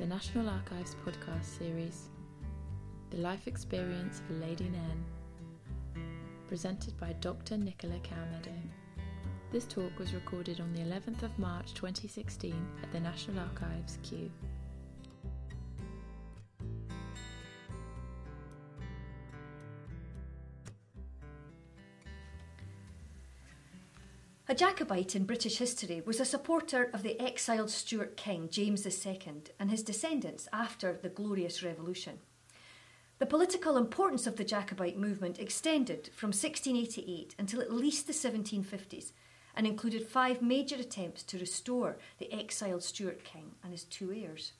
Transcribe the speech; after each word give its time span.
the 0.00 0.06
National 0.06 0.48
Archives 0.48 0.96
podcast 1.04 1.44
series, 1.44 2.08
The 3.10 3.18
Life 3.18 3.46
Experience 3.46 4.20
of 4.20 4.40
Lady 4.40 4.64
Nairne, 4.64 5.04
presented 6.48 6.98
by 6.98 7.12
Dr. 7.20 7.58
Nicola 7.58 7.98
Cowmeadow. 8.02 8.58
This 9.52 9.66
talk 9.66 9.98
was 9.98 10.14
recorded 10.14 10.58
on 10.58 10.72
the 10.72 10.80
11th 10.80 11.22
of 11.22 11.38
March 11.38 11.74
2016 11.74 12.54
at 12.82 12.90
the 12.92 13.00
National 13.00 13.40
Archives, 13.40 13.98
Kew. 14.02 14.30
A 24.50 24.54
Jacobite 24.54 25.14
in 25.14 25.26
British 25.26 25.58
history 25.58 26.02
was 26.04 26.18
a 26.18 26.24
supporter 26.24 26.90
of 26.92 27.04
the 27.04 27.20
exiled 27.20 27.70
Stuart 27.70 28.16
king 28.16 28.48
James 28.50 28.84
II 28.84 29.44
and 29.60 29.70
his 29.70 29.84
descendants 29.84 30.48
after 30.52 30.98
the 31.00 31.08
Glorious 31.08 31.62
Revolution. 31.62 32.18
The 33.20 33.26
political 33.26 33.76
importance 33.76 34.26
of 34.26 34.34
the 34.34 34.42
Jacobite 34.42 34.98
movement 34.98 35.38
extended 35.38 36.10
from 36.16 36.30
1688 36.30 37.36
until 37.38 37.60
at 37.60 37.72
least 37.72 38.08
the 38.08 38.12
1750s 38.12 39.12
and 39.54 39.68
included 39.68 40.08
five 40.08 40.42
major 40.42 40.74
attempts 40.74 41.22
to 41.22 41.38
restore 41.38 41.98
the 42.18 42.32
exiled 42.32 42.82
Stuart 42.82 43.22
king 43.22 43.52
and 43.62 43.70
his 43.70 43.84
two 43.84 44.12
heirs. 44.12 44.54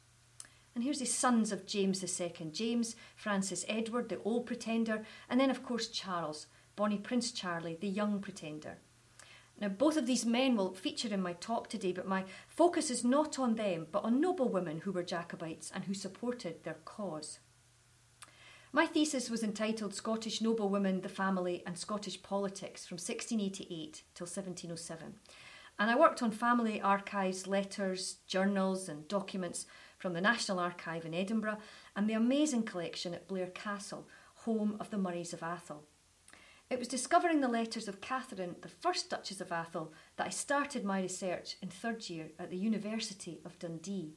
And 0.73 0.85
here's 0.85 1.01
the 1.01 1.05
sons 1.05 1.51
of 1.51 1.67
James 1.67 2.01
II 2.21 2.53
James, 2.53 2.95
Francis 3.17 3.65
Edward, 3.69 4.09
the 4.09 4.23
old 4.23 4.47
pretender, 4.47 5.05
and 5.29 5.41
then, 5.41 5.51
of 5.51 5.65
course, 5.65 5.89
Charles, 5.89 6.47
Bonnie 6.77 6.99
Prince 6.99 7.33
Charlie, 7.33 7.77
the 7.81 7.89
young 7.89 8.21
pretender. 8.21 8.79
Now, 9.61 9.69
both 9.69 9.99
of 9.99 10.07
these 10.07 10.25
men 10.25 10.57
will 10.57 10.73
feature 10.73 11.13
in 11.13 11.21
my 11.21 11.35
talk 11.35 11.69
today, 11.69 11.93
but 11.93 12.09
my 12.09 12.25
focus 12.49 12.91
is 12.91 13.05
not 13.05 13.39
on 13.39 13.57
them, 13.57 13.87
but 13.93 14.05
on 14.05 14.21
noblewomen 14.21 14.79
who 14.81 14.93
were 14.93 15.03
Jacobites 15.03 15.71
and 15.75 15.85
who 15.85 15.93
supported 15.93 16.65
their 16.65 16.79
cause. 16.87 17.41
My 18.73 18.87
thesis 18.87 19.29
was 19.29 19.43
entitled 19.43 19.95
Scottish 19.95 20.41
Noblewomen, 20.41 21.03
the 21.03 21.09
Family 21.09 21.63
and 21.67 21.77
Scottish 21.77 22.23
Politics 22.23 22.87
from 22.87 22.97
1688 22.97 24.05
till 24.15 24.27
1707. 24.27 25.17
And 25.79 25.91
I 25.91 25.97
worked 25.97 26.23
on 26.23 26.31
family 26.31 26.81
archives, 26.81 27.47
letters, 27.47 28.19
journals, 28.27 28.89
and 28.89 29.09
documents 29.09 29.67
from 29.99 30.13
the 30.13 30.21
National 30.21 30.59
Archive 30.59 31.05
in 31.05 31.15
Edinburgh 31.15 31.59
and 31.97 32.09
the 32.09 32.15
amazing 32.15 32.63
collection 32.63 33.13
at 33.13 33.27
Blair 33.29 33.49
Castle, 33.49 34.07
home 34.35 34.77
of 34.79 34.91
the 34.91 34.99
Murrays 34.99 35.33
of 35.33 35.41
Atholl. 35.41 35.83
It 36.71 36.79
was 36.79 36.87
discovering 36.87 37.41
the 37.41 37.49
letters 37.49 37.89
of 37.89 38.01
Catherine, 38.01 38.55
the 38.63 38.69
first 38.69 39.11
Duchess 39.11 39.41
of 39.41 39.49
Atholl, 39.49 39.89
that 40.17 40.29
I 40.29 40.31
started 40.31 40.85
my 40.85 41.03
research 41.03 41.57
in 41.61 41.69
third 41.69 42.09
year 42.09 42.29
at 42.39 42.49
the 42.49 42.57
University 42.57 43.41
of 43.45 43.59
Dundee. 43.59 44.15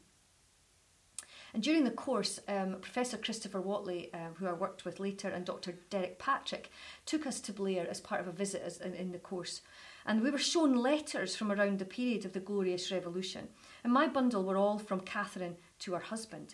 And 1.52 1.64
during 1.64 1.84
the 1.84 1.90
course, 1.90 2.40
um, 2.48 2.78
Professor 2.80 3.18
Christopher 3.18 3.60
Whatley, 3.60 4.14
uh, 4.14 4.34
who 4.36 4.46
I 4.46 4.54
worked 4.54 4.86
with 4.86 5.00
later, 5.00 5.30
and 5.30 5.46
Dr. 5.46 5.80
Derek 5.90 6.20
Patrick 6.20 6.70
took 7.08 7.26
us 7.26 7.40
to 7.42 7.54
Blair 7.54 7.88
as 7.90 8.00
part 8.00 8.22
of 8.22 8.28
a 8.28 8.32
visit 8.32 8.62
as, 8.64 8.78
in, 8.80 8.94
in 8.94 9.12
the 9.12 9.20
course. 9.20 9.62
And 10.06 10.22
we 10.22 10.30
were 10.30 10.38
shown 10.38 10.76
letters 10.76 11.36
from 11.36 11.52
around 11.52 11.80
the 11.80 11.86
period 11.86 12.24
of 12.24 12.34
the 12.34 12.40
Glorious 12.40 12.92
Revolution. 12.92 13.48
And 13.84 13.92
my 13.92 14.08
bundle 14.08 14.44
were 14.44 14.58
all 14.58 14.78
from 14.78 15.00
Catherine 15.00 15.58
to 15.80 15.94
her 15.94 16.00
husband. 16.00 16.54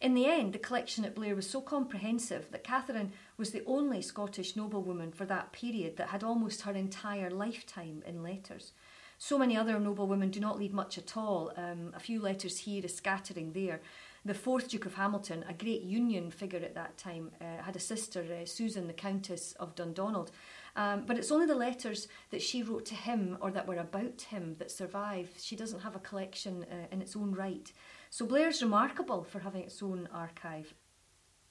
In 0.00 0.14
the 0.14 0.26
end, 0.26 0.54
the 0.54 0.58
collection 0.58 1.04
at 1.04 1.14
Blair 1.14 1.36
was 1.36 1.48
so 1.48 1.60
comprehensive 1.60 2.50
that 2.52 2.64
Catherine 2.64 3.12
was 3.36 3.50
the 3.50 3.62
only 3.66 4.00
Scottish 4.00 4.56
noblewoman 4.56 5.12
for 5.12 5.26
that 5.26 5.52
period 5.52 5.98
that 5.98 6.08
had 6.08 6.24
almost 6.24 6.62
her 6.62 6.72
entire 6.72 7.30
lifetime 7.30 8.02
in 8.06 8.22
letters. 8.22 8.72
So 9.18 9.36
many 9.36 9.54
other 9.58 9.78
noblewomen 9.78 10.30
do 10.30 10.40
not 10.40 10.58
leave 10.58 10.72
much 10.72 10.96
at 10.96 11.18
all, 11.18 11.52
um, 11.54 11.92
a 11.94 12.00
few 12.00 12.18
letters 12.18 12.56
here, 12.60 12.82
a 12.82 12.88
scattering 12.88 13.52
there. 13.52 13.82
The 14.24 14.32
fourth 14.32 14.68
Duke 14.68 14.86
of 14.86 14.94
Hamilton, 14.94 15.44
a 15.46 15.52
great 15.52 15.82
Union 15.82 16.30
figure 16.30 16.60
at 16.60 16.74
that 16.74 16.96
time, 16.96 17.30
uh, 17.38 17.62
had 17.62 17.76
a 17.76 17.80
sister, 17.80 18.20
uh, 18.22 18.46
Susan, 18.46 18.86
the 18.86 18.94
Countess 18.94 19.52
of 19.60 19.74
Dundonald. 19.74 20.30
Um, 20.76 21.04
but 21.06 21.18
it's 21.18 21.30
only 21.30 21.44
the 21.44 21.54
letters 21.54 22.08
that 22.30 22.40
she 22.40 22.62
wrote 22.62 22.86
to 22.86 22.94
him 22.94 23.36
or 23.42 23.50
that 23.50 23.66
were 23.66 23.76
about 23.76 24.22
him 24.22 24.56
that 24.58 24.70
survive. 24.70 25.28
She 25.38 25.56
doesn't 25.56 25.80
have 25.80 25.96
a 25.96 26.00
collection 26.00 26.64
uh, 26.70 26.86
in 26.90 27.02
its 27.02 27.14
own 27.14 27.32
right. 27.32 27.70
So 28.12 28.26
Blair's 28.26 28.60
remarkable 28.60 29.22
for 29.22 29.38
having 29.38 29.62
its 29.62 29.80
own 29.80 30.08
archive. 30.12 30.74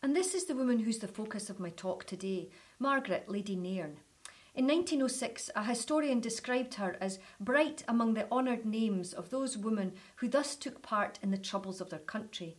And 0.04 0.14
this 0.14 0.36
is 0.36 0.44
the 0.44 0.56
woman 0.56 0.80
who's 0.80 1.00
the 1.00 1.08
focus 1.08 1.50
of 1.50 1.58
my 1.58 1.70
talk 1.70 2.04
today, 2.04 2.50
Margaret 2.80 3.30
Lady 3.30 3.56
Nairne. 3.56 3.96
In 4.54 4.68
1906, 4.68 5.52
a 5.56 5.64
historian 5.64 6.20
described 6.20 6.74
her 6.74 6.98
as 7.00 7.20
bright 7.40 7.86
among 7.88 8.14
the 8.14 8.30
honoured 8.30 8.66
names 8.66 9.14
of 9.14 9.30
those 9.30 9.58
women 9.58 9.94
who 10.18 10.28
thus 10.28 10.58
took 10.58 10.82
part 10.82 11.18
in 11.24 11.32
the 11.32 11.38
troubles 11.38 11.80
of 11.80 11.90
their 11.90 12.00
country. 12.00 12.58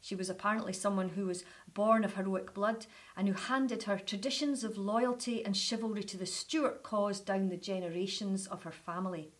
She 0.00 0.16
was 0.16 0.28
apparently 0.28 0.72
someone 0.72 1.10
who 1.10 1.26
was 1.26 1.44
born 1.72 2.02
of 2.02 2.14
heroic 2.14 2.52
blood 2.52 2.86
and 3.16 3.28
who 3.28 3.34
handed 3.34 3.84
her 3.84 3.98
traditions 3.98 4.64
of 4.64 4.76
loyalty 4.76 5.44
and 5.44 5.56
chivalry 5.56 6.02
to 6.02 6.16
the 6.16 6.26
Stuart 6.26 6.82
cause 6.82 7.20
down 7.20 7.48
the 7.48 7.56
generations 7.56 8.48
of 8.48 8.64
her 8.64 8.72
family. 8.72 9.30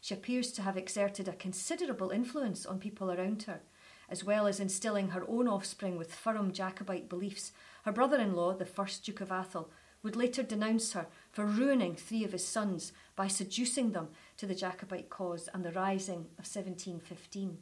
She 0.00 0.14
appears 0.14 0.52
to 0.52 0.62
have 0.62 0.76
exerted 0.76 1.28
a 1.28 1.32
considerable 1.32 2.10
influence 2.10 2.64
on 2.64 2.78
people 2.78 3.10
around 3.10 3.42
her, 3.44 3.60
as 4.08 4.24
well 4.24 4.46
as 4.46 4.60
instilling 4.60 5.08
her 5.08 5.24
own 5.28 5.48
offspring 5.48 5.98
with 5.98 6.14
firm 6.14 6.52
Jacobite 6.52 7.08
beliefs. 7.08 7.52
Her 7.84 7.92
brother 7.92 8.18
in 8.18 8.34
law, 8.34 8.54
the 8.54 8.64
first 8.64 9.04
Duke 9.04 9.20
of 9.20 9.30
Atholl, 9.30 9.68
would 10.02 10.16
later 10.16 10.42
denounce 10.42 10.92
her 10.92 11.06
for 11.32 11.44
ruining 11.44 11.94
three 11.94 12.24
of 12.24 12.32
his 12.32 12.46
sons 12.46 12.92
by 13.16 13.26
seducing 13.26 13.92
them 13.92 14.08
to 14.36 14.46
the 14.46 14.54
Jacobite 14.54 15.10
cause 15.10 15.48
and 15.52 15.64
the 15.64 15.72
rising 15.72 16.26
of 16.38 16.46
1715. 16.46 17.58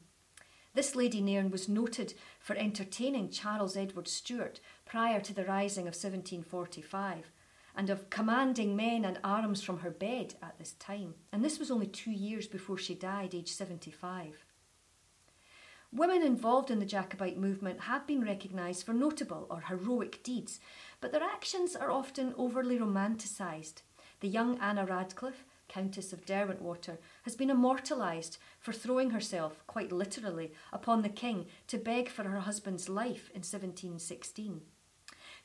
This 0.74 0.94
Lady 0.94 1.22
Nairne 1.22 1.50
was 1.50 1.70
noted 1.70 2.12
for 2.38 2.54
entertaining 2.54 3.30
Charles 3.30 3.78
Edward 3.78 4.06
Stuart 4.06 4.60
prior 4.84 5.20
to 5.20 5.32
the 5.32 5.46
rising 5.46 5.84
of 5.88 5.94
1745 5.94 7.30
and 7.76 7.90
of 7.90 8.08
commanding 8.10 8.74
men 8.74 9.04
and 9.04 9.18
arms 9.22 9.62
from 9.62 9.80
her 9.80 9.90
bed 9.90 10.34
at 10.42 10.58
this 10.58 10.72
time. 10.72 11.14
And 11.32 11.44
this 11.44 11.58
was 11.58 11.70
only 11.70 11.86
two 11.86 12.10
years 12.10 12.46
before 12.46 12.78
she 12.78 12.94
died, 12.94 13.34
aged 13.34 13.50
75. 13.50 14.44
Women 15.92 16.22
involved 16.22 16.70
in 16.70 16.80
the 16.80 16.86
Jacobite 16.86 17.38
movement 17.38 17.82
have 17.82 18.06
been 18.06 18.24
recognised 18.24 18.84
for 18.84 18.92
notable 18.92 19.46
or 19.50 19.60
heroic 19.60 20.22
deeds, 20.22 20.58
but 21.00 21.12
their 21.12 21.22
actions 21.22 21.76
are 21.76 21.90
often 21.90 22.34
overly 22.36 22.78
romanticised. 22.78 23.82
The 24.20 24.28
young 24.28 24.58
Anna 24.58 24.84
Radcliffe, 24.84 25.44
Countess 25.68 26.12
of 26.12 26.24
Derwentwater, 26.24 26.98
has 27.22 27.36
been 27.36 27.50
immortalised 27.50 28.38
for 28.58 28.72
throwing 28.72 29.10
herself, 29.10 29.62
quite 29.66 29.92
literally, 29.92 30.52
upon 30.72 31.02
the 31.02 31.08
king 31.08 31.46
to 31.68 31.78
beg 31.78 32.08
for 32.08 32.24
her 32.24 32.40
husband's 32.40 32.88
life 32.88 33.30
in 33.30 33.42
1716. 33.42 34.62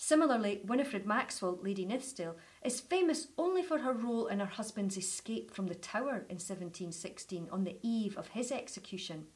Similarly, 0.03 0.61
Winifred 0.65 1.05
Maxwell, 1.05 1.59
Lady 1.61 1.85
Nithsdale, 1.85 2.33
is 2.65 2.81
famous 2.81 3.27
only 3.37 3.61
for 3.61 3.77
her 3.77 3.93
role 3.93 4.25
in 4.25 4.39
her 4.39 4.47
husband's 4.47 4.97
escape 4.97 5.53
from 5.53 5.67
the 5.67 5.75
Tower 5.75 6.25
in 6.27 6.39
1716 6.39 7.47
on 7.51 7.65
the 7.65 7.77
eve 7.83 8.17
of 8.17 8.29
his 8.29 8.51
execution. 8.51 9.27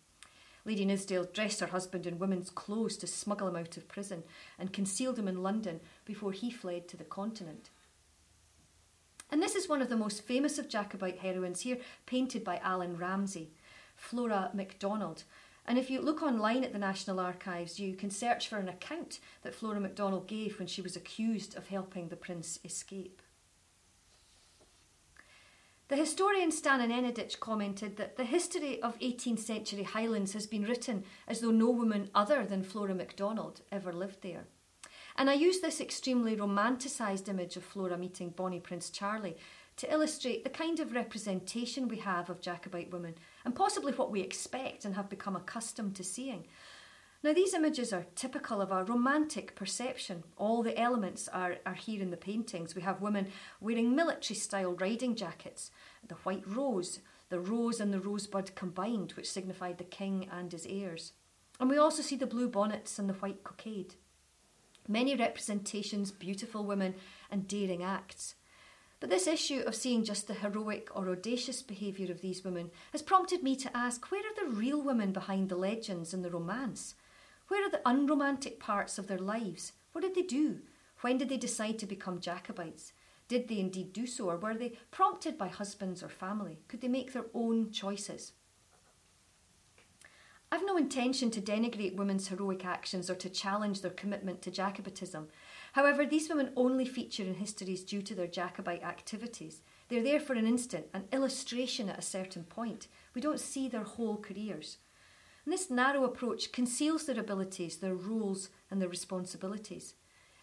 Lady 0.65 0.83
Nithsdale 0.83 1.31
dressed 1.31 1.59
her 1.59 1.67
husband 1.67 2.07
in 2.07 2.17
women's 2.17 2.49
clothes 2.49 2.97
to 2.97 3.05
smuggle 3.05 3.47
him 3.47 3.55
out 3.55 3.77
of 3.77 3.87
prison 3.87 4.23
and 4.57 4.73
concealed 4.73 5.19
him 5.19 5.27
in 5.27 5.43
London 5.43 5.81
before 6.03 6.31
he 6.31 6.49
fled 6.49 6.87
to 6.87 6.97
the 6.97 7.03
continent. 7.03 7.69
And 9.29 9.43
this 9.43 9.53
is 9.53 9.69
one 9.69 9.83
of 9.83 9.89
the 9.89 9.95
most 9.95 10.23
famous 10.23 10.57
of 10.57 10.67
Jacobite 10.67 11.19
heroines 11.19 11.61
here, 11.61 11.77
painted 12.07 12.43
by 12.43 12.57
Allan 12.57 12.97
Ramsay, 12.97 13.51
Flora 13.95 14.49
MacDonald, 14.51 15.25
and 15.67 15.77
if 15.79 15.89
you 15.89 15.99
look 16.01 16.21
online 16.21 16.63
at 16.63 16.73
the 16.73 16.79
National 16.79 17.19
Archives, 17.19 17.79
you 17.79 17.95
can 17.95 18.11
search 18.11 18.47
for 18.47 18.57
an 18.57 18.69
account 18.69 19.19
that 19.41 19.55
Flora 19.55 19.79
MacDonald 19.79 20.27
gave 20.27 20.59
when 20.59 20.67
she 20.67 20.81
was 20.81 20.95
accused 20.95 21.57
of 21.57 21.67
helping 21.67 22.09
the 22.09 22.15
prince 22.15 22.59
escape. 22.63 23.21
The 25.87 25.95
historian 25.95 26.49
Stana 26.49 26.87
Nenadic 26.87 27.39
commented 27.39 27.97
that 27.97 28.17
the 28.17 28.25
history 28.25 28.81
of 28.81 28.97
18th 28.99 29.39
century 29.39 29.83
Highlands 29.83 30.33
has 30.33 30.47
been 30.47 30.63
written 30.63 31.03
as 31.27 31.41
though 31.41 31.51
no 31.51 31.69
woman 31.69 32.09
other 32.15 32.43
than 32.43 32.63
Flora 32.63 32.95
MacDonald 32.95 33.61
ever 33.71 33.93
lived 33.93 34.21
there. 34.21 34.45
And 35.15 35.29
I 35.29 35.33
use 35.33 35.59
this 35.59 35.79
extremely 35.79 36.35
romanticised 36.35 37.29
image 37.29 37.55
of 37.55 37.63
Flora 37.63 37.97
meeting 37.97 38.29
Bonnie 38.29 38.59
Prince 38.59 38.89
Charlie 38.89 39.37
to 39.77 39.91
illustrate 39.91 40.43
the 40.43 40.49
kind 40.49 40.79
of 40.79 40.93
representation 40.93 41.87
we 41.87 41.97
have 41.97 42.29
of 42.29 42.41
Jacobite 42.41 42.91
women 42.91 43.15
and 43.45 43.55
possibly 43.55 43.93
what 43.93 44.11
we 44.11 44.21
expect 44.21 44.83
and 44.83 44.95
have 44.95 45.09
become 45.09 45.35
accustomed 45.35 45.95
to 45.95 46.03
seeing. 46.03 46.45
Now, 47.23 47.33
these 47.33 47.53
images 47.53 47.93
are 47.93 48.05
typical 48.15 48.61
of 48.61 48.71
a 48.71 48.83
romantic 48.83 49.55
perception. 49.55 50.23
All 50.37 50.61
the 50.61 50.77
elements 50.79 51.27
are, 51.27 51.55
are 51.65 51.73
here 51.73 52.01
in 52.01 52.11
the 52.11 52.17
paintings. 52.17 52.75
We 52.75 52.81
have 52.81 53.01
women 53.01 53.29
wearing 53.59 53.95
military 53.95 54.35
style 54.35 54.73
riding 54.73 55.15
jackets, 55.15 55.71
the 56.07 56.15
white 56.15 56.43
rose, 56.45 56.99
the 57.29 57.39
rose 57.39 57.79
and 57.79 57.91
the 57.91 57.99
rosebud 57.99 58.53
combined, 58.55 59.13
which 59.13 59.31
signified 59.31 59.77
the 59.77 59.83
king 59.85 60.27
and 60.31 60.51
his 60.51 60.67
heirs. 60.67 61.13
And 61.59 61.69
we 61.69 61.77
also 61.77 62.03
see 62.03 62.15
the 62.15 62.27
blue 62.27 62.47
bonnets 62.47 62.99
and 62.99 63.09
the 63.09 63.13
white 63.13 63.43
cockade. 63.43 63.95
Many 64.87 65.15
representations, 65.15 66.11
beautiful 66.11 66.63
women, 66.63 66.93
and 67.31 67.47
daring 67.47 67.81
acts. 67.81 68.35
But 69.05 69.11
this 69.11 69.27
issue 69.27 69.61
of 69.67 69.75
seeing 69.75 70.03
just 70.03 70.25
the 70.25 70.33
heroic 70.33 70.89
or 70.95 71.09
audacious 71.09 71.61
behaviour 71.61 72.11
of 72.11 72.21
these 72.21 72.43
women 72.43 72.71
has 72.91 73.03
prompted 73.03 73.43
me 73.43 73.55
to 73.57 73.77
ask 73.77 74.09
where 74.09 74.21
are 74.21 74.33
the 74.33 74.55
real 74.55 74.81
women 74.81 75.11
behind 75.11 75.47
the 75.47 75.55
legends 75.55 76.11
and 76.11 76.25
the 76.25 76.31
romance? 76.31 76.95
Where 77.47 77.63
are 77.63 77.69
the 77.69 77.87
unromantic 77.87 78.59
parts 78.59 78.97
of 78.97 79.05
their 79.05 79.19
lives? 79.19 79.73
What 79.91 80.01
did 80.01 80.15
they 80.15 80.23
do? 80.23 80.61
When 81.01 81.19
did 81.19 81.29
they 81.29 81.37
decide 81.37 81.77
to 81.77 81.85
become 81.85 82.19
Jacobites? 82.19 82.93
Did 83.27 83.47
they 83.47 83.59
indeed 83.59 83.93
do 83.93 84.07
so, 84.07 84.27
or 84.27 84.37
were 84.37 84.55
they 84.55 84.73
prompted 84.89 85.37
by 85.37 85.49
husbands 85.49 86.01
or 86.01 86.09
family? 86.09 86.57
Could 86.67 86.81
they 86.81 86.87
make 86.87 87.13
their 87.13 87.27
own 87.35 87.69
choices? 87.69 88.31
I've 90.51 90.65
no 90.65 90.77
intention 90.77 91.29
to 91.31 91.41
denigrate 91.41 91.95
women's 91.95 92.29
heroic 92.29 92.65
actions 92.65 93.09
or 93.09 93.15
to 93.15 93.29
challenge 93.29 93.81
their 93.81 93.91
commitment 93.91 94.41
to 94.41 94.51
Jacobitism. 94.51 95.27
However, 95.75 96.05
these 96.05 96.29
women 96.29 96.53
only 96.55 96.85
feature 96.85 97.23
in 97.23 97.33
histories 97.33 97.83
due 97.83 98.01
to 98.03 98.15
their 98.15 98.27
Jacobite 98.27 98.81
activities. 98.81 99.61
They're 99.89 100.01
there 100.01 100.21
for 100.21 100.31
an 100.31 100.47
instant, 100.47 100.85
an 100.93 101.03
illustration 101.11 101.89
at 101.89 101.99
a 101.99 102.01
certain 102.01 102.45
point. 102.45 102.87
We 103.13 103.19
don't 103.19 103.41
see 103.41 103.67
their 103.67 103.83
whole 103.83 104.15
careers. 104.15 104.77
And 105.43 105.51
this 105.53 105.69
narrow 105.69 106.05
approach 106.05 106.53
conceals 106.53 107.05
their 107.05 107.19
abilities, 107.19 107.75
their 107.75 107.93
roles, 107.93 108.47
and 108.71 108.81
their 108.81 108.87
responsibilities. 108.87 109.95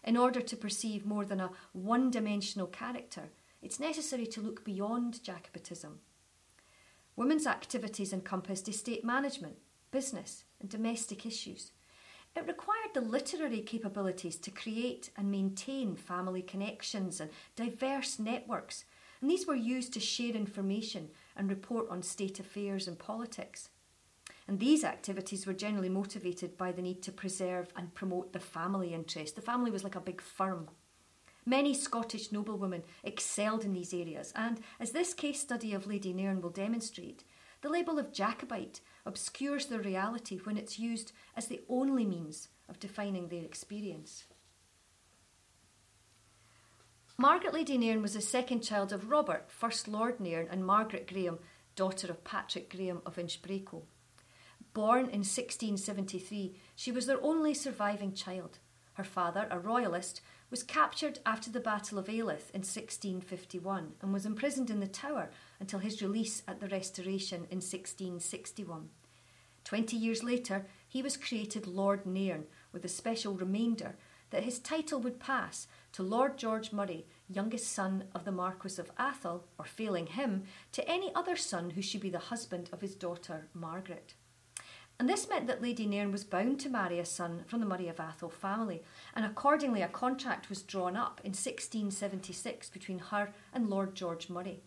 In 0.03 0.17
order 0.17 0.39
to 0.39 0.55
perceive 0.55 1.03
more 1.03 1.25
than 1.25 1.39
a 1.39 1.49
one 1.71 2.11
dimensional 2.11 2.67
character, 2.67 3.31
it's 3.59 3.79
necessary 3.79 4.27
to 4.27 4.41
look 4.41 4.63
beyond 4.63 5.19
Jacobitism. 5.23 5.93
Women's 7.15 7.47
activities 7.47 8.13
encompassed 8.13 8.69
estate 8.69 9.03
management, 9.03 9.55
business, 9.89 10.43
and 10.59 10.69
domestic 10.69 11.25
issues. 11.25 11.71
It 12.35 12.47
required 12.47 12.93
the 12.93 13.01
literary 13.01 13.61
capabilities 13.61 14.37
to 14.37 14.51
create 14.51 15.11
and 15.15 15.29
maintain 15.29 15.95
family 15.95 16.41
connections 16.41 17.21
and 17.21 17.29
diverse 17.55 18.17
networks, 18.17 18.85
and 19.21 19.29
these 19.29 19.45
were 19.45 19.55
used 19.55 19.93
to 19.93 19.99
share 19.99 20.35
information 20.35 21.09
and 21.35 21.49
report 21.49 21.89
on 21.89 22.01
state 22.01 22.39
affairs 22.39 22.87
and 22.87 22.97
politics. 22.97 23.69
And 24.47 24.59
these 24.59 24.83
activities 24.83 25.45
were 25.45 25.53
generally 25.53 25.89
motivated 25.89 26.57
by 26.57 26.71
the 26.71 26.81
need 26.81 27.01
to 27.03 27.11
preserve 27.11 27.69
and 27.75 27.93
promote 27.93 28.33
the 28.33 28.39
family 28.39 28.93
interest. 28.93 29.35
The 29.35 29.41
family 29.41 29.71
was 29.71 29.83
like 29.83 29.95
a 29.95 30.01
big 30.01 30.19
firm. 30.19 30.69
Many 31.45 31.73
Scottish 31.73 32.31
noblewomen 32.31 32.83
excelled 33.03 33.63
in 33.63 33.73
these 33.73 33.93
areas, 33.93 34.33
and 34.35 34.59
as 34.79 34.91
this 34.91 35.13
case 35.13 35.39
study 35.39 35.73
of 35.73 35.87
Lady 35.87 36.13
Nairne 36.13 36.41
will 36.41 36.49
demonstrate, 36.49 37.23
the 37.63 37.69
label 37.69 37.97
of 37.97 38.11
Jacobite 38.11 38.81
obscures 39.05 39.67
their 39.67 39.79
reality 39.79 40.37
when 40.43 40.57
it's 40.57 40.77
used 40.77 41.13
as 41.35 41.47
the 41.47 41.61
only 41.69 42.05
means 42.05 42.49
of 42.67 42.79
defining 42.79 43.29
their 43.29 43.43
experience. 43.43 44.25
Margaret 47.17 47.53
Lady 47.53 47.77
Nairne 47.77 48.01
was 48.01 48.15
the 48.15 48.21
second 48.21 48.61
child 48.61 48.91
of 48.91 49.09
Robert, 49.09 49.45
First 49.49 49.87
Lord 49.87 50.19
Nairne, 50.19 50.49
and 50.51 50.65
Margaret 50.65 51.07
Graham, 51.07 51.39
daughter 51.75 52.07
of 52.09 52.23
Patrick 52.25 52.69
Graham 52.69 53.01
of 53.05 53.15
Inchbrakie. 53.15 53.83
Born 54.73 55.05
in 55.05 55.21
1673, 55.23 56.55
she 56.75 56.91
was 56.91 57.05
their 57.05 57.23
only 57.23 57.53
surviving 57.53 58.13
child. 58.13 58.59
Her 58.93 59.03
father, 59.03 59.47
a 59.49 59.57
royalist, 59.57 60.21
was 60.49 60.63
captured 60.63 61.19
after 61.25 61.49
the 61.49 61.59
Battle 61.59 61.97
of 61.97 62.05
Alyth 62.07 62.51
in 62.51 62.61
1651 62.61 63.93
and 64.01 64.13
was 64.13 64.25
imprisoned 64.25 64.69
in 64.69 64.81
the 64.81 64.87
Tower 64.87 65.31
until 65.63 65.79
his 65.79 66.01
release 66.01 66.43
at 66.45 66.59
the 66.59 66.67
Restoration 66.67 67.47
in 67.49 67.61
1661. 67.61 68.89
Twenty 69.63 69.95
years 69.95 70.21
later, 70.21 70.65
he 70.85 71.01
was 71.01 71.15
created 71.15 71.67
Lord 71.67 72.05
Nairne 72.05 72.47
with 72.73 72.83
a 72.83 72.89
special 72.89 73.35
remainder 73.35 73.95
that 74.31 74.43
his 74.43 74.59
title 74.59 74.99
would 74.99 75.21
pass 75.21 75.67
to 75.93 76.03
Lord 76.03 76.37
George 76.37 76.73
Murray, 76.73 77.05
youngest 77.29 77.71
son 77.71 78.03
of 78.13 78.25
the 78.25 78.31
Marquis 78.33 78.77
of 78.77 78.93
Atholl, 78.97 79.43
or 79.57 79.63
failing 79.63 80.07
him, 80.07 80.43
to 80.73 80.85
any 80.85 81.15
other 81.15 81.37
son 81.37 81.69
who 81.69 81.81
should 81.81 82.01
be 82.01 82.09
the 82.09 82.19
husband 82.19 82.69
of 82.73 82.81
his 82.81 82.93
daughter 82.93 83.47
Margaret 83.53 84.15
and 84.99 85.09
this 85.09 85.27
meant 85.27 85.47
that 85.47 85.61
Lady 85.61 85.87
Nairne 85.87 86.11
was 86.11 86.23
bound 86.23 86.59
to 86.59 86.69
marry 86.69 86.99
a 86.99 87.05
son 87.05 87.43
from 87.47 87.59
the 87.59 87.65
Murray 87.65 87.87
of 87.87 87.97
Atholl 87.97 88.31
family, 88.31 88.83
and 89.15 89.25
accordingly 89.25 89.81
a 89.81 89.87
contract 89.87 90.49
was 90.49 90.61
drawn 90.61 90.95
up 90.95 91.19
in 91.23 91.31
1676 91.31 92.69
between 92.69 92.99
her 92.99 93.33
and 93.51 93.69
Lord 93.69 93.95
George 93.95 94.29
Murray. 94.29 94.61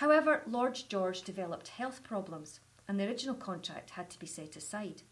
However, 0.00 0.42
Lord 0.46 0.80
George 0.88 1.20
developed 1.20 1.68
health 1.68 2.02
problems, 2.02 2.60
and 2.88 2.98
the 2.98 3.06
original 3.06 3.34
contract 3.34 3.90
had 3.90 4.08
to 4.08 4.18
be 4.18 4.26
set 4.26 4.56
aside. 4.56 5.02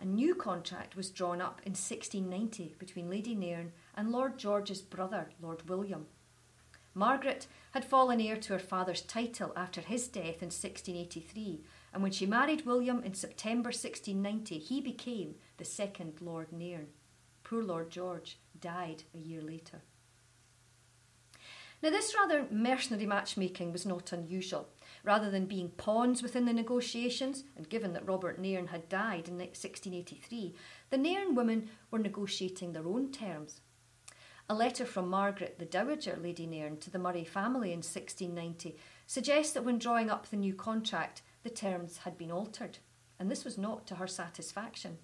A 0.00 0.04
new 0.04 0.34
contract 0.34 0.96
was 0.96 1.12
drawn 1.12 1.40
up 1.40 1.60
in 1.64 1.74
1690 1.74 2.74
between 2.76 3.08
Lady 3.08 3.36
Nairne 3.36 3.70
and 3.94 4.10
Lord 4.10 4.36
George's 4.36 4.82
brother, 4.82 5.28
Lord 5.40 5.68
William. 5.68 6.06
Margaret 6.92 7.46
had 7.70 7.84
fallen 7.84 8.20
heir 8.20 8.36
to 8.38 8.54
her 8.54 8.58
father's 8.58 9.02
title 9.02 9.52
after 9.54 9.80
his 9.80 10.08
death 10.08 10.42
in 10.42 10.50
1683 10.50 11.62
and 11.94 12.02
when 12.02 12.10
she 12.10 12.26
married 12.26 12.66
William 12.66 13.04
in 13.04 13.14
September 13.14 13.68
1690, 13.68 14.58
he 14.58 14.80
became 14.80 15.36
the 15.58 15.64
second 15.64 16.14
Lord 16.20 16.50
Nairne. 16.50 16.88
Poor 17.44 17.62
Lord 17.62 17.90
George 17.90 18.40
died 18.60 19.04
a 19.14 19.18
year 19.18 19.40
later. 19.40 19.82
Now, 21.82 21.88
this 21.88 22.14
rather 22.14 22.46
mercenary 22.50 23.06
matchmaking 23.06 23.72
was 23.72 23.86
not 23.86 24.12
unusual. 24.12 24.68
Rather 25.02 25.30
than 25.30 25.46
being 25.46 25.70
pawns 25.70 26.22
within 26.22 26.44
the 26.44 26.52
negotiations, 26.52 27.44
and 27.56 27.70
given 27.70 27.94
that 27.94 28.06
Robert 28.06 28.38
Nairne 28.38 28.68
had 28.68 28.90
died 28.90 29.28
in 29.28 29.38
1683, 29.38 30.54
the 30.90 30.98
Nairne 30.98 31.34
women 31.34 31.70
were 31.90 31.98
negotiating 31.98 32.72
their 32.72 32.86
own 32.86 33.10
terms. 33.10 33.62
A 34.50 34.54
letter 34.54 34.84
from 34.84 35.08
Margaret, 35.08 35.58
the 35.58 35.64
Dowager 35.64 36.18
Lady 36.20 36.46
Nairne, 36.46 36.76
to 36.80 36.90
the 36.90 36.98
Murray 36.98 37.24
family 37.24 37.72
in 37.72 37.78
1690 37.78 38.76
suggests 39.06 39.52
that 39.52 39.64
when 39.64 39.78
drawing 39.78 40.10
up 40.10 40.28
the 40.28 40.36
new 40.36 40.54
contract, 40.54 41.22
the 41.44 41.50
terms 41.50 41.98
had 41.98 42.18
been 42.18 42.30
altered, 42.30 42.78
and 43.18 43.30
this 43.30 43.44
was 43.44 43.56
not 43.56 43.86
to 43.86 43.94
her 43.94 44.06
satisfaction. 44.06 44.98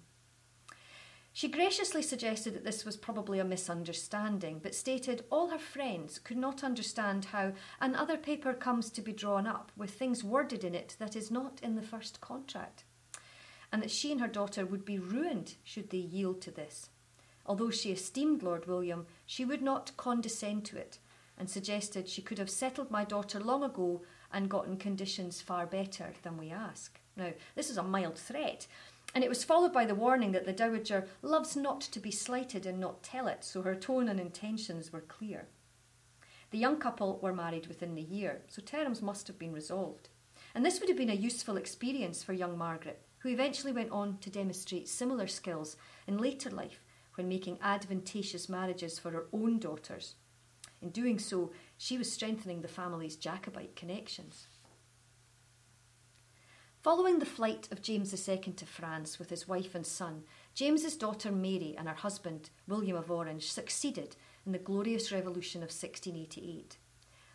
She 1.37 1.47
graciously 1.49 2.01
suggested 2.01 2.55
that 2.55 2.63
this 2.63 2.83
was 2.83 2.97
probably 2.97 3.37
a 3.37 3.45
misunderstanding, 3.45 4.57
but 4.57 4.73
stated 4.73 5.23
all 5.29 5.49
her 5.49 5.59
friends 5.59 6.17
could 6.17 6.35
not 6.35 6.63
understand 6.63 7.25
how 7.25 7.53
another 7.79 8.17
paper 8.17 8.55
comes 8.55 8.89
to 8.89 9.03
be 9.03 9.13
drawn 9.13 9.45
up 9.45 9.71
with 9.77 9.91
things 9.91 10.23
worded 10.23 10.63
in 10.63 10.73
it 10.73 10.95
that 10.97 11.15
is 11.15 11.29
not 11.29 11.59
in 11.61 11.75
the 11.75 11.83
first 11.83 12.21
contract, 12.21 12.85
and 13.71 13.83
that 13.83 13.91
she 13.91 14.11
and 14.11 14.19
her 14.19 14.27
daughter 14.27 14.65
would 14.65 14.83
be 14.83 14.97
ruined 14.97 15.53
should 15.63 15.91
they 15.91 15.97
yield 15.99 16.41
to 16.41 16.49
this. 16.49 16.89
Although 17.45 17.69
she 17.69 17.91
esteemed 17.91 18.41
Lord 18.41 18.65
William, 18.65 19.05
she 19.27 19.45
would 19.45 19.61
not 19.61 19.95
condescend 19.95 20.65
to 20.65 20.77
it, 20.77 20.97
and 21.37 21.47
suggested 21.47 22.09
she 22.09 22.23
could 22.23 22.39
have 22.39 22.49
settled 22.49 22.89
my 22.89 23.05
daughter 23.05 23.39
long 23.39 23.63
ago 23.63 24.01
and 24.33 24.49
gotten 24.49 24.75
conditions 24.75 25.39
far 25.39 25.67
better 25.67 26.13
than 26.23 26.35
we 26.35 26.49
ask. 26.49 26.99
Now, 27.15 27.33
this 27.53 27.69
is 27.69 27.77
a 27.77 27.83
mild 27.83 28.17
threat, 28.17 28.65
and 29.13 29.23
it 29.23 29.29
was 29.29 29.43
followed 29.43 29.73
by 29.73 29.85
the 29.85 29.95
warning 29.95 30.31
that 30.33 30.45
the 30.45 30.53
Dowager 30.53 31.07
loves 31.21 31.55
not 31.55 31.81
to 31.81 31.99
be 31.99 32.11
slighted 32.11 32.65
and 32.65 32.79
not 32.79 33.03
tell 33.03 33.27
it, 33.27 33.43
so 33.43 33.61
her 33.61 33.75
tone 33.75 34.09
and 34.09 34.19
intentions 34.19 34.91
were 34.91 35.01
clear. 35.01 35.47
The 36.51 36.57
young 36.57 36.77
couple 36.77 37.19
were 37.21 37.33
married 37.33 37.67
within 37.67 37.95
the 37.95 38.01
year, 38.01 38.43
so 38.47 38.61
terms 38.61 39.01
must 39.01 39.27
have 39.27 39.39
been 39.39 39.53
resolved. 39.53 40.09
And 40.55 40.65
this 40.65 40.79
would 40.79 40.89
have 40.89 40.97
been 40.97 41.09
a 41.09 41.13
useful 41.13 41.57
experience 41.57 42.23
for 42.23 42.33
young 42.33 42.57
Margaret, 42.57 43.01
who 43.19 43.29
eventually 43.29 43.73
went 43.73 43.91
on 43.91 44.17
to 44.19 44.29
demonstrate 44.29 44.87
similar 44.87 45.27
skills 45.27 45.77
in 46.07 46.17
later 46.17 46.49
life 46.49 46.83
when 47.15 47.27
making 47.27 47.57
advantageous 47.61 48.47
marriages 48.47 48.99
for 48.99 49.11
her 49.11 49.25
own 49.33 49.59
daughters. 49.59 50.15
In 50.81 50.89
doing 50.91 51.17
so, 51.17 51.51
she 51.77 51.97
was 51.97 52.11
strengthening 52.11 52.61
the 52.61 52.67
family's 52.67 53.15
Jacobite 53.15 53.75
connections. 53.75 54.47
Following 56.87 57.19
the 57.19 57.25
flight 57.25 57.67
of 57.69 57.81
James 57.81 58.13
II 58.29 58.37
to 58.53 58.65
France 58.65 59.19
with 59.19 59.29
his 59.29 59.45
wife 59.45 59.75
and 59.75 59.85
son, 59.85 60.23
James's 60.53 60.95
daughter 60.95 61.33
Mary 61.33 61.75
and 61.77 61.85
her 61.85 61.93
husband 61.93 62.49
William 62.65 62.95
of 62.95 63.11
Orange 63.11 63.51
succeeded 63.51 64.15
in 64.45 64.53
the 64.53 64.57
glorious 64.57 65.11
revolution 65.11 65.59
of 65.59 65.67
1688. 65.67 66.77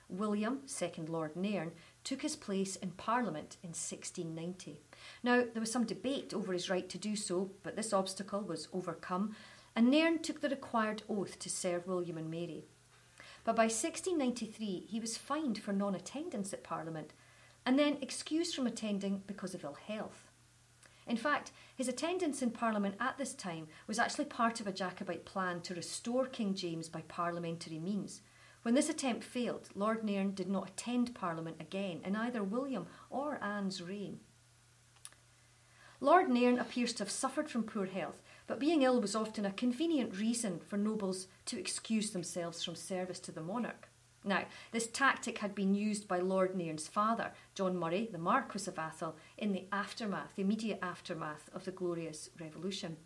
William, 0.09 0.61
second 0.65 1.11
Lord 1.11 1.37
Nairne, 1.37 1.73
took 2.03 2.23
his 2.23 2.35
place 2.35 2.77
in 2.77 2.93
Parliament 2.93 3.59
in 3.63 3.75
1690. 3.75 4.81
Now, 5.23 5.45
there 5.53 5.61
was 5.61 5.71
some 5.71 5.85
debate 5.85 6.33
over 6.33 6.55
his 6.55 6.71
right 6.71 6.89
to 6.89 6.97
do 6.97 7.15
so, 7.15 7.51
but 7.63 7.77
this 7.77 7.93
obstacle 7.93 8.41
was 8.41 8.69
overcome, 8.73 9.37
and 9.77 9.91
Nairne 9.91 10.21
took 10.21 10.41
the 10.41 10.49
required 10.49 11.03
oath 11.11 11.39
to 11.41 11.51
serve 11.51 11.87
William 11.87 12.17
and 12.17 12.31
Mary. 12.31 12.65
But 13.45 13.57
by 13.57 13.65
1693, 13.65 14.87
he 14.89 14.99
was 14.99 15.19
fined 15.19 15.59
for 15.59 15.75
non 15.75 15.95
attendance 15.95 16.55
at 16.55 16.65
Parliament 16.65 17.13
and 17.64 17.78
then 17.78 17.99
excused 18.00 18.54
from 18.54 18.66
attending 18.66 19.23
because 19.26 19.54
of 19.54 19.64
ill 19.64 19.76
health. 19.87 20.28
In 21.07 21.16
fact, 21.16 21.52
his 21.76 21.88
attendance 21.88 22.42
in 22.42 22.50
Parliament 22.50 22.95
at 23.00 23.19
this 23.19 23.35
time 23.35 23.66
was 23.87 23.99
actually 23.99 24.26
part 24.26 24.61
of 24.61 24.66
a 24.66 24.73
Jacobite 24.73 25.25
plan 25.25 25.61
to 25.62 25.75
restore 25.75 26.26
King 26.26 26.54
James 26.54 26.88
by 26.88 27.02
parliamentary 27.02 27.78
means. 27.78 28.21
When 28.62 28.75
this 28.75 28.88
attempt 28.88 29.25
failed, 29.25 29.69
Lord 29.75 30.04
Nairne 30.04 30.35
did 30.35 30.49
not 30.49 30.69
attend 30.71 31.14
Parliament 31.14 31.57
again 31.59 32.00
in 32.04 32.14
either 32.14 32.45
William 32.45 32.87
or 33.11 33.42
Anne's 33.42 33.83
reign. 33.83 34.21
Lord 36.00 36.28
Nairne 36.28 36.61
appears 36.61 36.92
to 36.95 37.04
have 37.04 37.11
suffered 37.11 37.50
from 37.50 37.64
poor 37.64 37.87
health 37.87 38.23
but 38.47 38.61
being 38.61 38.83
ill 38.83 39.00
was 39.00 39.16
often 39.16 39.47
a 39.47 39.52
convenient 39.52 40.19
reason 40.19 40.61
for 40.66 40.76
nobles 40.76 41.26
to 41.47 41.59
excuse 41.59 42.11
themselves 42.11 42.62
from 42.62 42.75
service 42.75 43.21
to 43.21 43.33
the 43.33 43.40
monarch. 43.40 43.88
Now, 44.25 44.45
this 44.71 44.87
tactic 44.87 45.38
had 45.38 45.55
been 45.55 45.75
used 45.75 46.07
by 46.07 46.19
Lord 46.19 46.55
Nairne's 46.55 46.87
father, 46.87 47.33
John 47.55 47.76
Murray, 47.76 48.09
the 48.11 48.19
Marquis 48.19 48.69
of 48.69 48.76
Atholl, 48.76 49.14
in 49.37 49.52
the 49.52 49.67
aftermath, 49.73 50.37
the 50.37 50.43
immediate 50.43 50.79
aftermath 50.81 51.50
of 51.52 51.64
the 51.64 51.73
Glorious 51.73 52.31
Revolution. 52.41 52.97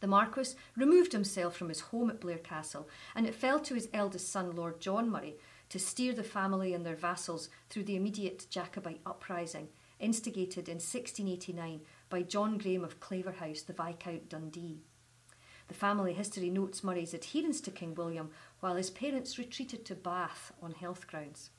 The 0.00 0.06
Marquis 0.06 0.54
removed 0.76 1.12
himself 1.12 1.56
from 1.56 1.68
his 1.68 1.80
home 1.80 2.08
at 2.08 2.20
Blair 2.20 2.38
Castle, 2.38 2.88
and 3.14 3.26
it 3.26 3.34
fell 3.34 3.58
to 3.60 3.74
his 3.74 3.88
eldest 3.92 4.30
son, 4.30 4.54
Lord 4.54 4.80
John 4.80 5.10
Murray, 5.10 5.36
to 5.70 5.78
steer 5.78 6.14
the 6.14 6.22
family 6.22 6.72
and 6.72 6.86
their 6.86 6.96
vassals 6.96 7.50
through 7.68 7.84
the 7.84 7.96
immediate 7.96 8.46
Jacobite 8.48 9.00
uprising, 9.04 9.68
instigated 9.98 10.68
in 10.68 10.76
1689 10.76 11.80
by 12.08 12.22
John 12.22 12.56
Graham 12.56 12.84
of 12.84 13.00
Claverhouse, 13.00 13.62
the 13.62 13.72
Viscount 13.72 14.28
Dundee. 14.28 14.80
The 15.66 15.74
family 15.74 16.14
history 16.14 16.48
notes 16.48 16.82
Murray's 16.82 17.12
adherence 17.12 17.60
to 17.60 17.70
King 17.70 17.94
William 17.94 18.30
while 18.60 18.76
his 18.76 18.90
parents 18.90 19.38
retreated 19.38 19.84
to 19.84 19.94
Bath 19.94 20.52
on 20.62 20.72
health 20.72 21.06
grounds. 21.06 21.50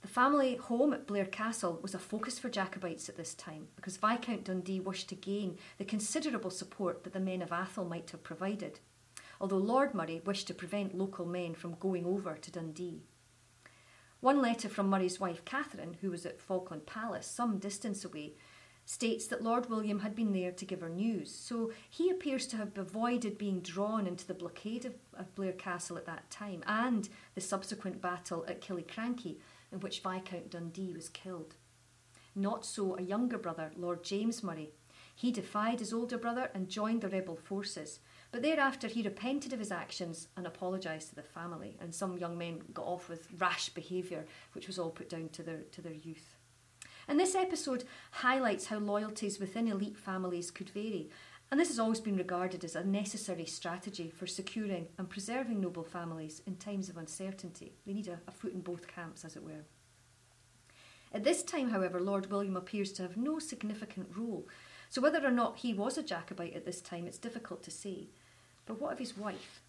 The 0.00 0.08
family 0.08 0.56
home 0.56 0.92
at 0.92 1.06
Blair 1.06 1.24
Castle 1.26 1.80
was 1.82 1.94
a 1.94 1.98
focus 1.98 2.38
for 2.38 2.48
Jacobites 2.48 3.08
at 3.08 3.16
this 3.16 3.34
time 3.34 3.68
because 3.74 3.96
Viscount 3.96 4.44
Dundee 4.44 4.80
wished 4.80 5.08
to 5.08 5.16
gain 5.16 5.58
the 5.76 5.84
considerable 5.84 6.50
support 6.50 7.02
that 7.02 7.12
the 7.12 7.20
men 7.20 7.42
of 7.42 7.50
Atholl 7.50 7.88
might 7.88 8.10
have 8.10 8.22
provided, 8.22 8.78
although 9.40 9.56
Lord 9.56 9.94
Murray 9.94 10.22
wished 10.24 10.46
to 10.46 10.54
prevent 10.54 10.96
local 10.96 11.26
men 11.26 11.54
from 11.54 11.74
going 11.80 12.06
over 12.06 12.36
to 12.36 12.50
Dundee. 12.50 13.02
One 14.20 14.40
letter 14.40 14.68
from 14.68 14.88
Murray's 14.88 15.20
wife 15.20 15.44
Catherine, 15.44 15.96
who 16.00 16.10
was 16.10 16.24
at 16.24 16.40
Falkland 16.40 16.86
Palace, 16.86 17.26
some 17.26 17.58
distance 17.58 18.04
away, 18.04 18.34
states 18.84 19.26
that 19.26 19.42
Lord 19.42 19.68
William 19.68 20.00
had 20.00 20.14
been 20.14 20.32
there 20.32 20.50
to 20.50 20.64
give 20.64 20.80
her 20.80 20.88
news, 20.88 21.32
so 21.32 21.70
he 21.90 22.08
appears 22.08 22.46
to 22.46 22.56
have 22.56 22.78
avoided 22.78 23.36
being 23.36 23.60
drawn 23.60 24.06
into 24.06 24.26
the 24.26 24.32
blockade 24.32 24.86
of, 24.86 24.94
of 25.18 25.34
Blair 25.34 25.52
Castle 25.52 25.96
at 25.96 26.06
that 26.06 26.30
time 26.30 26.62
and 26.66 27.08
the 27.34 27.40
subsequent 27.40 28.00
battle 28.00 28.44
at 28.48 28.60
Killiecrankie, 28.60 29.36
in 29.72 29.80
which 29.80 30.00
Viscount 30.00 30.50
Dundee 30.50 30.94
was 30.94 31.08
killed. 31.08 31.56
Not 32.34 32.64
so 32.64 32.96
a 32.96 33.02
younger 33.02 33.38
brother, 33.38 33.72
Lord 33.76 34.04
James 34.04 34.42
Murray. 34.42 34.70
He 35.14 35.32
defied 35.32 35.80
his 35.80 35.92
older 35.92 36.16
brother 36.16 36.50
and 36.54 36.68
joined 36.68 37.00
the 37.00 37.08
rebel 37.08 37.34
forces, 37.34 37.98
but 38.30 38.42
thereafter 38.42 38.86
he 38.86 39.02
repented 39.02 39.52
of 39.52 39.58
his 39.58 39.72
actions 39.72 40.28
and 40.36 40.46
apologised 40.46 41.08
to 41.08 41.14
the 41.16 41.22
family, 41.22 41.76
and 41.80 41.92
some 41.92 42.18
young 42.18 42.38
men 42.38 42.62
got 42.72 42.86
off 42.86 43.08
with 43.08 43.26
rash 43.38 43.70
behaviour, 43.70 44.24
which 44.52 44.68
was 44.68 44.78
all 44.78 44.90
put 44.90 45.08
down 45.08 45.28
to 45.30 45.42
their, 45.42 45.62
to 45.72 45.82
their 45.82 45.94
youth. 45.94 46.36
And 47.08 47.18
this 47.18 47.34
episode 47.34 47.84
highlights 48.10 48.66
how 48.66 48.78
loyalties 48.78 49.40
within 49.40 49.66
elite 49.66 49.96
families 49.96 50.50
could 50.50 50.70
vary, 50.70 51.08
and 51.50 51.58
this 51.58 51.68
has 51.68 51.78
always 51.78 52.00
been 52.00 52.16
regarded 52.16 52.62
as 52.62 52.76
a 52.76 52.84
necessary 52.84 53.46
strategy 53.46 54.10
for 54.10 54.26
securing 54.26 54.88
and 54.98 55.08
preserving 55.08 55.60
noble 55.60 55.84
families 55.84 56.42
in 56.46 56.56
times 56.56 56.88
of 56.88 56.98
uncertainty. 56.98 57.72
They 57.86 57.94
need 57.94 58.08
a, 58.08 58.20
a 58.28 58.32
foot 58.32 58.52
in 58.52 58.60
both 58.60 58.86
camps, 58.86 59.24
as 59.24 59.34
it 59.34 59.42
were. 59.42 59.64
At 61.12 61.24
this 61.24 61.42
time, 61.42 61.70
however, 61.70 62.00
Lord 62.00 62.30
William 62.30 62.56
appears 62.56 62.92
to 62.92 63.02
have 63.02 63.16
no 63.16 63.38
significant 63.38 64.08
role, 64.14 64.46
so 64.90 65.00
whether 65.00 65.24
or 65.26 65.30
not 65.30 65.58
he 65.58 65.72
was 65.72 65.96
a 65.96 66.02
Jacobite 66.02 66.54
at 66.54 66.66
this 66.66 66.82
time, 66.82 67.06
it's 67.06 67.18
difficult 67.18 67.62
to 67.62 67.70
say. 67.70 68.08
But 68.66 68.78
what 68.78 68.92
of 68.92 68.98
his 68.98 69.16
wife? 69.16 69.62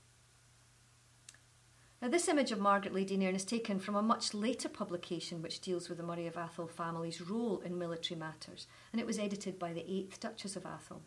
Now, 2.01 2.09
this 2.09 2.27
image 2.27 2.51
of 2.51 2.59
Margaret 2.59 2.93
Lady 2.93 3.17
Nairne 3.17 3.35
is 3.35 3.43
taken 3.43 3.79
from 3.79 3.95
a 3.95 4.01
much 4.01 4.33
later 4.33 4.69
publication 4.69 5.41
which 5.41 5.59
deals 5.59 5.89
with 5.89 5.97
the 5.97 6.03
Murray 6.03 6.27
of 6.27 6.35
Atholl 6.35 6.69
family's 6.69 7.21
role 7.21 7.59
in 7.59 7.77
military 7.77 8.17
matters, 8.17 8.67
and 8.91 8.99
it 8.99 9.07
was 9.07 9.19
edited 9.19 9.59
by 9.59 9.73
the 9.73 9.81
8th 9.81 10.19
Duchess 10.19 10.55
of 10.55 10.63
Atholl. 10.63 11.01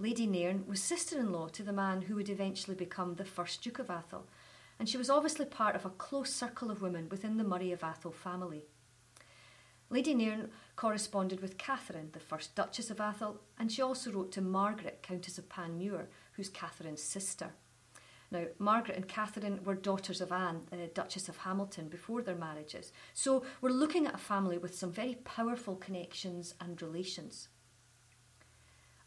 Lady 0.00 0.26
Nairne 0.26 0.66
was 0.66 0.82
sister 0.82 1.18
in 1.18 1.30
law 1.30 1.46
to 1.48 1.62
the 1.62 1.74
man 1.74 2.00
who 2.00 2.14
would 2.14 2.30
eventually 2.30 2.74
become 2.74 3.16
the 3.16 3.24
first 3.24 3.62
Duke 3.62 3.78
of 3.78 3.88
Atholl, 3.88 4.22
and 4.78 4.88
she 4.88 4.96
was 4.96 5.10
obviously 5.10 5.44
part 5.44 5.76
of 5.76 5.84
a 5.84 5.90
close 5.90 6.32
circle 6.32 6.70
of 6.70 6.80
women 6.80 7.06
within 7.10 7.36
the 7.36 7.44
Murray 7.44 7.70
of 7.70 7.80
Atholl 7.80 8.14
family. 8.14 8.64
Lady 9.90 10.14
Nairne 10.14 10.48
corresponded 10.74 11.42
with 11.42 11.58
Catherine, 11.58 12.08
the 12.12 12.18
first 12.18 12.54
Duchess 12.54 12.88
of 12.88 12.96
Atholl, 12.96 13.40
and 13.58 13.70
she 13.70 13.82
also 13.82 14.10
wrote 14.10 14.32
to 14.32 14.40
Margaret, 14.40 15.02
Countess 15.02 15.36
of 15.36 15.50
Panmure, 15.50 16.06
who's 16.32 16.48
Catherine's 16.48 17.02
sister. 17.02 17.50
Now, 18.30 18.44
Margaret 18.58 18.96
and 18.96 19.06
Catherine 19.06 19.60
were 19.64 19.74
daughters 19.74 20.22
of 20.22 20.32
Anne, 20.32 20.62
the 20.70 20.86
Duchess 20.86 21.28
of 21.28 21.36
Hamilton, 21.36 21.88
before 21.88 22.22
their 22.22 22.36
marriages. 22.36 22.90
So 23.12 23.44
we're 23.60 23.68
looking 23.68 24.06
at 24.06 24.14
a 24.14 24.18
family 24.18 24.56
with 24.56 24.74
some 24.74 24.92
very 24.92 25.16
powerful 25.24 25.76
connections 25.76 26.54
and 26.58 26.80
relations. 26.80 27.48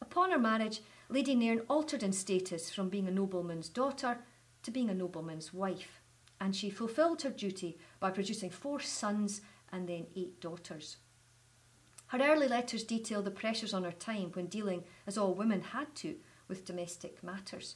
Upon 0.03 0.31
her 0.31 0.38
marriage, 0.38 0.81
Lady 1.07 1.33
Nairne 1.33 1.62
altered 1.69 2.03
in 2.03 2.12
status 2.12 2.69
from 2.69 2.89
being 2.89 3.07
a 3.07 3.12
nobleman's 3.12 3.69
daughter 3.69 4.17
to 4.63 4.69
being 4.69 4.89
a 4.89 4.93
nobleman's 4.93 5.53
wife, 5.53 6.01
and 6.41 6.53
she 6.53 6.69
fulfilled 6.69 7.22
her 7.22 7.29
duty 7.29 7.77
by 8.01 8.12
producing 8.12 8.50
four 8.50 8.81
sons 8.81 9.39
and 9.72 9.88
then 9.88 10.07
eight 10.13 10.41
daughters. 10.41 10.98
Her 12.07 12.19
early 12.22 12.50
letters 12.50 12.83
detail 12.83 13.22
the 13.22 13.31
pressures 13.31 13.74
on 13.74 13.86
her 13.86 13.93
time 13.93 14.31
when 14.33 14.48
dealing, 14.48 14.83
as 15.07 15.17
all 15.17 15.33
women 15.33 15.62
had 15.62 15.95
to, 15.95 16.17
with 16.50 16.65
domestic 16.65 17.24
matters. 17.24 17.75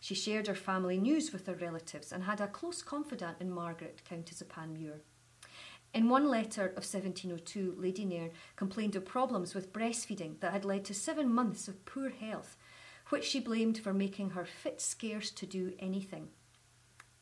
She 0.00 0.16
shared 0.16 0.48
her 0.48 0.56
family 0.56 0.98
news 0.98 1.32
with 1.32 1.46
her 1.46 1.54
relatives 1.54 2.10
and 2.10 2.24
had 2.24 2.40
a 2.40 2.48
close 2.48 2.82
confidant 2.82 3.36
in 3.38 3.48
Margaret, 3.48 4.02
Countess 4.04 4.40
of 4.40 4.48
Panmure. 4.48 5.02
In 5.92 6.08
one 6.08 6.28
letter 6.28 6.66
of 6.66 6.84
1702, 6.84 7.74
Lady 7.76 8.04
Nairne 8.04 8.30
complained 8.54 8.94
of 8.94 9.04
problems 9.04 9.54
with 9.54 9.72
breastfeeding 9.72 10.38
that 10.40 10.52
had 10.52 10.64
led 10.64 10.84
to 10.84 10.94
seven 10.94 11.32
months 11.32 11.66
of 11.66 11.84
poor 11.84 12.10
health, 12.10 12.56
which 13.08 13.24
she 13.24 13.40
blamed 13.40 13.78
for 13.78 13.92
making 13.92 14.30
her 14.30 14.44
fit 14.44 14.80
scarce 14.80 15.32
to 15.32 15.46
do 15.46 15.72
anything. 15.80 16.28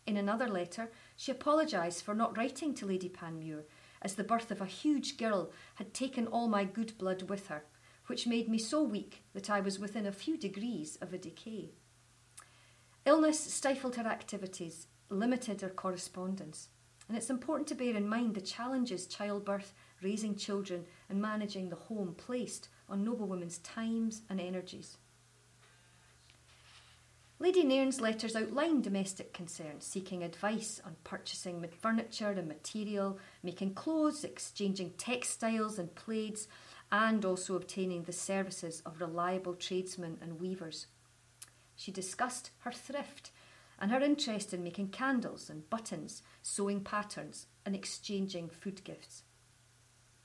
In 0.06 0.18
another 0.18 0.48
letter, 0.48 0.90
she 1.16 1.32
apologised 1.32 2.04
for 2.04 2.14
not 2.14 2.36
writing 2.36 2.74
to 2.74 2.86
Lady 2.86 3.08
Panmure, 3.08 3.64
as 4.02 4.14
the 4.14 4.24
birth 4.24 4.50
of 4.50 4.60
a 4.60 4.66
huge 4.66 5.16
girl 5.16 5.50
had 5.76 5.94
taken 5.94 6.26
all 6.26 6.46
my 6.46 6.64
good 6.64 6.96
blood 6.98 7.22
with 7.22 7.48
her, 7.48 7.64
which 8.06 8.26
made 8.26 8.48
me 8.48 8.58
so 8.58 8.82
weak 8.82 9.22
that 9.32 9.50
I 9.50 9.60
was 9.60 9.78
within 9.78 10.06
a 10.06 10.12
few 10.12 10.36
degrees 10.36 10.96
of 11.00 11.12
a 11.12 11.18
decay. 11.18 11.70
Illness 13.06 13.40
stifled 13.40 13.96
her 13.96 14.06
activities, 14.06 14.86
limited 15.08 15.62
her 15.62 15.70
correspondence. 15.70 16.68
And 17.08 17.16
it's 17.16 17.30
important 17.30 17.66
to 17.68 17.74
bear 17.74 17.96
in 17.96 18.06
mind 18.06 18.34
the 18.34 18.40
challenges 18.40 19.06
childbirth, 19.06 19.72
raising 20.02 20.36
children, 20.36 20.84
and 21.08 21.20
managing 21.20 21.70
the 21.70 21.76
home 21.76 22.14
placed 22.16 22.68
on 22.88 23.04
noblewomen's 23.04 23.58
times 23.58 24.22
and 24.28 24.40
energies. 24.40 24.98
Lady 27.40 27.62
Nairne's 27.62 28.00
letters 28.00 28.34
outline 28.34 28.82
domestic 28.82 29.32
concerns, 29.32 29.86
seeking 29.86 30.24
advice 30.24 30.80
on 30.84 30.96
purchasing 31.04 31.64
furniture 31.80 32.30
and 32.30 32.48
material, 32.48 33.18
making 33.44 33.74
clothes, 33.74 34.24
exchanging 34.24 34.90
textiles 34.98 35.78
and 35.78 35.94
plaids, 35.94 36.48
and 36.90 37.24
also 37.24 37.54
obtaining 37.54 38.02
the 38.02 38.12
services 38.12 38.82
of 38.84 39.00
reliable 39.00 39.54
tradesmen 39.54 40.18
and 40.20 40.40
weavers. 40.40 40.86
She 41.76 41.92
discussed 41.92 42.50
her 42.60 42.72
thrift 42.72 43.30
and 43.78 43.90
her 43.90 44.00
interest 44.00 44.52
in 44.52 44.62
making 44.64 44.88
candles 44.88 45.48
and 45.48 45.68
buttons, 45.70 46.22
sewing 46.42 46.80
patterns, 46.80 47.46
and 47.64 47.74
exchanging 47.74 48.48
food 48.48 48.82
gifts. 48.84 49.22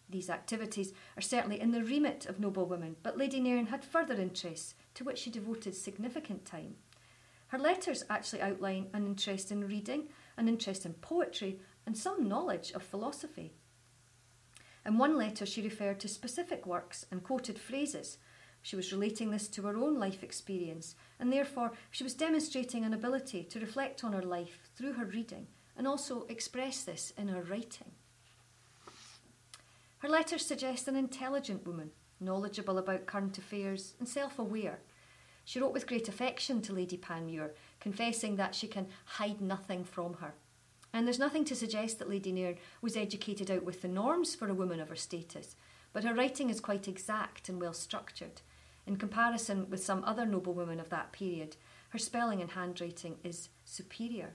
These 0.10 0.30
activities 0.30 0.94
are 1.18 1.22
certainly 1.22 1.60
in 1.60 1.72
the 1.72 1.84
remit 1.84 2.26
of 2.26 2.40
noble 2.40 2.66
women, 2.66 2.96
but 3.04 3.18
Lady 3.18 3.40
Nairne 3.40 3.68
had 3.68 3.84
further 3.84 4.16
interests 4.16 4.76
to 4.96 5.04
which 5.04 5.20
she 5.20 5.30
devoted 5.30 5.76
significant 5.76 6.46
time. 6.46 6.76
Her 7.48 7.60
letters 7.60 8.04
actually 8.10 8.42
outline 8.42 8.88
an 8.94 9.06
interest 9.06 9.52
in 9.52 9.68
reading, 9.68 10.10
an 10.38 10.48
interest 10.48 10.86
in 10.86 10.94
poetry, 10.94 11.60
and 11.86 11.98
some 11.98 12.28
knowledge 12.28 12.72
of 12.72 12.84
philosophy. 12.84 13.54
In 14.86 14.98
one 14.98 15.18
letter, 15.18 15.46
she 15.46 15.62
referred 15.62 16.00
to 16.02 16.08
specific 16.08 16.66
works 16.66 17.06
and 17.12 17.24
quoted 17.24 17.60
phrases 17.60 18.18
she 18.64 18.76
was 18.76 18.92
relating 18.92 19.30
this 19.30 19.48
to 19.50 19.62
her 19.64 19.78
own 19.78 20.00
life 20.00 20.24
experience, 20.24 20.96
and 21.20 21.32
therefore 21.32 21.74
she 21.92 22.04
was 22.04 22.14
demonstrating 22.14 22.84
an 22.84 22.94
ability 22.94 23.44
to 23.44 23.60
reflect 23.60 24.04
on 24.04 24.14
her 24.14 24.24
life 24.24 24.58
through 24.76 24.94
her 24.94 25.06
reading 25.06 25.48
and 25.78 25.86
also 25.86 26.26
express 26.30 26.84
this 26.84 27.14
in 27.18 27.28
her 27.28 27.42
writing. 27.44 27.92
Her 30.00 30.10
letters 30.10 30.46
suggest 30.46 30.88
an 30.88 30.96
intelligent 30.96 31.66
woman, 31.66 31.92
knowledgeable 32.20 32.78
about 32.78 33.06
current 33.06 33.38
affairs 33.38 33.94
and 34.00 34.08
self 34.08 34.40
aware. 34.40 34.80
She 35.46 35.60
wrote 35.60 35.74
with 35.74 35.88
great 35.88 36.08
affection 36.08 36.62
to 36.62 36.74
Lady 36.74 36.98
Panmure, 36.98 37.52
confessing 37.82 38.38
that 38.38 38.56
she 38.56 38.68
can 38.68 38.88
hide 39.06 39.42
nothing 39.42 39.84
from 39.84 40.16
her. 40.16 40.36
And 40.94 41.06
there's 41.06 41.20
nothing 41.20 41.44
to 41.46 41.56
suggest 41.56 42.00
that 42.00 42.10
Lady 42.10 42.32
Nairne 42.32 42.60
was 42.82 42.96
educated 42.96 43.50
out 43.50 43.64
with 43.64 43.82
the 43.82 43.88
norms 43.88 44.36
for 44.36 44.48
a 44.48 44.54
woman 44.54 44.80
of 44.80 44.90
her 44.90 44.96
status, 44.96 45.56
but 45.92 46.04
her 46.04 46.14
writing 46.14 46.50
is 46.50 46.60
quite 46.60 46.88
exact 46.88 47.50
and 47.50 47.60
well 47.60 47.74
structured, 47.74 48.42
in 48.86 48.98
comparison 48.98 49.70
with 49.70 49.84
some 49.84 50.04
other 50.04 50.26
noblewomen 50.26 50.80
of 50.80 50.90
that 50.90 51.12
period, 51.12 51.56
her 51.90 51.98
spelling 51.98 52.42
and 52.42 52.52
handwriting 52.52 53.18
is 53.24 53.50
superior. 53.66 54.34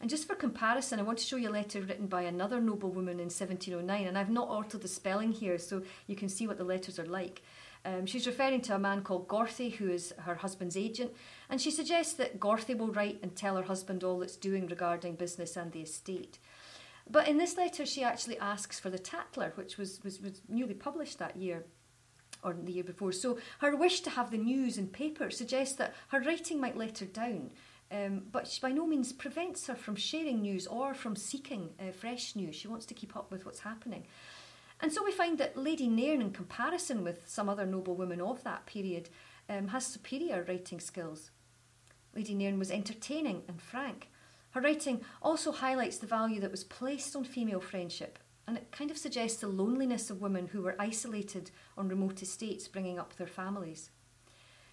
And 0.00 0.08
just 0.08 0.28
for 0.28 0.36
comparison, 0.36 1.00
I 1.00 1.02
want 1.02 1.18
to 1.18 1.24
show 1.24 1.36
you 1.36 1.48
a 1.48 1.50
letter 1.50 1.80
written 1.80 2.06
by 2.06 2.22
another 2.22 2.60
noblewoman 2.60 3.18
in 3.18 3.26
1709, 3.26 4.06
and 4.06 4.16
I've 4.16 4.30
not 4.30 4.48
altered 4.48 4.82
the 4.82 4.88
spelling 4.88 5.32
here 5.32 5.58
so 5.58 5.82
you 6.06 6.14
can 6.14 6.28
see 6.28 6.46
what 6.46 6.58
the 6.58 6.64
letters 6.64 6.98
are 6.98 7.06
like. 7.06 7.42
Um, 7.84 8.06
she's 8.06 8.26
referring 8.26 8.60
to 8.62 8.74
a 8.74 8.78
man 8.78 9.02
called 9.02 9.28
Gorthy, 9.28 9.72
who 9.72 9.88
is 9.88 10.12
her 10.18 10.36
husband's 10.36 10.76
agent, 10.76 11.12
and 11.48 11.60
she 11.60 11.70
suggests 11.70 12.12
that 12.14 12.38
Gorthy 12.38 12.76
will 12.76 12.92
write 12.92 13.18
and 13.22 13.34
tell 13.34 13.56
her 13.56 13.62
husband 13.62 14.04
all 14.04 14.22
it's 14.22 14.36
doing 14.36 14.66
regarding 14.66 15.14
business 15.14 15.56
and 15.56 15.72
the 15.72 15.82
estate. 15.82 16.38
But 17.10 17.28
in 17.28 17.38
this 17.38 17.56
letter, 17.56 17.86
she 17.86 18.04
actually 18.04 18.38
asks 18.38 18.78
for 18.78 18.90
the 18.90 18.98
Tatler, 18.98 19.52
which 19.54 19.78
was, 19.78 20.00
was, 20.04 20.20
was 20.20 20.42
newly 20.48 20.74
published 20.74 21.18
that 21.18 21.36
year 21.36 21.64
or 22.42 22.54
the 22.54 22.72
year 22.72 22.84
before. 22.84 23.12
So 23.12 23.38
her 23.60 23.74
wish 23.74 24.00
to 24.02 24.10
have 24.10 24.30
the 24.30 24.38
news 24.38 24.78
in 24.78 24.88
paper 24.88 25.30
suggests 25.30 25.76
that 25.76 25.94
her 26.08 26.20
writing 26.20 26.60
might 26.60 26.76
let 26.76 26.98
her 26.98 27.06
down, 27.06 27.50
um, 27.90 28.22
but 28.30 28.46
she 28.46 28.60
by 28.60 28.70
no 28.70 28.86
means 28.86 29.12
prevents 29.12 29.66
her 29.66 29.74
from 29.74 29.96
sharing 29.96 30.42
news 30.42 30.66
or 30.66 30.94
from 30.94 31.16
seeking 31.16 31.70
uh, 31.80 31.90
fresh 31.92 32.36
news. 32.36 32.54
She 32.54 32.68
wants 32.68 32.86
to 32.86 32.94
keep 32.94 33.16
up 33.16 33.30
with 33.30 33.44
what's 33.44 33.60
happening. 33.60 34.06
And 34.80 34.92
so 34.92 35.02
we 35.02 35.10
find 35.10 35.38
that 35.38 35.56
Lady 35.56 35.88
Nairne, 35.88 36.20
in 36.20 36.30
comparison 36.30 37.02
with 37.02 37.22
some 37.26 37.48
other 37.48 37.66
noble 37.66 37.96
women 37.96 38.20
of 38.20 38.44
that 38.44 38.66
period, 38.66 39.08
um, 39.48 39.68
has 39.68 39.86
superior 39.86 40.44
writing 40.46 40.78
skills. 40.78 41.30
Lady 42.14 42.34
Nairne 42.34 42.58
was 42.58 42.70
entertaining 42.70 43.42
and 43.48 43.60
frank. 43.60 44.08
Her 44.50 44.60
writing 44.60 45.02
also 45.20 45.52
highlights 45.52 45.98
the 45.98 46.06
value 46.06 46.40
that 46.40 46.50
was 46.50 46.64
placed 46.64 47.14
on 47.14 47.24
female 47.24 47.60
friendship, 47.60 48.18
and 48.46 48.56
it 48.56 48.72
kind 48.72 48.90
of 48.90 48.96
suggests 48.96 49.40
the 49.40 49.48
loneliness 49.48 50.08
of 50.08 50.22
women 50.22 50.48
who 50.48 50.62
were 50.62 50.76
isolated 50.78 51.50
on 51.76 51.88
remote 51.88 52.22
estates 52.22 52.66
bringing 52.66 52.98
up 52.98 53.16
their 53.16 53.26
families. 53.26 53.90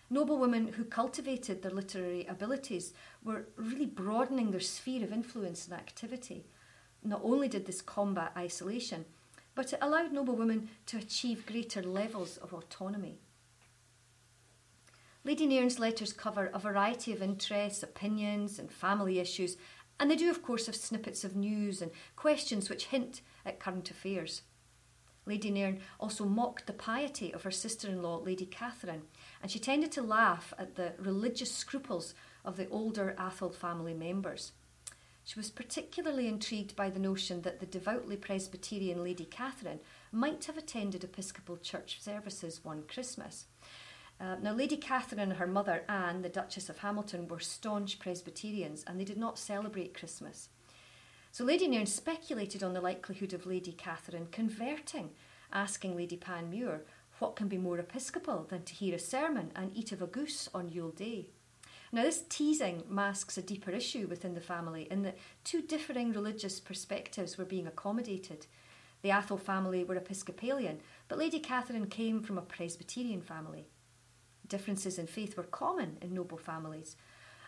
Noble 0.09 0.37
women 0.37 0.67
who 0.67 0.85
cultivated 0.85 1.61
their 1.61 1.71
literary 1.71 2.25
abilities 2.25 2.93
were 3.23 3.47
really 3.57 3.87
broadening 3.87 4.51
their 4.51 4.59
sphere 4.59 5.03
of 5.03 5.11
influence 5.11 5.65
and 5.65 5.73
activity. 5.73 6.45
Not 7.03 7.21
only 7.23 7.47
did 7.47 7.65
this 7.65 7.81
combat 7.81 8.31
isolation, 8.37 9.05
but 9.55 9.73
it 9.73 9.79
allowed 9.81 10.13
noble 10.13 10.35
women 10.35 10.69
to 10.85 10.97
achieve 10.97 11.45
greater 11.45 11.81
levels 11.81 12.37
of 12.37 12.53
autonomy. 12.53 13.19
Lady 15.25 15.47
Nairne's 15.47 15.79
letters 15.79 16.13
cover 16.13 16.51
a 16.53 16.59
variety 16.59 17.11
of 17.11 17.19
interests, 17.19 17.81
opinions, 17.81 18.59
and 18.59 18.71
family 18.71 19.17
issues, 19.17 19.57
and 19.99 20.11
they 20.11 20.15
do, 20.15 20.29
of 20.29 20.43
course, 20.43 20.67
have 20.67 20.75
snippets 20.75 21.23
of 21.23 21.35
news 21.35 21.81
and 21.81 21.89
questions 22.15 22.69
which 22.69 22.85
hint 22.85 23.21
at 23.43 23.59
current 23.59 23.89
affairs. 23.89 24.43
Lady 25.25 25.49
Nairne 25.49 25.79
also 25.99 26.25
mocked 26.25 26.67
the 26.67 26.73
piety 26.73 27.33
of 27.33 27.41
her 27.41 27.49
sister 27.49 27.87
in 27.87 28.03
law, 28.03 28.17
Lady 28.17 28.45
Catherine, 28.45 29.01
and 29.41 29.49
she 29.49 29.57
tended 29.57 29.91
to 29.93 30.03
laugh 30.03 30.53
at 30.59 30.75
the 30.75 30.93
religious 30.99 31.51
scruples 31.51 32.13
of 32.43 32.55
the 32.55 32.69
older 32.69 33.15
Atholl 33.17 33.55
family 33.55 33.95
members. 33.95 34.51
She 35.23 35.39
was 35.39 35.49
particularly 35.49 36.27
intrigued 36.27 36.75
by 36.75 36.91
the 36.91 36.99
notion 36.99 37.41
that 37.41 37.59
the 37.59 37.65
devoutly 37.65 38.15
Presbyterian 38.15 39.03
Lady 39.03 39.25
Catherine 39.25 39.79
might 40.11 40.45
have 40.45 40.55
attended 40.55 41.03
Episcopal 41.03 41.57
church 41.57 41.99
services 41.99 42.63
one 42.63 42.83
Christmas. 42.83 43.47
Uh, 44.19 44.35
now, 44.41 44.53
Lady 44.53 44.77
Catherine 44.77 45.19
and 45.19 45.33
her 45.33 45.47
mother 45.47 45.83
Anne, 45.89 46.21
the 46.21 46.29
Duchess 46.29 46.69
of 46.69 46.79
Hamilton, 46.79 47.27
were 47.27 47.39
staunch 47.39 47.99
Presbyterians 47.99 48.83
and 48.87 48.99
they 48.99 49.03
did 49.03 49.17
not 49.17 49.37
celebrate 49.37 49.93
Christmas. 49.93 50.49
So 51.31 51.43
Lady 51.43 51.67
Nairne 51.67 51.85
speculated 51.85 52.63
on 52.63 52.73
the 52.73 52.79
likelihood 52.79 53.33
of 53.33 53.45
Lady 53.45 53.73
Catherine 53.73 54.27
converting, 54.31 55.09
asking 55.51 55.97
Lady 55.97 56.15
Panmure, 56.15 56.79
what 57.19 57.35
can 57.35 57.49
be 57.49 57.57
more 57.57 57.77
Episcopal 57.77 58.45
than 58.49 58.63
to 58.63 58.73
hear 58.73 58.95
a 58.95 58.99
sermon 58.99 59.51
and 59.55 59.75
eat 59.75 59.91
of 59.91 60.01
a 60.01 60.07
goose 60.07 60.49
on 60.53 60.69
Yule 60.69 60.91
Day? 60.91 61.27
Now, 61.91 62.03
this 62.03 62.23
teasing 62.27 62.83
masks 62.89 63.37
a 63.37 63.41
deeper 63.41 63.71
issue 63.71 64.07
within 64.07 64.33
the 64.33 64.41
family 64.41 64.87
in 64.89 65.03
that 65.03 65.17
two 65.43 65.61
differing 65.61 66.13
religious 66.13 66.59
perspectives 66.59 67.37
were 67.37 67.45
being 67.45 67.67
accommodated. 67.67 68.47
The 69.01 69.09
Atholl 69.09 69.39
family 69.39 69.83
were 69.83 69.95
Episcopalian, 69.95 70.79
but 71.07 71.17
Lady 71.17 71.39
Catherine 71.39 71.87
came 71.87 72.21
from 72.21 72.37
a 72.37 72.41
Presbyterian 72.41 73.21
family. 73.21 73.67
Differences 74.47 74.99
in 74.99 75.07
faith 75.07 75.37
were 75.37 75.43
common 75.43 75.97
in 76.01 76.13
noble 76.13 76.37
families. 76.37 76.95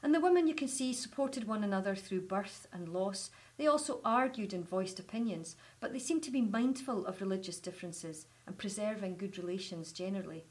And 0.04 0.14
the 0.14 0.20
women 0.20 0.48
you 0.48 0.54
can 0.54 0.68
see 0.68 0.94
supported 0.94 1.48
one 1.48 1.64
another 1.64 1.96
through 1.96 2.22
birth 2.22 2.68
and 2.72 2.90
loss. 2.90 3.32
They 3.58 3.68
also 3.68 4.00
argued 4.06 4.54
and 4.54 4.68
voiced 4.68 5.00
opinions, 5.00 5.56
but 5.80 5.92
they 5.92 6.00
seemed 6.00 6.24
to 6.24 6.32
be 6.32 6.42
mindful 6.42 7.06
of 7.06 7.20
religious 7.20 7.60
differences 7.60 8.28
and 8.46 8.58
preserving 8.58 9.18
good 9.18 9.38
relations 9.38 9.92
generally. 9.92 10.46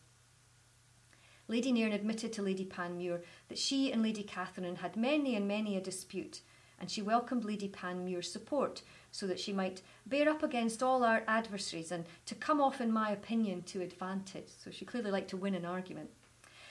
Lady 1.49 1.73
Nairne 1.73 1.95
admitted 1.95 2.33
to 2.33 2.43
Lady 2.43 2.65
Panmure 2.65 3.23
that 3.49 3.59
she 3.59 3.93
and 3.93 4.03
Lady 4.03 4.25
Catherine 4.25 4.77
had 4.77 4.97
many 4.97 5.37
and 5.37 5.47
many 5.47 5.77
a 5.77 5.81
dispute, 5.81 6.41
and 6.81 6.91
she 6.91 7.03
welcomed 7.03 7.45
Lady 7.45 7.69
Panmure's 7.69 8.31
support 8.31 8.83
so 9.13 9.29
that 9.29 9.39
she 9.39 9.53
might 9.53 9.81
bear 10.05 10.29
up 10.29 10.43
against 10.43 10.83
all 10.83 11.05
our 11.05 11.23
adversaries 11.29 11.93
and 11.93 12.05
to 12.27 12.35
come 12.35 12.61
off, 12.61 12.81
in 12.81 12.93
my 12.93 13.11
opinion, 13.11 13.63
to 13.63 13.81
advantage. 13.81 14.49
So 14.63 14.73
she 14.73 14.85
clearly 14.85 15.13
liked 15.13 15.31
to 15.31 15.37
win 15.37 15.55
an 15.55 15.65
argument. 15.65 16.11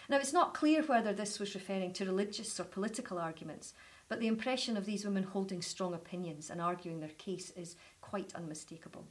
Now, 0.08 0.18
it's 0.18 0.34
not 0.34 0.54
clear 0.54 0.84
whether 0.84 1.13
this 1.13 1.39
was 1.39 1.56
referring 1.56 1.94
to 1.94 2.06
religious 2.06 2.60
or 2.60 2.63
political 2.63 3.18
arguments, 3.18 3.74
but 4.08 4.20
the 4.20 4.28
impression 4.28 4.78
of 4.78 4.86
these 4.86 5.04
women 5.04 5.24
holding 5.24 5.62
strong 5.62 5.94
opinions 5.94 6.50
and 6.50 6.62
arguing 6.62 7.00
their 7.00 7.10
case 7.10 7.52
is 7.56 7.76
quite 8.02 8.36
unmistakable. 8.36 9.06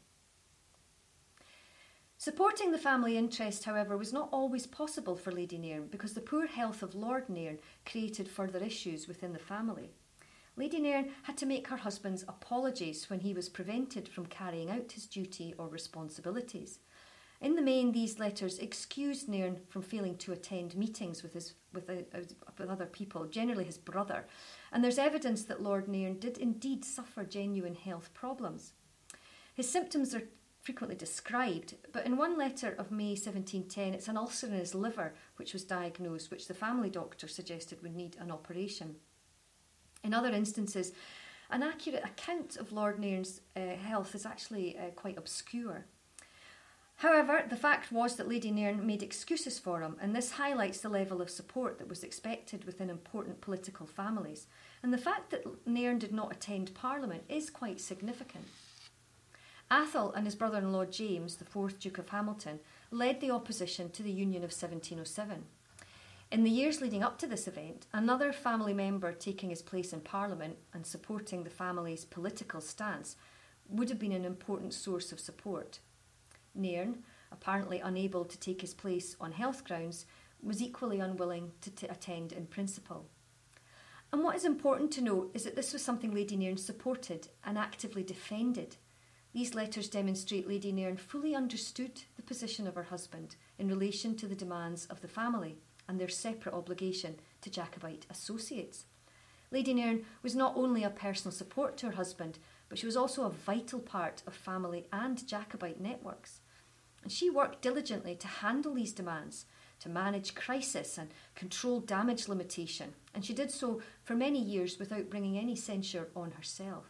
Supporting 2.16 2.70
the 2.70 2.78
family 2.78 3.18
interest, 3.18 3.64
however, 3.64 3.96
was 3.96 4.12
not 4.12 4.28
always 4.32 4.66
possible 4.66 5.16
for 5.16 5.32
Lady 5.32 5.58
Nairne 5.58 5.88
because 5.90 6.14
the 6.14 6.20
poor 6.20 6.46
health 6.46 6.82
of 6.82 6.94
Lord 6.94 7.28
Nairne 7.28 7.58
created 7.84 8.28
further 8.28 8.60
issues 8.60 9.08
within 9.08 9.32
the 9.32 9.38
family. 9.38 9.90
Lady 10.56 10.80
Nairne 10.80 11.10
had 11.24 11.36
to 11.38 11.46
make 11.46 11.66
her 11.66 11.76
husband's 11.76 12.22
apologies 12.28 13.10
when 13.10 13.20
he 13.20 13.34
was 13.34 13.48
prevented 13.48 14.08
from 14.08 14.26
carrying 14.26 14.70
out 14.70 14.92
his 14.92 15.06
duty 15.06 15.54
or 15.58 15.68
responsibilities. 15.68 16.78
In 17.40 17.56
the 17.56 17.62
main, 17.62 17.92
these 17.92 18.18
letters 18.18 18.58
excused 18.58 19.28
Nairne 19.28 19.58
from 19.68 19.82
failing 19.82 20.16
to 20.18 20.32
attend 20.32 20.76
meetings 20.76 21.22
with, 21.22 21.34
his, 21.34 21.54
with, 21.72 21.90
uh, 21.90 22.18
with 22.58 22.70
other 22.70 22.86
people, 22.86 23.26
generally 23.26 23.64
his 23.64 23.76
brother, 23.76 24.26
and 24.72 24.82
there's 24.82 24.98
evidence 24.98 25.44
that 25.44 25.62
Lord 25.62 25.86
Nairne 25.86 26.18
did 26.18 26.38
indeed 26.38 26.84
suffer 26.84 27.24
genuine 27.24 27.74
health 27.74 28.10
problems. 28.14 28.72
His 29.54 29.68
symptoms 29.68 30.14
are 30.14 30.22
frequently 30.62 30.96
described, 30.96 31.74
but 31.92 32.06
in 32.06 32.16
one 32.16 32.38
letter 32.38 32.74
of 32.78 32.90
May 32.90 33.10
1710, 33.10 33.92
it's 33.92 34.08
an 34.08 34.16
ulcer 34.16 34.46
in 34.46 34.54
his 34.54 34.74
liver 34.74 35.14
which 35.36 35.52
was 35.52 35.64
diagnosed, 35.64 36.30
which 36.30 36.48
the 36.48 36.54
family 36.54 36.88
doctor 36.88 37.28
suggested 37.28 37.82
would 37.82 37.94
need 37.94 38.16
an 38.18 38.30
operation. 38.30 38.96
In 40.02 40.14
other 40.14 40.30
instances, 40.30 40.92
an 41.50 41.62
accurate 41.62 42.04
account 42.04 42.56
of 42.56 42.72
Lord 42.72 42.98
Nairne's 42.98 43.42
uh, 43.54 43.76
health 43.76 44.14
is 44.14 44.24
actually 44.24 44.78
uh, 44.78 44.90
quite 44.96 45.18
obscure. 45.18 45.84
However, 47.04 47.44
the 47.46 47.54
fact 47.54 47.92
was 47.92 48.16
that 48.16 48.30
Lady 48.30 48.50
Nairne 48.50 48.86
made 48.86 49.02
excuses 49.02 49.58
for 49.58 49.82
him, 49.82 49.96
and 50.00 50.16
this 50.16 50.30
highlights 50.30 50.80
the 50.80 50.88
level 50.88 51.20
of 51.20 51.28
support 51.28 51.76
that 51.76 51.86
was 51.86 52.02
expected 52.02 52.64
within 52.64 52.88
important 52.88 53.42
political 53.42 53.84
families. 53.84 54.46
And 54.82 54.90
the 54.90 54.96
fact 54.96 55.28
that 55.30 55.44
Nairne 55.66 55.98
did 55.98 56.14
not 56.14 56.32
attend 56.32 56.72
Parliament 56.72 57.24
is 57.28 57.50
quite 57.50 57.78
significant. 57.78 58.46
Atholl 59.70 60.14
and 60.16 60.24
his 60.24 60.34
brother 60.34 60.56
in 60.56 60.72
law 60.72 60.86
James, 60.86 61.36
the 61.36 61.44
fourth 61.44 61.78
Duke 61.78 61.98
of 61.98 62.08
Hamilton, 62.08 62.60
led 62.90 63.20
the 63.20 63.30
opposition 63.30 63.90
to 63.90 64.02
the 64.02 64.10
Union 64.10 64.42
of 64.42 64.50
1707. 64.50 65.44
In 66.32 66.42
the 66.42 66.50
years 66.50 66.80
leading 66.80 67.02
up 67.02 67.18
to 67.18 67.26
this 67.26 67.46
event, 67.46 67.84
another 67.92 68.32
family 68.32 68.72
member 68.72 69.12
taking 69.12 69.50
his 69.50 69.60
place 69.60 69.92
in 69.92 70.00
Parliament 70.00 70.56
and 70.72 70.86
supporting 70.86 71.44
the 71.44 71.50
family's 71.50 72.06
political 72.06 72.62
stance 72.62 73.16
would 73.68 73.90
have 73.90 73.98
been 73.98 74.12
an 74.12 74.24
important 74.24 74.72
source 74.72 75.12
of 75.12 75.20
support. 75.20 75.80
Nairne, 76.54 77.02
apparently 77.32 77.80
unable 77.80 78.24
to 78.24 78.38
take 78.38 78.60
his 78.60 78.74
place 78.74 79.16
on 79.20 79.32
health 79.32 79.64
grounds, 79.64 80.06
was 80.42 80.62
equally 80.62 81.00
unwilling 81.00 81.52
to 81.60 81.90
attend 81.90 82.32
in 82.32 82.46
principle. 82.46 83.06
And 84.12 84.22
what 84.22 84.36
is 84.36 84.44
important 84.44 84.92
to 84.92 85.00
note 85.00 85.30
is 85.34 85.44
that 85.44 85.56
this 85.56 85.72
was 85.72 85.82
something 85.82 86.14
Lady 86.14 86.36
Nairne 86.36 86.58
supported 86.58 87.28
and 87.44 87.58
actively 87.58 88.02
defended 88.02 88.76
these 89.34 89.52
letters 89.52 89.88
demonstrate 89.88 90.46
Lady 90.46 90.70
Nairne 90.70 90.96
fully 90.96 91.34
understood 91.34 92.02
the 92.16 92.22
position 92.22 92.68
of 92.68 92.76
her 92.76 92.84
husband 92.84 93.34
in 93.58 93.66
relation 93.66 94.14
to 94.16 94.28
the 94.28 94.36
demands 94.36 94.86
of 94.86 95.00
the 95.00 95.08
family 95.08 95.56
and 95.88 96.00
their 96.00 96.08
separate 96.08 96.54
obligation 96.54 97.16
to 97.40 97.50
Jacobite 97.50 98.06
associates. 98.08 98.86
Lady 99.50 99.74
Nairne 99.74 100.04
was 100.22 100.36
not 100.36 100.56
only 100.56 100.84
a 100.84 100.90
personal 100.90 101.32
support 101.32 101.76
to 101.78 101.86
her 101.86 101.96
husband, 101.96 102.38
but 102.68 102.78
she 102.78 102.86
was 102.86 102.96
also 102.96 103.24
a 103.24 103.30
vital 103.30 103.80
part 103.80 104.22
of 104.24 104.34
family 104.34 104.86
and 104.92 105.26
Jacobite 105.26 105.80
networks. 105.80 106.40
And 107.04 107.12
she 107.12 107.28
worked 107.28 107.60
diligently 107.60 108.16
to 108.16 108.26
handle 108.26 108.74
these 108.74 108.92
demands, 108.92 109.44
to 109.80 109.90
manage 109.90 110.34
crisis 110.34 110.96
and 110.96 111.10
control 111.34 111.78
damage 111.78 112.28
limitation, 112.28 112.94
and 113.14 113.22
she 113.22 113.34
did 113.34 113.50
so 113.50 113.82
for 114.02 114.14
many 114.14 114.40
years 114.40 114.78
without 114.78 115.10
bringing 115.10 115.38
any 115.38 115.54
censure 115.54 116.08
on 116.16 116.30
herself. 116.32 116.86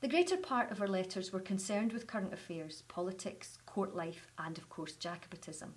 The 0.00 0.08
greater 0.08 0.36
part 0.36 0.72
of 0.72 0.78
her 0.78 0.88
letters 0.88 1.32
were 1.32 1.40
concerned 1.40 1.92
with 1.92 2.08
current 2.08 2.32
affairs, 2.32 2.82
politics, 2.88 3.58
court 3.66 3.94
life, 3.94 4.26
and 4.36 4.58
of 4.58 4.68
course 4.68 4.94
Jacobitism. 4.94 5.74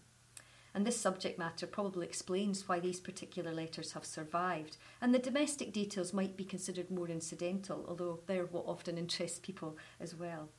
And 0.73 0.87
this 0.87 0.99
subject 0.99 1.37
matter 1.37 1.67
probably 1.67 2.07
explains 2.07 2.67
why 2.67 2.79
these 2.79 2.99
particular 2.99 3.51
letters 3.51 3.91
have 3.91 4.05
survived, 4.05 4.77
and 4.99 5.13
the 5.13 5.19
domestic 5.19 5.71
details 5.71 6.11
might 6.11 6.35
be 6.35 6.45
considered 6.45 6.89
more 6.89 7.09
incidental, 7.09 7.85
although 7.87 8.21
they're 8.25 8.45
what 8.45 8.65
often 8.65 8.97
interests 8.97 9.39
people 9.39 9.77
as 9.99 10.15
well. 10.15 10.49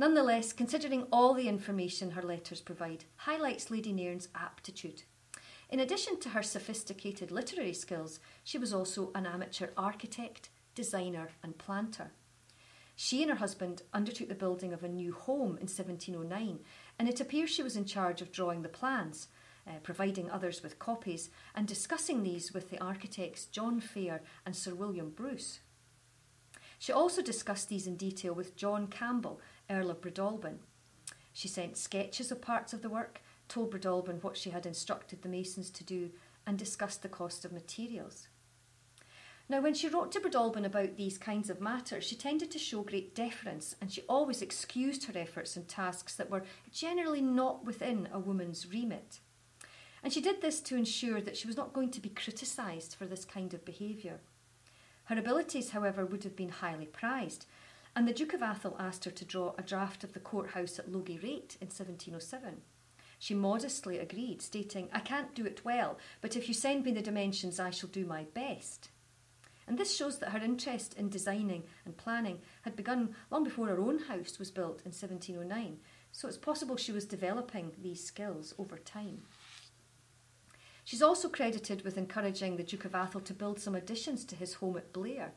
Nonetheless, 0.00 0.52
considering 0.52 1.08
all 1.12 1.34
the 1.34 1.48
information 1.48 2.12
her 2.12 2.22
letters 2.22 2.60
provide, 2.60 3.04
highlights 3.16 3.68
Lady 3.68 3.92
Nairne's 3.92 4.28
aptitude. 4.32 5.02
In 5.68 5.80
addition 5.80 6.20
to 6.20 6.30
her 6.30 6.42
sophisticated 6.42 7.32
literary 7.32 7.74
skills, 7.74 8.20
she 8.44 8.58
was 8.58 8.72
also 8.72 9.10
an 9.16 9.26
amateur 9.26 9.68
architect, 9.76 10.50
designer, 10.76 11.30
and 11.42 11.58
planter. 11.58 12.12
She 12.94 13.22
and 13.22 13.30
her 13.30 13.36
husband 13.38 13.82
undertook 13.92 14.28
the 14.28 14.34
building 14.36 14.72
of 14.72 14.84
a 14.84 14.88
new 14.88 15.12
home 15.12 15.58
in 15.58 15.66
1709, 15.66 16.60
and 16.96 17.08
it 17.08 17.20
appears 17.20 17.50
she 17.50 17.62
was 17.64 17.76
in 17.76 17.84
charge 17.84 18.22
of 18.22 18.32
drawing 18.32 18.62
the 18.62 18.68
plans, 18.68 19.28
uh, 19.66 19.72
providing 19.82 20.30
others 20.30 20.62
with 20.62 20.78
copies, 20.78 21.28
and 21.56 21.66
discussing 21.66 22.22
these 22.22 22.54
with 22.54 22.70
the 22.70 22.80
architects 22.80 23.46
John 23.46 23.80
Fair 23.80 24.22
and 24.46 24.54
Sir 24.54 24.74
William 24.74 25.10
Bruce. 25.10 25.58
She 26.78 26.92
also 26.92 27.22
discussed 27.22 27.68
these 27.68 27.86
in 27.86 27.96
detail 27.96 28.32
with 28.32 28.56
John 28.56 28.86
Campbell, 28.86 29.40
Earl 29.70 29.90
of 29.90 30.00
Breadalbane. 30.00 30.58
She 31.32 31.48
sent 31.48 31.76
sketches 31.76 32.32
of 32.32 32.40
parts 32.40 32.72
of 32.72 32.82
the 32.82 32.88
work, 32.88 33.20
told 33.48 33.72
Breadalbane 33.72 34.22
what 34.22 34.36
she 34.36 34.50
had 34.50 34.66
instructed 34.66 35.22
the 35.22 35.28
masons 35.28 35.70
to 35.70 35.84
do, 35.84 36.10
and 36.46 36.58
discussed 36.58 37.02
the 37.02 37.08
cost 37.08 37.44
of 37.44 37.52
materials. 37.52 38.28
Now, 39.50 39.62
when 39.62 39.72
she 39.72 39.88
wrote 39.88 40.12
to 40.12 40.20
Breadalbane 40.20 40.66
about 40.66 40.96
these 40.96 41.16
kinds 41.16 41.48
of 41.48 41.60
matters, 41.60 42.04
she 42.04 42.16
tended 42.16 42.50
to 42.50 42.58
show 42.58 42.82
great 42.82 43.14
deference 43.14 43.76
and 43.80 43.90
she 43.90 44.02
always 44.02 44.42
excused 44.42 45.04
her 45.04 45.18
efforts 45.18 45.56
and 45.56 45.66
tasks 45.66 46.14
that 46.16 46.28
were 46.28 46.42
generally 46.70 47.22
not 47.22 47.64
within 47.64 48.08
a 48.12 48.18
woman's 48.18 48.66
remit. 48.70 49.20
And 50.02 50.12
she 50.12 50.20
did 50.20 50.42
this 50.42 50.60
to 50.60 50.76
ensure 50.76 51.22
that 51.22 51.36
she 51.36 51.46
was 51.46 51.56
not 51.56 51.72
going 51.72 51.90
to 51.92 52.00
be 52.00 52.10
criticised 52.10 52.94
for 52.94 53.06
this 53.06 53.24
kind 53.24 53.54
of 53.54 53.64
behaviour. 53.64 54.20
Her 55.04 55.18
abilities, 55.18 55.70
however, 55.70 56.04
would 56.04 56.24
have 56.24 56.36
been 56.36 56.50
highly 56.50 56.86
prized, 56.86 57.46
and 57.96 58.06
the 58.06 58.12
Duke 58.12 58.34
of 58.34 58.40
Atholl 58.40 58.76
asked 58.78 59.04
her 59.04 59.10
to 59.10 59.24
draw 59.24 59.54
a 59.58 59.62
draft 59.62 60.04
of 60.04 60.12
the 60.12 60.20
courthouse 60.20 60.78
at 60.78 60.90
Logierait 60.90 61.56
in 61.60 61.68
1707. 61.68 62.62
She 63.18 63.34
modestly 63.34 63.98
agreed, 63.98 64.40
stating, 64.40 64.88
I 64.92 65.00
can't 65.00 65.34
do 65.34 65.44
it 65.44 65.64
well, 65.64 65.98
but 66.20 66.36
if 66.36 66.48
you 66.48 66.54
send 66.54 66.84
me 66.84 66.92
the 66.92 67.02
dimensions, 67.02 67.58
I 67.58 67.70
shall 67.70 67.88
do 67.88 68.06
my 68.06 68.24
best. 68.34 68.90
And 69.66 69.76
this 69.76 69.94
shows 69.94 70.18
that 70.18 70.30
her 70.30 70.38
interest 70.38 70.94
in 70.94 71.10
designing 71.10 71.64
and 71.84 71.96
planning 71.96 72.38
had 72.62 72.76
begun 72.76 73.14
long 73.30 73.44
before 73.44 73.66
her 73.66 73.80
own 73.80 73.98
house 73.98 74.38
was 74.38 74.50
built 74.50 74.80
in 74.84 74.92
1709, 74.92 75.78
so 76.12 76.28
it's 76.28 76.38
possible 76.38 76.76
she 76.76 76.92
was 76.92 77.04
developing 77.04 77.72
these 77.82 78.02
skills 78.02 78.54
over 78.58 78.78
time. 78.78 79.22
She's 80.84 81.02
also 81.02 81.28
credited 81.28 81.82
with 81.82 81.98
encouraging 81.98 82.56
the 82.56 82.62
Duke 82.62 82.86
of 82.86 82.92
Atholl 82.92 83.22
to 83.24 83.34
build 83.34 83.60
some 83.60 83.74
additions 83.74 84.24
to 84.24 84.36
his 84.36 84.54
home 84.54 84.78
at 84.78 84.90
Blair. 84.94 85.32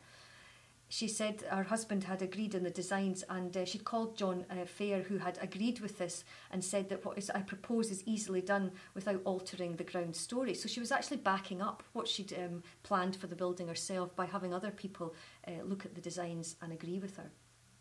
She 0.94 1.08
said 1.08 1.46
her 1.50 1.64
husband 1.64 2.04
had 2.04 2.22
agreed 2.22 2.54
on 2.54 2.64
the 2.64 2.70
designs, 2.70 3.24
and 3.30 3.56
uh, 3.56 3.64
she'd 3.64 3.86
called 3.86 4.18
John 4.18 4.44
uh, 4.50 4.66
Fair, 4.66 5.04
who 5.04 5.20
had 5.20 5.40
agreed 5.42 5.80
with 5.80 5.98
this, 5.98 6.26
and 6.52 6.62
said 6.62 6.90
that 6.90 7.06
what 7.06 7.18
I 7.34 7.44
propose 7.44 7.90
is 7.92 8.04
easily 8.06 8.42
done 8.42 8.74
without 8.94 9.22
altering 9.24 9.78
the 9.78 9.86
ground 9.86 10.18
story. 10.18 10.54
So 10.54 10.68
she 10.68 10.82
was 10.82 10.92
actually 10.92 11.18
backing 11.18 11.62
up 11.62 11.82
what 11.94 12.10
she'd 12.10 12.34
um, 12.34 12.62
planned 12.84 13.16
for 13.16 13.28
the 13.28 13.38
building 13.38 13.70
herself 13.70 14.14
by 14.18 14.26
having 14.26 14.54
other 14.54 14.70
people 14.70 15.16
uh, 15.48 15.64
look 15.64 15.86
at 15.86 15.96
the 15.96 16.02
designs 16.02 16.58
and 16.62 16.74
agree 16.74 17.00
with 17.00 17.16
her. 17.16 17.32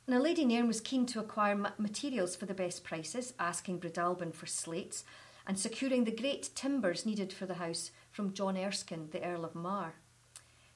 Now, 0.06 0.18
Lady 0.18 0.44
Nairne 0.44 0.68
was 0.68 0.80
keen 0.80 1.04
to 1.06 1.18
acquire 1.18 1.56
ma- 1.56 1.72
materials 1.78 2.36
for 2.36 2.46
the 2.46 2.54
best 2.54 2.84
prices, 2.84 3.34
asking 3.40 3.80
Breadalbane 3.80 4.32
for 4.32 4.46
slates 4.46 5.02
and 5.48 5.58
securing 5.58 6.04
the 6.04 6.14
great 6.14 6.50
timbers 6.54 7.04
needed 7.04 7.32
for 7.32 7.46
the 7.46 7.54
house 7.54 7.90
from 8.12 8.34
John 8.34 8.56
Erskine, 8.56 9.08
the 9.10 9.24
Earl 9.24 9.44
of 9.44 9.56
Mar. 9.56 9.94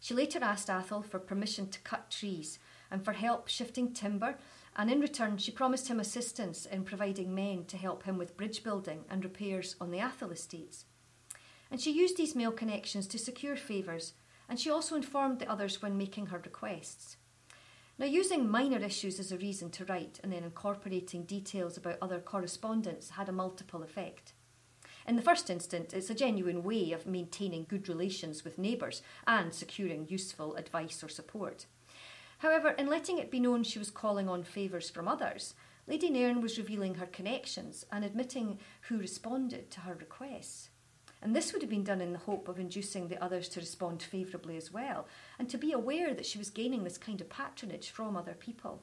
She 0.05 0.12
later 0.12 0.40
asked 0.43 0.69
Atholl 0.69 1.03
for 1.03 1.19
permission 1.19 1.71
to 1.71 1.81
cut 1.81 2.11
trees 2.11 2.59
and 2.90 3.03
for 3.03 3.14
help 3.14 3.49
shifting 3.49 3.95
timber, 3.95 4.37
and 4.77 4.90
in 4.90 5.01
return 5.01 5.38
she 5.38 5.51
promised 5.51 5.88
him 5.88 5.99
assistance 5.99 6.67
in 6.67 6.85
providing 6.85 7.35
men 7.35 7.64
to 7.69 7.79
help 7.79 8.03
him 8.03 8.19
with 8.19 8.37
bridge 8.37 8.62
building 8.62 9.07
and 9.09 9.25
repairs 9.25 9.77
on 9.81 9.90
the 9.90 10.01
Atholl 10.01 10.33
estates. 10.33 10.85
And 11.71 11.81
she 11.81 11.90
used 11.90 12.19
these 12.19 12.37
male 12.37 12.53
connections 12.53 13.07
to 13.07 13.19
secure 13.19 13.57
favours, 13.57 14.12
and 14.47 14.61
she 14.61 14.69
also 14.69 14.95
informed 14.95 15.38
the 15.38 15.51
others 15.51 15.81
when 15.81 15.97
making 15.97 16.27
her 16.27 16.38
requests. 16.38 17.17
Now, 17.97 18.05
using 18.05 18.47
minor 18.47 18.85
issues 18.85 19.19
as 19.19 19.33
a 19.33 19.38
reason 19.38 19.71
to 19.71 19.87
write 19.87 20.21
and 20.23 20.31
then 20.31 20.45
incorporating 20.45 21.25
details 21.25 21.79
about 21.79 21.97
other 22.03 22.19
correspondence 22.19 23.09
had 23.09 23.31
a 23.31 23.33
multiple 23.33 23.83
effect. 23.83 24.35
In 25.07 25.17
the 25.17 25.23
first 25.23 25.51
instance, 25.51 25.93
it's 25.93 26.09
a 26.09 26.14
genuine 26.14 26.62
way 26.62 26.93
of 26.93 27.07
maintaining 27.07 27.67
good 27.69 27.88
relations 27.88 28.43
with 28.43 28.59
neighbours 28.59 29.03
and 29.27 29.53
securing 29.53 30.09
useful 30.09 30.55
advice 30.57 31.05
or 31.05 31.09
support. 31.09 31.67
However, 32.38 32.71
in 32.71 32.87
letting 32.87 33.19
it 33.19 33.31
be 33.31 33.40
known 33.40 33.64
she 33.64 33.79
was 33.79 33.90
calling 33.90 34.29
on 34.29 34.43
favours 34.45 34.88
from 34.88 35.07
others, 35.07 35.55
Lady 35.87 36.09
Nairne 36.11 36.40
was 36.40 36.57
revealing 36.57 36.95
her 36.95 37.07
connections 37.07 37.85
and 37.93 38.05
admitting 38.05 38.59
who 38.88 38.97
responded 38.97 39.71
to 39.71 39.81
her 39.81 39.95
requests. 39.95 40.71
And 41.21 41.37
this 41.37 41.53
would 41.53 41.62
have 41.62 41.71
been 41.71 41.85
done 41.85 42.01
in 42.01 42.12
the 42.12 42.19
hope 42.19 42.49
of 42.49 42.59
inducing 42.59 43.09
the 43.09 43.23
others 43.23 43.49
to 43.51 43.61
respond 43.61 44.03
favourably 44.03 44.57
as 44.57 44.73
well, 44.73 45.07
and 45.38 45.49
to 45.51 45.59
be 45.59 45.73
aware 45.73 46.14
that 46.14 46.27
she 46.27 46.38
was 46.38 46.51
gaining 46.51 46.85
this 46.85 46.99
kind 46.99 47.21
of 47.21 47.29
patronage 47.29 47.90
from 47.90 48.17
other 48.17 48.35
people. 48.35 48.83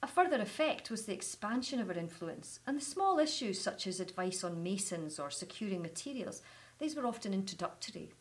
A 0.00 0.06
further 0.06 0.40
effect 0.40 0.90
was 0.90 1.06
the 1.06 1.12
expansion 1.12 1.80
of 1.80 1.88
her 1.88 1.98
influence, 1.98 2.60
and 2.66 2.76
the 2.76 2.84
small 2.84 3.18
issues 3.18 3.60
such 3.60 3.86
as 3.86 3.98
advice 3.98 4.44
on 4.44 4.62
masons 4.62 5.18
or 5.18 5.28
securing 5.28 5.82
materials, 5.82 6.40
these 6.78 6.94
were 6.94 7.06
often 7.06 7.34
introductory. 7.34 8.12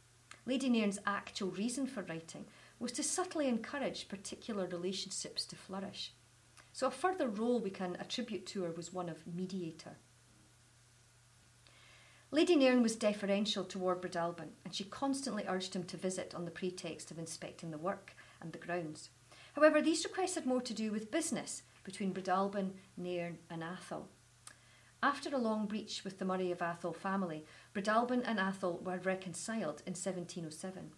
Lady 0.48 0.70
Nairne's 0.70 1.00
actual 1.06 1.52
reason 1.52 1.86
for 1.86 2.02
writing 2.04 2.46
was 2.80 2.92
to 2.94 3.04
subtly 3.04 3.48
encourage 3.48 4.08
particular 4.08 4.66
relationships 4.66 5.46
to 5.46 5.56
flourish. 5.56 6.14
So 6.74 6.88
a 6.88 6.92
further 6.92 7.28
role 7.28 7.60
we 7.60 7.70
can 7.70 7.96
attribute 8.00 8.48
to 8.48 8.64
her 8.64 8.72
was 8.72 8.94
one 8.94 9.10
of 9.10 9.28
mediator. 9.28 9.98
Lady 12.32 12.56
Nairne 12.56 12.84
was 12.84 12.96
deferential 12.96 13.64
toward 13.64 14.02
Breadalbane, 14.02 14.54
and 14.66 14.74
she 14.74 14.84
constantly 14.84 15.46
urged 15.48 15.76
him 15.76 15.84
to 15.86 15.98
visit 15.98 16.34
on 16.34 16.46
the 16.46 16.52
pretext 16.52 17.12
of 17.12 17.20
inspecting 17.20 17.72
the 17.72 17.78
work 17.78 18.16
and 18.42 18.52
the 18.52 18.58
grounds. 18.58 19.10
However, 19.54 19.82
these 19.82 20.04
requests 20.04 20.36
had 20.36 20.46
more 20.46 20.62
to 20.62 20.74
do 20.74 20.92
with 20.92 21.10
business 21.10 21.64
between 21.88 22.14
Breadalbane, 22.14 22.72
Nairne, 23.00 23.38
and 23.50 23.64
Atholl. 23.64 24.08
After 25.02 25.34
a 25.34 25.38
long 25.38 25.68
breach 25.68 26.04
with 26.04 26.20
the 26.20 26.26
Murray 26.26 26.52
of 26.52 26.58
Atholl 26.58 26.94
family, 26.94 27.46
Breadalbane 27.74 28.24
and 28.26 28.40
Atholl 28.40 28.84
were 28.84 28.98
reconciled 28.98 29.82
in 29.86 29.94
1707. 29.94 30.92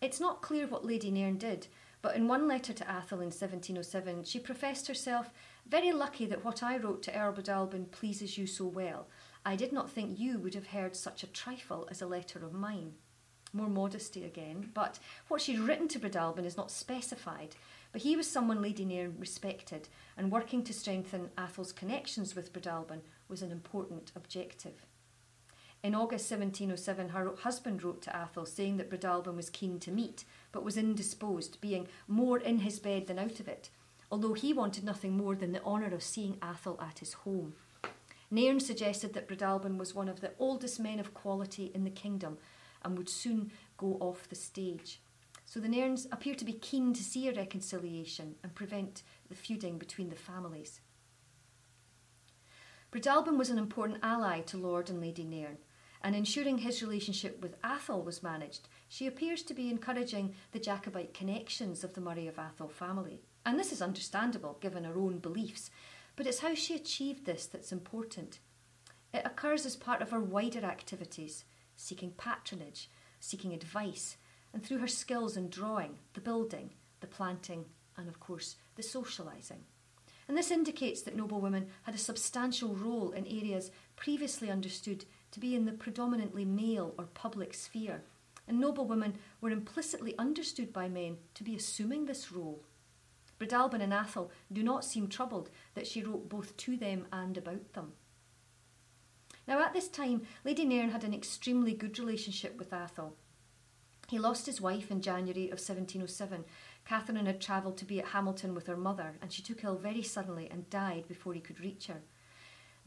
It's 0.00 0.18
not 0.18 0.42
clear 0.42 0.66
what 0.66 0.84
Lady 0.84 1.12
Nairne 1.12 1.38
did, 1.38 1.68
but 2.02 2.16
in 2.16 2.26
one 2.26 2.48
letter 2.48 2.72
to 2.72 2.84
Atholl 2.84 3.22
in 3.22 3.30
1707, 3.30 4.24
she 4.24 4.40
professed 4.40 4.88
herself 4.88 5.30
very 5.68 5.92
lucky 5.92 6.26
that 6.26 6.44
what 6.44 6.64
I 6.64 6.78
wrote 6.78 7.02
to 7.04 7.16
Earl 7.16 7.32
pleases 7.92 8.36
you 8.36 8.48
so 8.48 8.66
well. 8.66 9.06
I 9.46 9.54
did 9.54 9.72
not 9.72 9.88
think 9.88 10.18
you 10.18 10.40
would 10.40 10.54
have 10.54 10.68
heard 10.68 10.96
such 10.96 11.22
a 11.22 11.28
trifle 11.28 11.86
as 11.90 12.02
a 12.02 12.08
letter 12.08 12.44
of 12.44 12.52
mine. 12.52 12.94
More 13.52 13.68
modesty 13.68 14.24
again, 14.24 14.70
but 14.74 14.98
what 15.28 15.40
she'd 15.40 15.60
written 15.60 15.86
to 15.88 16.00
Breadalbane 16.00 16.44
is 16.44 16.56
not 16.56 16.70
specified, 16.70 17.56
but 17.92 18.02
he 18.02 18.16
was 18.16 18.30
someone 18.30 18.62
Lady 18.62 18.84
Nairne 18.84 19.18
respected, 19.18 19.88
and 20.16 20.30
working 20.30 20.62
to 20.64 20.72
strengthen 20.72 21.30
Atholl's 21.36 21.72
connections 21.72 22.34
with 22.34 22.52
Breadalbane 22.52 23.02
was 23.28 23.42
an 23.42 23.50
important 23.50 24.12
objective. 24.14 24.84
In 25.82 25.94
August 25.94 26.30
1707, 26.30 27.10
her 27.10 27.36
husband 27.36 27.84
wrote 27.84 28.02
to 28.02 28.10
Atholl 28.10 28.48
saying 28.48 28.78
that 28.78 28.90
Breadalbane 28.90 29.36
was 29.36 29.48
keen 29.48 29.78
to 29.80 29.92
meet, 29.92 30.24
but 30.50 30.64
was 30.64 30.76
indisposed, 30.76 31.60
being 31.60 31.86
more 32.08 32.38
in 32.38 32.58
his 32.58 32.80
bed 32.80 33.06
than 33.06 33.18
out 33.18 33.38
of 33.38 33.46
it, 33.46 33.70
although 34.10 34.32
he 34.32 34.52
wanted 34.52 34.82
nothing 34.82 35.16
more 35.16 35.36
than 35.36 35.52
the 35.52 35.62
honour 35.62 35.94
of 35.94 36.02
seeing 36.02 36.34
Atholl 36.42 36.82
at 36.82 36.98
his 36.98 37.12
home. 37.12 37.54
Nairne 38.30 38.60
suggested 38.60 39.14
that 39.14 39.28
Breadalbane 39.28 39.78
was 39.78 39.94
one 39.94 40.08
of 40.08 40.20
the 40.20 40.32
oldest 40.38 40.80
men 40.80 40.98
of 40.98 41.14
quality 41.14 41.70
in 41.74 41.84
the 41.84 41.90
kingdom 41.90 42.38
and 42.82 42.98
would 42.98 43.08
soon 43.08 43.52
go 43.76 43.96
off 44.00 44.28
the 44.28 44.34
stage. 44.34 45.00
So 45.48 45.60
the 45.60 45.68
Nairnes 45.68 46.06
appear 46.12 46.34
to 46.34 46.44
be 46.44 46.52
keen 46.52 46.92
to 46.92 47.02
see 47.02 47.26
a 47.26 47.32
reconciliation 47.32 48.34
and 48.42 48.54
prevent 48.54 49.02
the 49.30 49.34
feuding 49.34 49.78
between 49.78 50.10
the 50.10 50.14
families. 50.14 50.82
Breadalbane 52.92 53.38
was 53.38 53.48
an 53.48 53.56
important 53.56 54.00
ally 54.02 54.42
to 54.42 54.58
Lord 54.58 54.90
and 54.90 55.00
Lady 55.00 55.24
Nairne, 55.24 55.56
and 56.02 56.14
ensuring 56.14 56.58
his 56.58 56.82
relationship 56.82 57.40
with 57.40 57.60
Atholl 57.62 58.04
was 58.04 58.22
managed, 58.22 58.68
she 58.88 59.06
appears 59.06 59.42
to 59.44 59.54
be 59.54 59.70
encouraging 59.70 60.34
the 60.52 60.58
Jacobite 60.58 61.14
connections 61.14 61.82
of 61.82 61.94
the 61.94 62.02
Murray 62.02 62.26
of 62.26 62.36
Atholl 62.36 62.70
family. 62.70 63.22
And 63.46 63.58
this 63.58 63.72
is 63.72 63.80
understandable 63.80 64.58
given 64.60 64.84
her 64.84 64.98
own 64.98 65.18
beliefs, 65.18 65.70
but 66.14 66.26
it's 66.26 66.40
how 66.40 66.54
she 66.54 66.76
achieved 66.76 67.24
this 67.24 67.46
that's 67.46 67.72
important. 67.72 68.40
It 69.14 69.22
occurs 69.24 69.64
as 69.64 69.76
part 69.76 70.02
of 70.02 70.10
her 70.10 70.20
wider 70.20 70.66
activities, 70.66 71.46
seeking 71.74 72.10
patronage, 72.10 72.90
seeking 73.18 73.54
advice, 73.54 74.18
and 74.52 74.64
through 74.64 74.78
her 74.78 74.88
skills 74.88 75.36
in 75.36 75.48
drawing, 75.48 75.98
the 76.14 76.20
building, 76.20 76.70
the 77.00 77.06
planting, 77.06 77.64
and 77.96 78.08
of 78.08 78.20
course 78.20 78.56
the 78.76 78.82
socialising. 78.82 79.62
And 80.28 80.36
this 80.36 80.50
indicates 80.50 81.02
that 81.02 81.16
noblewomen 81.16 81.68
had 81.84 81.94
a 81.94 81.98
substantial 81.98 82.74
role 82.74 83.12
in 83.12 83.26
areas 83.26 83.70
previously 83.96 84.50
understood 84.50 85.06
to 85.30 85.40
be 85.40 85.54
in 85.54 85.64
the 85.64 85.72
predominantly 85.72 86.44
male 86.44 86.94
or 86.98 87.04
public 87.04 87.54
sphere, 87.54 88.02
and 88.46 88.60
noblewomen 88.60 89.14
were 89.40 89.50
implicitly 89.50 90.14
understood 90.18 90.72
by 90.72 90.88
men 90.88 91.16
to 91.34 91.44
be 91.44 91.56
assuming 91.56 92.06
this 92.06 92.30
role. 92.30 92.62
Breadalbane 93.38 93.82
and 93.82 93.92
Atholl 93.92 94.30
do 94.52 94.62
not 94.62 94.84
seem 94.84 95.08
troubled 95.08 95.50
that 95.74 95.86
she 95.86 96.02
wrote 96.02 96.28
both 96.28 96.56
to 96.58 96.76
them 96.76 97.06
and 97.12 97.38
about 97.38 97.72
them. 97.72 97.92
Now, 99.46 99.62
at 99.62 99.72
this 99.72 99.88
time, 99.88 100.22
Lady 100.44 100.66
Nairne 100.66 100.90
had 100.90 101.04
an 101.04 101.14
extremely 101.14 101.72
good 101.72 101.98
relationship 101.98 102.58
with 102.58 102.70
Atholl. 102.70 103.12
He 104.08 104.18
lost 104.18 104.46
his 104.46 104.60
wife 104.60 104.90
in 104.90 105.02
January 105.02 105.46
of 105.46 105.58
1707. 105.58 106.44
Catherine 106.86 107.26
had 107.26 107.42
travelled 107.42 107.76
to 107.76 107.84
be 107.84 107.98
at 108.00 108.06
Hamilton 108.08 108.54
with 108.54 108.66
her 108.66 108.76
mother, 108.76 109.16
and 109.20 109.30
she 109.30 109.42
took 109.42 109.62
ill 109.62 109.76
very 109.76 110.02
suddenly 110.02 110.48
and 110.50 110.70
died 110.70 111.06
before 111.06 111.34
he 111.34 111.40
could 111.40 111.60
reach 111.60 111.88
her. 111.88 112.00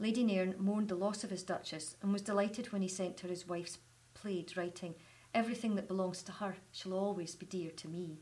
Lady 0.00 0.24
Nairne 0.24 0.58
mourned 0.58 0.88
the 0.88 0.96
loss 0.96 1.22
of 1.22 1.30
his 1.30 1.44
Duchess 1.44 1.96
and 2.02 2.12
was 2.12 2.22
delighted 2.22 2.72
when 2.72 2.82
he 2.82 2.88
sent 2.88 3.20
her 3.20 3.28
his 3.28 3.46
wife's 3.46 3.78
plaid, 4.14 4.56
writing, 4.56 4.96
Everything 5.32 5.76
that 5.76 5.86
belongs 5.86 6.24
to 6.24 6.32
her 6.32 6.56
shall 6.72 6.92
always 6.92 7.36
be 7.36 7.46
dear 7.46 7.70
to 7.70 7.88
me. 7.88 8.18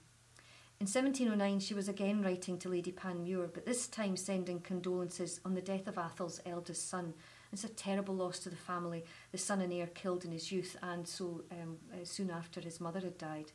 In 0.78 0.86
1709, 0.86 1.60
she 1.60 1.74
was 1.74 1.88
again 1.88 2.22
writing 2.22 2.58
to 2.58 2.68
Lady 2.68 2.92
Panmure, 2.92 3.50
but 3.52 3.64
this 3.64 3.86
time 3.86 4.16
sending 4.16 4.60
condolences 4.60 5.40
on 5.44 5.54
the 5.54 5.62
death 5.62 5.86
of 5.86 5.96
Atholl's 5.96 6.40
eldest 6.44 6.88
son. 6.88 7.14
It's 7.52 7.64
a 7.64 7.68
terrible 7.68 8.14
loss 8.14 8.38
to 8.40 8.50
the 8.50 8.56
family, 8.56 9.04
the 9.32 9.38
son 9.38 9.60
and 9.60 9.72
heir 9.72 9.88
killed 9.88 10.24
in 10.24 10.32
his 10.32 10.52
youth 10.52 10.76
and 10.82 11.06
so 11.06 11.42
um, 11.50 11.78
uh, 11.92 12.04
soon 12.04 12.30
after 12.30 12.60
his 12.60 12.80
mother 12.80 13.00
had 13.00 13.18
died. 13.18 13.52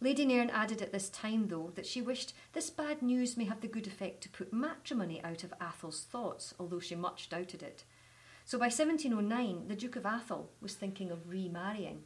Lady 0.00 0.24
Nairne 0.24 0.50
added 0.50 0.80
at 0.80 0.92
this 0.92 1.08
time, 1.08 1.48
though, 1.48 1.72
that 1.74 1.86
she 1.86 2.00
wished 2.00 2.32
this 2.52 2.70
bad 2.70 3.02
news 3.02 3.36
may 3.36 3.44
have 3.44 3.60
the 3.60 3.66
good 3.66 3.86
effect 3.86 4.22
to 4.22 4.28
put 4.28 4.52
matrimony 4.52 5.22
out 5.24 5.42
of 5.42 5.52
Atholl's 5.60 6.04
thoughts, 6.04 6.54
although 6.58 6.78
she 6.78 6.94
much 6.94 7.28
doubted 7.28 7.64
it. 7.64 7.82
So 8.44 8.58
by 8.58 8.66
1709, 8.66 9.66
the 9.66 9.74
Duke 9.74 9.96
of 9.96 10.04
Atholl 10.04 10.46
was 10.60 10.74
thinking 10.74 11.10
of 11.10 11.28
remarrying. 11.28 12.04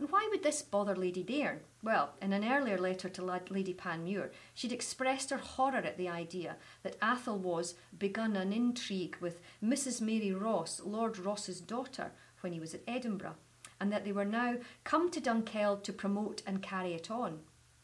And 0.00 0.10
why 0.10 0.26
would 0.30 0.42
this 0.42 0.62
bother 0.62 0.96
Lady 0.96 1.22
Nairne? 1.22 1.60
Well, 1.82 2.14
in 2.22 2.32
an 2.32 2.42
earlier 2.42 2.78
letter 2.78 3.10
to 3.10 3.40
Lady 3.50 3.74
Panmure, 3.74 4.30
she'd 4.54 4.72
expressed 4.72 5.28
her 5.28 5.36
horror 5.36 5.82
at 5.84 5.98
the 5.98 6.08
idea 6.08 6.56
that 6.82 6.98
Atholl 7.00 7.36
was 7.36 7.74
begun 7.98 8.34
an 8.34 8.50
intrigue 8.50 9.18
with 9.20 9.42
Mrs. 9.62 10.00
Mary 10.00 10.32
Ross, 10.32 10.80
Lord 10.82 11.18
Ross's 11.18 11.60
daughter, 11.60 12.12
when 12.40 12.54
he 12.54 12.60
was 12.60 12.72
at 12.72 12.80
Edinburgh, 12.88 13.36
and 13.78 13.92
that 13.92 14.06
they 14.06 14.12
were 14.12 14.24
now 14.24 14.56
come 14.84 15.10
to 15.10 15.20
Dunkeld 15.20 15.82
to 15.82 15.92
promote 15.92 16.42
and 16.46 16.62
carry 16.62 16.94
it 16.94 17.10
on. 17.10 17.40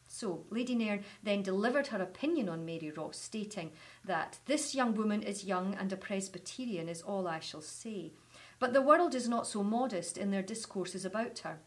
So, 0.07 0.43
Lady 0.49 0.73
Nairne 0.73 1.03
then 1.21 1.43
delivered 1.43 1.87
her 1.87 2.01
opinion 2.01 2.49
on 2.49 2.65
Mary 2.65 2.89
Ross, 2.89 3.19
stating 3.19 3.73
that 4.03 4.39
this 4.47 4.73
young 4.73 4.95
woman 4.95 5.21
is 5.21 5.45
young 5.45 5.75
and 5.75 5.93
a 5.93 5.97
Presbyterian, 5.97 6.89
is 6.89 7.03
all 7.03 7.27
I 7.27 7.41
shall 7.41 7.61
say. 7.61 8.13
But 8.57 8.73
the 8.73 8.81
world 8.81 9.13
is 9.13 9.29
not 9.29 9.45
so 9.45 9.63
modest 9.63 10.17
in 10.17 10.31
their 10.31 10.41
discourses 10.41 11.05
about 11.05 11.39
her. 11.39 11.59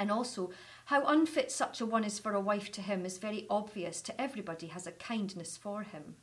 And 0.00 0.10
also, 0.10 0.50
how 0.86 1.04
unfit 1.04 1.52
such 1.52 1.82
a 1.82 1.86
one 1.86 2.04
is 2.04 2.18
for 2.18 2.32
a 2.32 2.40
wife 2.40 2.72
to 2.72 2.80
him 2.80 3.04
is 3.04 3.18
very 3.18 3.46
obvious 3.50 4.00
to 4.00 4.18
everybody 4.18 4.68
has 4.68 4.86
a 4.86 4.92
kindness 4.92 5.58
for 5.58 5.82
him. 5.82 6.16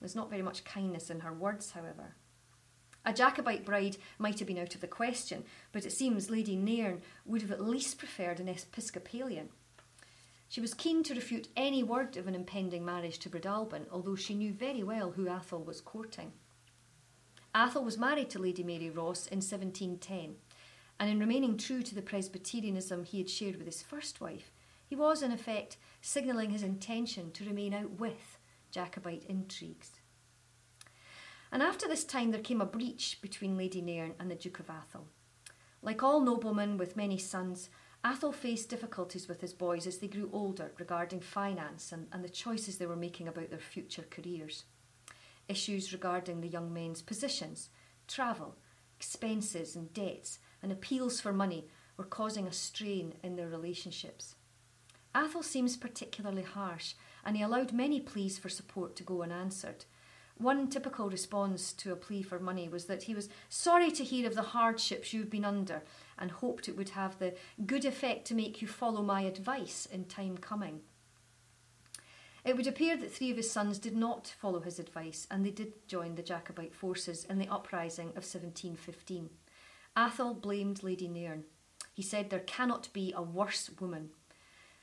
There's 0.00 0.16
not 0.16 0.30
very 0.30 0.40
much 0.40 0.64
kindness 0.64 1.10
in 1.10 1.20
her 1.20 1.32
words, 1.32 1.72
however. 1.72 2.14
A 3.04 3.12
Jacobite 3.12 3.66
bride 3.66 3.98
might 4.18 4.38
have 4.38 4.48
been 4.48 4.58
out 4.58 4.74
of 4.74 4.80
the 4.80 4.86
question, 4.86 5.44
but 5.72 5.84
it 5.84 5.92
seems 5.92 6.30
Lady 6.30 6.56
Nairne 6.56 7.02
would 7.26 7.42
have 7.42 7.52
at 7.52 7.60
least 7.60 7.98
preferred 7.98 8.40
an 8.40 8.48
Episcopalian. 8.48 9.50
She 10.48 10.62
was 10.62 10.72
keen 10.72 11.02
to 11.02 11.14
refute 11.14 11.48
any 11.54 11.82
word 11.82 12.16
of 12.16 12.26
an 12.26 12.34
impending 12.34 12.82
marriage 12.82 13.18
to 13.18 13.28
Breadalbane, 13.28 13.90
although 13.92 14.16
she 14.16 14.34
knew 14.34 14.54
very 14.54 14.82
well 14.82 15.10
who 15.10 15.26
Atholl 15.26 15.66
was 15.66 15.82
courting. 15.82 16.32
Atholl 17.54 17.84
was 17.84 17.98
married 17.98 18.30
to 18.30 18.38
Lady 18.38 18.62
Mary 18.62 18.88
Ross 18.88 19.26
in 19.26 19.42
1710, 19.42 20.36
and 20.98 21.10
in 21.10 21.18
remaining 21.20 21.56
true 21.56 21.82
to 21.82 21.94
the 21.94 22.02
Presbyterianism 22.02 23.04
he 23.04 23.18
had 23.18 23.30
shared 23.30 23.56
with 23.56 23.66
his 23.66 23.82
first 23.82 24.20
wife, 24.20 24.50
he 24.86 24.94
was, 24.94 25.22
in 25.22 25.32
effect, 25.32 25.76
signalling 26.00 26.50
his 26.50 26.62
intention 26.62 27.32
to 27.32 27.44
remain 27.44 27.74
out 27.74 27.98
with 27.98 28.38
Jacobite 28.70 29.24
intrigues. 29.28 29.92
And 31.52 31.62
after 31.62 31.88
this 31.88 32.04
time, 32.04 32.30
there 32.30 32.40
came 32.40 32.60
a 32.60 32.66
breach 32.66 33.18
between 33.20 33.56
Lady 33.56 33.80
Nairne 33.80 34.14
and 34.18 34.30
the 34.30 34.34
Duke 34.34 34.58
of 34.58 34.66
Atholl. 34.66 35.06
Like 35.82 36.02
all 36.02 36.20
noblemen 36.20 36.76
with 36.76 36.96
many 36.96 37.18
sons, 37.18 37.68
Atholl 38.04 38.34
faced 38.34 38.68
difficulties 38.68 39.28
with 39.28 39.40
his 39.40 39.52
boys 39.52 39.86
as 39.86 39.98
they 39.98 40.08
grew 40.08 40.30
older 40.32 40.72
regarding 40.78 41.20
finance 41.20 41.92
and, 41.92 42.06
and 42.12 42.24
the 42.24 42.28
choices 42.28 42.78
they 42.78 42.86
were 42.86 42.96
making 42.96 43.26
about 43.26 43.50
their 43.50 43.58
future 43.58 44.04
careers. 44.08 44.64
Issues 45.48 45.92
regarding 45.92 46.40
the 46.40 46.48
young 46.48 46.72
men's 46.72 47.02
positions, 47.02 47.70
travel, 48.06 48.56
expenses, 48.96 49.76
and 49.76 49.92
debts, 49.92 50.38
and 50.62 50.72
appeals 50.72 51.20
for 51.20 51.32
money 51.32 51.68
were 51.96 52.04
causing 52.04 52.46
a 52.46 52.52
strain 52.52 53.14
in 53.22 53.36
their 53.36 53.48
relationships. 53.48 54.34
Atholl 55.14 55.44
seems 55.44 55.76
particularly 55.76 56.42
harsh, 56.42 56.94
and 57.24 57.36
he 57.36 57.42
allowed 57.42 57.72
many 57.72 58.00
pleas 58.00 58.38
for 58.38 58.48
support 58.48 58.96
to 58.96 59.02
go 59.02 59.22
unanswered, 59.22 59.86
one 60.38 60.68
typical 60.68 61.08
response 61.08 61.72
to 61.72 61.92
a 61.92 61.96
plea 61.96 62.22
for 62.22 62.38
money 62.38 62.68
was 62.68 62.84
that 62.86 63.04
he 63.04 63.14
was 63.14 63.30
sorry 63.48 63.90
to 63.92 64.04
hear 64.04 64.26
of 64.26 64.34
the 64.34 64.42
hardships 64.42 65.14
you've 65.14 65.30
been 65.30 65.46
under 65.46 65.82
and 66.18 66.30
hoped 66.30 66.68
it 66.68 66.76
would 66.76 66.90
have 66.90 67.18
the 67.18 67.34
good 67.64 67.86
effect 67.86 68.26
to 68.26 68.34
make 68.34 68.60
you 68.60 68.68
follow 68.68 69.02
my 69.02 69.22
advice 69.22 69.86
in 69.86 70.04
time 70.04 70.36
coming. 70.36 70.80
It 72.44 72.54
would 72.54 72.66
appear 72.66 72.98
that 72.98 73.10
three 73.10 73.30
of 73.30 73.38
his 73.38 73.50
sons 73.50 73.78
did 73.78 73.96
not 73.96 74.34
follow 74.38 74.60
his 74.60 74.78
advice 74.78 75.26
and 75.30 75.44
they 75.44 75.50
did 75.50 75.88
join 75.88 76.14
the 76.14 76.22
Jacobite 76.22 76.74
forces 76.74 77.24
in 77.24 77.38
the 77.38 77.48
uprising 77.48 78.08
of 78.08 78.22
1715. 78.22 79.30
Atholl 79.96 80.38
blamed 80.40 80.82
Lady 80.82 81.08
Nairne. 81.08 81.44
He 81.94 82.02
said 82.02 82.28
there 82.28 82.40
cannot 82.40 82.92
be 82.92 83.14
a 83.16 83.22
worse 83.22 83.70
woman. 83.80 84.10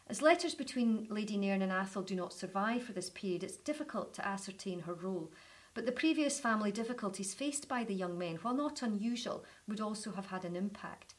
As 0.08 0.24
letters 0.24 0.56
between 0.56 1.06
Lady 1.10 1.38
Nairne 1.38 1.62
and 1.62 1.72
Atholl 1.72 2.06
do 2.06 2.16
not 2.16 2.34
survive 2.34 2.84
for 2.84 2.94
this 2.94 3.12
period, 3.12 3.44
it's 3.44 3.56
difficult 3.56 4.14
to 4.16 4.28
ascertain 4.28 4.82
her 4.82 4.94
role. 4.94 5.32
But 5.76 5.86
the 5.86 5.92
previous 5.92 6.40
family 6.40 6.72
difficulties 6.72 7.34
faced 7.34 7.68
by 7.68 7.84
the 7.84 7.94
young 7.94 8.18
men, 8.18 8.38
while 8.42 8.56
not 8.56 8.82
unusual, 8.82 9.46
would 9.68 9.80
also 9.80 10.12
have 10.12 10.28
had 10.28 10.46
an 10.46 10.56
impact. 10.56 11.14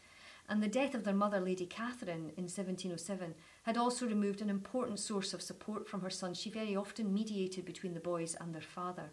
And 0.48 0.62
the 0.62 0.68
death 0.68 0.94
of 0.94 1.04
their 1.04 1.14
mother, 1.14 1.40
Lady 1.40 1.64
Catherine, 1.64 2.32
in 2.36 2.44
1707, 2.44 3.34
had 3.62 3.76
also 3.76 4.06
removed 4.06 4.42
an 4.42 4.50
important 4.50 4.98
source 4.98 5.32
of 5.32 5.40
support 5.40 5.88
from 5.88 6.02
her 6.02 6.10
son. 6.10 6.34
She 6.34 6.50
very 6.50 6.76
often 6.76 7.14
mediated 7.14 7.64
between 7.64 7.94
the 7.94 8.00
boys 8.00 8.36
and 8.40 8.52
their 8.52 8.60
father. 8.60 9.12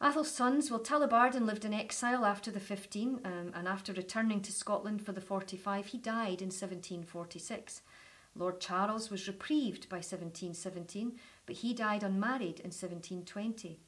Atholl's 0.00 0.30
sons, 0.30 0.70
well, 0.70 0.78
Tullibardine 0.78 1.44
lived 1.44 1.64
in 1.64 1.74
exile 1.74 2.24
after 2.24 2.52
the 2.52 2.60
15, 2.60 3.20
um, 3.24 3.52
and 3.52 3.66
after 3.66 3.92
returning 3.92 4.40
to 4.42 4.52
Scotland 4.52 5.04
for 5.04 5.10
the 5.10 5.20
45, 5.20 5.86
he 5.86 5.98
died 5.98 6.40
in 6.40 6.50
1746. 6.50 7.82
Lord 8.36 8.60
Charles 8.60 9.10
was 9.10 9.26
reprieved 9.26 9.88
by 9.88 9.96
1717, 9.96 11.18
but 11.46 11.56
he 11.56 11.74
died 11.74 12.04
unmarried 12.04 12.60
in 12.60 12.70
1720. 12.70 13.80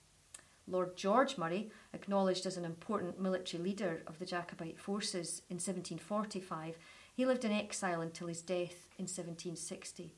Lord 0.66 0.96
George 0.96 1.38
Murray, 1.38 1.70
acknowledged 1.94 2.44
as 2.44 2.56
an 2.56 2.64
important 2.64 3.20
military 3.20 3.62
leader 3.62 4.02
of 4.08 4.18
the 4.18 4.26
Jacobite 4.26 4.80
forces 4.80 5.42
in 5.48 5.56
1745, 5.56 6.76
he 7.14 7.24
lived 7.24 7.44
in 7.44 7.52
exile 7.52 8.00
until 8.00 8.26
his 8.26 8.42
death 8.42 8.88
in 8.98 9.04
1760. 9.04 10.12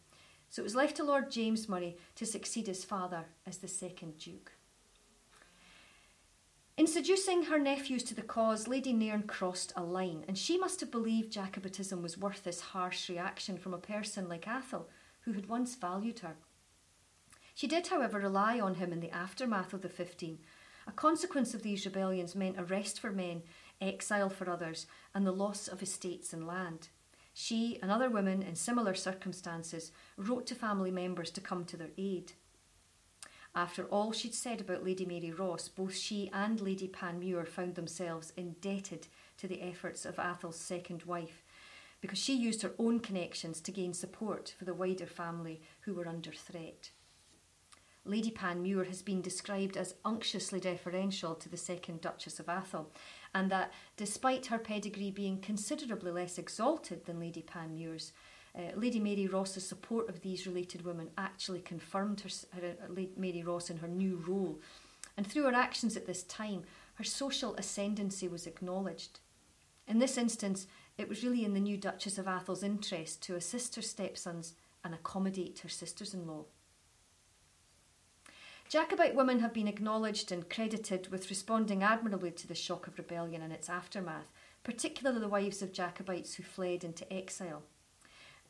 So 0.48 0.62
it 0.62 0.64
was 0.64 0.74
left 0.74 0.96
to 0.96 1.04
Lord 1.04 1.30
James 1.30 1.68
Murray 1.68 1.98
to 2.14 2.24
succeed 2.24 2.66
his 2.66 2.82
father 2.82 3.26
as 3.46 3.58
the 3.58 3.68
second 3.68 4.16
Duke. 4.18 4.52
In 6.74 6.86
seducing 6.86 7.44
her 7.44 7.58
nephews 7.58 8.02
to 8.04 8.14
the 8.14 8.22
cause, 8.22 8.66
Lady 8.66 8.94
Nairne 8.94 9.26
crossed 9.26 9.74
a 9.76 9.82
line, 9.82 10.24
and 10.26 10.38
she 10.38 10.56
must 10.56 10.80
have 10.80 10.90
believed 10.90 11.32
Jacobitism 11.32 12.00
was 12.00 12.16
worth 12.16 12.44
this 12.44 12.60
harsh 12.60 13.10
reaction 13.10 13.58
from 13.58 13.74
a 13.74 13.78
person 13.78 14.26
like 14.26 14.46
Atholl, 14.46 14.86
who 15.22 15.32
had 15.32 15.50
once 15.50 15.74
valued 15.74 16.20
her. 16.20 16.36
She 17.54 17.66
did, 17.66 17.88
however, 17.88 18.18
rely 18.18 18.58
on 18.58 18.76
him 18.76 18.90
in 18.90 19.00
the 19.00 19.10
aftermath 19.10 19.74
of 19.74 19.82
the 19.82 19.90
Fifteen. 19.90 20.38
A 20.86 20.92
consequence 20.92 21.52
of 21.52 21.62
these 21.62 21.84
rebellions 21.84 22.34
meant 22.34 22.56
arrest 22.58 22.98
for 22.98 23.12
men, 23.12 23.42
exile 23.78 24.30
for 24.30 24.48
others, 24.48 24.86
and 25.14 25.26
the 25.26 25.32
loss 25.32 25.68
of 25.68 25.82
estates 25.82 26.32
and 26.32 26.46
land. 26.46 26.88
She 27.34 27.78
and 27.82 27.90
other 27.90 28.08
women 28.08 28.42
in 28.42 28.54
similar 28.54 28.94
circumstances 28.94 29.92
wrote 30.16 30.46
to 30.46 30.54
family 30.54 30.90
members 30.90 31.30
to 31.32 31.40
come 31.42 31.66
to 31.66 31.76
their 31.76 31.90
aid. 31.98 32.32
After 33.54 33.84
all 33.84 34.12
she'd 34.12 34.34
said 34.34 34.62
about 34.62 34.84
Lady 34.84 35.04
Mary 35.04 35.30
Ross, 35.30 35.68
both 35.68 35.94
she 35.94 36.30
and 36.32 36.60
Lady 36.60 36.88
Panmure 36.88 37.46
found 37.46 37.74
themselves 37.74 38.32
indebted 38.36 39.08
to 39.36 39.46
the 39.46 39.60
efforts 39.60 40.06
of 40.06 40.16
Atholl's 40.16 40.58
second 40.58 41.02
wife, 41.02 41.44
because 42.00 42.18
she 42.18 42.34
used 42.34 42.62
her 42.62 42.72
own 42.78 43.00
connections 43.00 43.60
to 43.60 43.70
gain 43.70 43.92
support 43.92 44.54
for 44.58 44.64
the 44.64 44.74
wider 44.74 45.06
family 45.06 45.60
who 45.82 45.92
were 45.92 46.08
under 46.08 46.32
threat. 46.32 46.92
Lady 48.04 48.30
Panmure 48.30 48.86
has 48.86 49.00
been 49.00 49.22
described 49.22 49.76
as 49.76 49.94
unctuously 50.04 50.58
deferential 50.58 51.36
to 51.36 51.48
the 51.48 51.56
second 51.56 52.00
Duchess 52.00 52.40
of 52.40 52.46
Atholl, 52.46 52.86
and 53.34 53.50
that 53.50 53.72
despite 53.96 54.46
her 54.46 54.58
pedigree 54.58 55.12
being 55.12 55.40
considerably 55.40 56.10
less 56.10 56.38
exalted 56.38 57.04
than 57.04 57.20
Lady 57.20 57.42
Panmure's, 57.42 58.12
uh, 58.56 58.76
Lady 58.76 59.00
Mary 59.00 59.26
Ross's 59.26 59.66
support 59.66 60.08
of 60.08 60.20
these 60.20 60.46
related 60.46 60.84
women 60.84 61.08
actually 61.16 61.60
confirmed 61.60 62.20
her, 62.20 62.30
her, 62.60 62.74
her, 62.80 63.06
Mary 63.16 63.42
Ross 63.42 63.70
in 63.70 63.78
her 63.78 63.88
new 63.88 64.22
role. 64.26 64.60
And 65.16 65.26
through 65.26 65.44
her 65.44 65.54
actions 65.54 65.96
at 65.96 66.06
this 66.06 66.22
time, 66.22 66.64
her 66.94 67.04
social 67.04 67.54
ascendancy 67.56 68.28
was 68.28 68.46
acknowledged. 68.46 69.20
In 69.88 69.98
this 69.98 70.18
instance, 70.18 70.66
it 70.98 71.08
was 71.08 71.24
really 71.24 71.44
in 71.44 71.54
the 71.54 71.60
new 71.60 71.76
Duchess 71.76 72.18
of 72.18 72.26
Atholl's 72.26 72.62
interest 72.62 73.22
to 73.24 73.36
assist 73.36 73.76
her 73.76 73.82
stepsons 73.82 74.54
and 74.84 74.94
accommodate 74.94 75.60
her 75.60 75.68
sisters 75.68 76.12
in 76.12 76.26
law. 76.26 76.44
Jacobite 78.68 79.14
women 79.14 79.40
have 79.40 79.52
been 79.52 79.68
acknowledged 79.68 80.32
and 80.32 80.48
credited 80.48 81.08
with 81.08 81.28
responding 81.28 81.82
admirably 81.82 82.30
to 82.30 82.46
the 82.46 82.54
shock 82.54 82.86
of 82.86 82.96
rebellion 82.96 83.42
and 83.42 83.52
its 83.52 83.68
aftermath, 83.68 84.32
particularly 84.64 85.20
the 85.20 85.28
wives 85.28 85.60
of 85.60 85.72
Jacobites 85.72 86.34
who 86.34 86.42
fled 86.42 86.84
into 86.84 87.10
exile. 87.12 87.62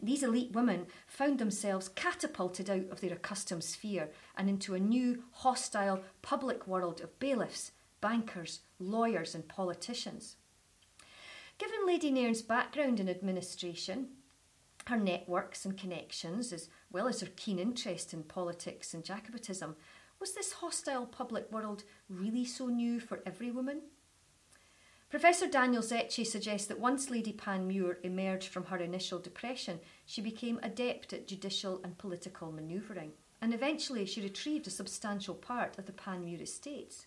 These 0.02 0.24
elite 0.24 0.50
women 0.50 0.86
found 1.06 1.38
themselves 1.38 1.88
catapulted 1.88 2.68
out 2.68 2.90
of 2.90 3.00
their 3.00 3.12
accustomed 3.12 3.62
sphere 3.62 4.10
and 4.36 4.48
into 4.48 4.74
a 4.74 4.80
new, 4.80 5.22
hostile, 5.30 6.02
public 6.22 6.66
world 6.66 7.00
of 7.00 7.18
bailiffs, 7.20 7.70
bankers, 8.00 8.60
lawyers, 8.80 9.34
and 9.34 9.46
politicians. 9.46 10.36
Given 11.56 11.86
Lady 11.86 12.10
Nairne's 12.10 12.42
background 12.42 12.98
in 12.98 13.08
administration, 13.08 14.08
her 14.86 14.96
networks 14.96 15.64
and 15.64 15.78
connections, 15.78 16.52
as 16.52 16.68
well 16.90 17.06
as 17.06 17.20
her 17.20 17.28
keen 17.36 17.60
interest 17.60 18.12
in 18.12 18.24
politics 18.24 18.94
and 18.94 19.04
Jacobitism, 19.04 19.76
was 20.18 20.34
this 20.34 20.54
hostile 20.54 21.06
public 21.06 21.50
world 21.52 21.84
really 22.08 22.44
so 22.44 22.66
new 22.66 22.98
for 22.98 23.20
every 23.24 23.52
woman? 23.52 23.82
Professor 25.12 25.46
Daniel 25.46 25.82
Szechi 25.82 26.26
suggests 26.26 26.66
that 26.68 26.80
once 26.80 27.10
Lady 27.10 27.34
Panmure 27.34 27.98
emerged 28.02 28.48
from 28.48 28.64
her 28.64 28.78
initial 28.78 29.18
depression, 29.18 29.78
she 30.06 30.22
became 30.22 30.58
adept 30.62 31.12
at 31.12 31.28
judicial 31.28 31.82
and 31.84 31.98
political 31.98 32.50
manoeuvring, 32.50 33.12
and 33.42 33.52
eventually 33.52 34.06
she 34.06 34.22
retrieved 34.22 34.66
a 34.66 34.70
substantial 34.70 35.34
part 35.34 35.78
of 35.78 35.84
the 35.84 35.92
Panmure 35.92 36.40
estates. 36.40 37.04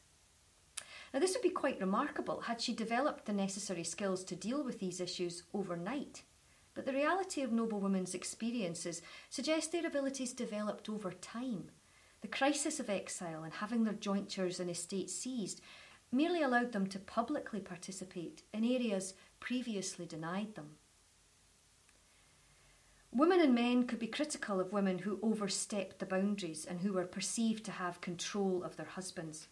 Now, 1.12 1.20
this 1.20 1.34
would 1.34 1.42
be 1.42 1.50
quite 1.50 1.80
remarkable 1.80 2.42
had 2.42 2.62
she 2.62 2.76
developed 2.76 3.26
the 3.26 3.34
necessary 3.34 3.84
skills 3.84 4.24
to 4.26 4.36
deal 4.36 4.64
with 4.64 4.80
these 4.80 5.02
issues 5.02 5.42
overnight. 5.52 6.22
But 6.76 6.86
the 6.86 6.94
reality 6.94 7.42
of 7.42 7.52
noblewomen's 7.52 8.14
experiences 8.14 9.02
suggests 9.32 9.72
their 9.72 9.88
abilities 9.88 10.32
developed 10.32 10.90
over 10.90 11.12
time 11.12 11.72
the 12.22 12.28
crisis 12.28 12.80
of 12.80 12.90
exile 12.90 13.44
and 13.44 13.54
having 13.54 13.84
their 13.84 13.94
jointures 13.94 14.60
and 14.60 14.70
estates 14.70 15.14
seized 15.14 15.62
merely 16.16 16.42
allowed 16.42 16.72
them 16.72 16.88
to 16.88 17.00
publicly 17.00 17.60
participate 17.60 18.42
in 18.54 18.64
areas 18.64 19.14
previously 19.40 20.06
denied 20.06 20.56
them. 20.56 20.72
Women 23.12 23.40
and 23.40 23.54
men 23.54 23.88
could 23.88 24.00
be 24.00 24.08
critical 24.08 24.60
of 24.60 24.74
women 24.74 25.00
who 25.00 25.20
overstepped 25.22 26.00
the 26.00 26.06
boundaries 26.06 26.66
and 26.66 26.82
who 26.82 26.94
were 26.94 27.06
perceived 27.06 27.64
to 27.66 27.72
have 27.72 28.02
control 28.02 28.64
of 28.64 28.76
their 28.76 28.86
husbands. 28.86 29.48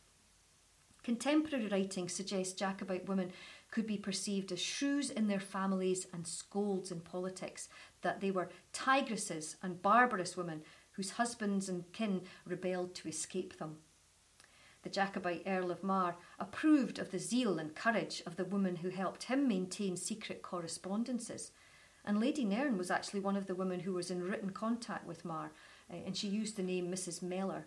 Contemporary 1.04 1.68
writing 1.68 2.08
suggests 2.08 2.54
Jacobite 2.54 3.08
women 3.08 3.32
could 3.72 3.86
be 3.86 3.98
perceived 3.98 4.52
as 4.52 4.62
shrews 4.62 5.10
in 5.10 5.28
their 5.28 5.40
families 5.40 6.08
and 6.14 6.26
scolds 6.26 6.92
in 6.92 7.02
politics, 7.02 7.68
that 8.02 8.22
they 8.22 8.32
were 8.32 8.50
tigresses 8.72 9.56
and 9.64 9.82
barbarous 9.82 10.38
women 10.38 10.62
whose 10.92 11.12
husbands 11.12 11.68
and 11.68 11.92
kin 11.92 12.22
rebelled 12.46 12.96
to 12.96 13.10
escape 13.10 13.58
them. 13.58 13.78
The 14.84 14.90
Jacobite 14.90 15.44
Earl 15.48 15.72
of 15.72 15.82
Mar 15.82 16.18
approved 16.40 17.00
of 17.00 17.12
the 17.12 17.20
zeal 17.20 17.58
and 17.58 17.74
courage 17.74 18.22
of 18.26 18.36
the 18.36 18.46
woman 18.46 18.78
who 18.78 18.90
helped 18.90 19.24
him 19.24 19.48
maintain 19.48 19.96
secret 19.96 20.42
correspondences. 20.42 21.52
And 22.06 22.20
Lady 22.20 22.44
Nairne 22.44 22.78
was 22.78 22.92
actually 22.92 23.22
one 23.22 23.38
of 23.38 23.48
the 23.48 23.56
women 23.56 23.80
who 23.80 23.94
was 23.94 24.12
in 24.12 24.22
written 24.22 24.50
contact 24.50 25.08
with 25.08 25.24
Mar, 25.24 25.52
eh, 25.90 26.02
and 26.06 26.18
she 26.18 26.28
used 26.28 26.58
the 26.58 26.64
name 26.64 26.92
Mrs. 26.92 27.22
Mellor. 27.22 27.66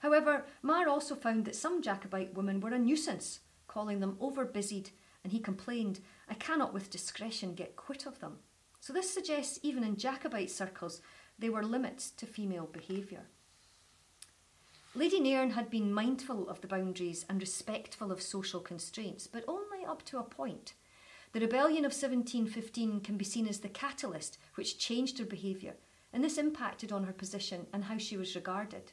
However, 0.00 0.44
Mar 0.60 0.86
also 0.86 1.14
found 1.14 1.46
that 1.46 1.56
some 1.56 1.80
Jacobite 1.80 2.34
women 2.34 2.60
were 2.60 2.74
a 2.74 2.78
nuisance, 2.78 3.40
calling 3.66 4.00
them 4.00 4.18
overbusied, 4.20 4.90
and 5.24 5.32
he 5.32 5.40
complained, 5.40 6.00
I 6.28 6.34
cannot 6.34 6.74
with 6.74 6.90
discretion 6.90 7.54
get 7.54 7.74
quit 7.74 8.04
of 8.04 8.20
them. 8.20 8.38
So 8.80 8.92
this 8.92 9.12
suggests, 9.12 9.58
even 9.62 9.82
in 9.82 9.96
Jacobite 9.96 10.50
circles, 10.50 11.00
there 11.38 11.52
were 11.52 11.64
limits 11.64 12.10
to 12.10 12.26
female 12.26 12.66
behaviour. 12.66 13.26
Lady 14.98 15.20
Nairne 15.20 15.52
had 15.52 15.70
been 15.70 15.92
mindful 15.94 16.48
of 16.48 16.60
the 16.60 16.66
boundaries 16.66 17.24
and 17.28 17.40
respectful 17.40 18.10
of 18.10 18.20
social 18.20 18.58
constraints, 18.58 19.28
but 19.28 19.44
only 19.46 19.84
up 19.86 20.04
to 20.04 20.18
a 20.18 20.24
point. 20.24 20.72
The 21.30 21.38
rebellion 21.38 21.84
of 21.84 21.92
1715 21.92 23.02
can 23.02 23.16
be 23.16 23.24
seen 23.24 23.46
as 23.46 23.60
the 23.60 23.68
catalyst 23.68 24.38
which 24.56 24.76
changed 24.76 25.20
her 25.20 25.24
behaviour, 25.24 25.74
and 26.12 26.24
this 26.24 26.36
impacted 26.36 26.90
on 26.90 27.04
her 27.04 27.12
position 27.12 27.68
and 27.72 27.84
how 27.84 27.96
she 27.96 28.16
was 28.16 28.34
regarded. 28.34 28.90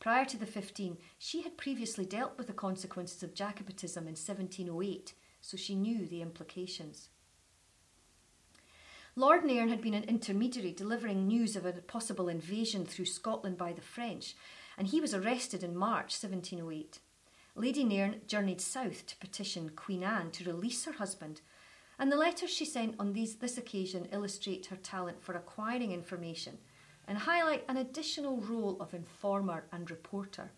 Prior 0.00 0.24
to 0.24 0.36
the 0.36 0.46
15, 0.46 0.98
she 1.16 1.42
had 1.42 1.56
previously 1.56 2.04
dealt 2.04 2.36
with 2.36 2.48
the 2.48 2.52
consequences 2.52 3.22
of 3.22 3.36
Jacobitism 3.36 4.08
in 4.08 4.16
1708, 4.16 5.14
so 5.40 5.56
she 5.56 5.76
knew 5.76 6.08
the 6.08 6.22
implications. 6.22 7.10
Lord 9.14 9.44
Nairne 9.44 9.68
had 9.68 9.80
been 9.80 9.94
an 9.94 10.02
intermediary 10.08 10.72
delivering 10.72 11.28
news 11.28 11.54
of 11.54 11.64
a 11.64 11.72
possible 11.72 12.28
invasion 12.28 12.84
through 12.84 13.04
Scotland 13.04 13.56
by 13.56 13.72
the 13.72 13.80
French, 13.80 14.34
and 14.76 14.88
he 14.88 15.00
was 15.00 15.14
arrested 15.14 15.62
in 15.62 15.76
March 15.76 16.12
1708. 16.20 17.00
Lady 17.54 17.84
Nairne 17.84 18.20
journeyed 18.26 18.60
south 18.60 19.06
to 19.06 19.16
petition 19.16 19.70
Queen 19.70 20.02
Anne 20.02 20.30
to 20.32 20.44
release 20.44 20.84
her 20.84 20.92
husband, 20.92 21.40
and 21.98 22.10
the 22.10 22.16
letters 22.16 22.50
she 22.50 22.64
sent 22.64 22.96
on 22.98 23.12
these, 23.12 23.36
this 23.36 23.56
occasion 23.56 24.08
illustrate 24.12 24.66
her 24.66 24.76
talent 24.76 25.22
for 25.22 25.34
acquiring 25.34 25.92
information 25.92 26.58
and 27.06 27.18
highlight 27.18 27.64
an 27.68 27.76
additional 27.76 28.38
role 28.38 28.76
of 28.80 28.94
informer 28.94 29.64
and 29.72 29.90
reporter. 29.90 30.50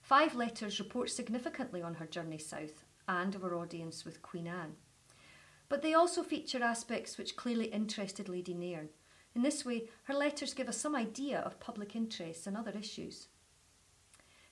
Five 0.00 0.34
letters 0.34 0.78
report 0.78 1.10
significantly 1.10 1.82
on 1.82 1.94
her 1.94 2.06
journey 2.06 2.38
south 2.38 2.84
and 3.06 3.34
of 3.34 3.42
her 3.42 3.54
audience 3.54 4.04
with 4.04 4.22
Queen 4.22 4.46
Anne 4.46 4.76
but 5.70 5.82
they 5.82 5.94
also 5.94 6.22
feature 6.22 6.62
aspects 6.62 7.16
which 7.16 7.36
clearly 7.36 7.66
interested 7.66 8.28
Lady 8.28 8.52
Nairne. 8.52 8.88
In 9.34 9.42
this 9.42 9.64
way, 9.64 9.88
her 10.04 10.14
letters 10.14 10.54
give 10.54 10.68
us 10.68 10.76
some 10.76 10.96
idea 10.96 11.38
of 11.40 11.60
public 11.60 11.94
interests 11.94 12.46
and 12.46 12.56
other 12.56 12.72
issues. 12.76 13.28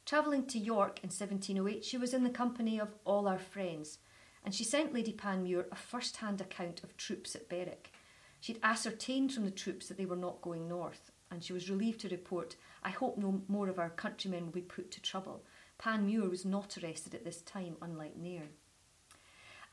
Travelling 0.07 0.47
to 0.47 0.59
York 0.59 1.01
in 1.03 1.09
1708, 1.09 1.85
she 1.85 1.99
was 1.99 2.15
in 2.15 2.25
the 2.25 2.31
company 2.31 2.81
of 2.81 2.95
all 3.05 3.29
our 3.29 3.39
friends, 3.39 3.99
and 4.45 4.55
she 4.55 4.65
sent 4.65 4.95
Lady 4.95 5.13
Panmure 5.13 5.67
a 5.71 5.77
first 5.77 6.19
hand 6.19 6.41
account 6.41 6.83
of 6.83 6.97
troops 6.97 7.35
at 7.35 7.49
Berwick. 7.49 7.93
She'd 8.41 8.61
ascertained 8.63 9.33
from 9.33 9.45
the 9.45 9.51
troops 9.51 9.89
that 9.89 9.99
they 9.99 10.07
were 10.07 10.17
not 10.17 10.41
going 10.41 10.69
north, 10.69 11.11
and 11.31 11.43
she 11.43 11.53
was 11.53 11.69
relieved 11.69 12.01
to 12.01 12.09
report, 12.09 12.57
I 12.83 12.91
hope 12.91 13.19
no 13.19 13.43
more 13.49 13.69
of 13.69 13.79
our 13.79 13.91
countrymen 13.91 14.47
will 14.47 14.53
be 14.53 14.63
put 14.63 14.91
to 14.93 15.03
trouble. 15.03 15.45
Panmure 15.79 16.31
was 16.31 16.45
not 16.45 16.79
arrested 16.79 17.15
at 17.15 17.25
this 17.25 17.43
time, 17.43 17.77
unlike 17.83 18.17
Nairne. 18.17 18.55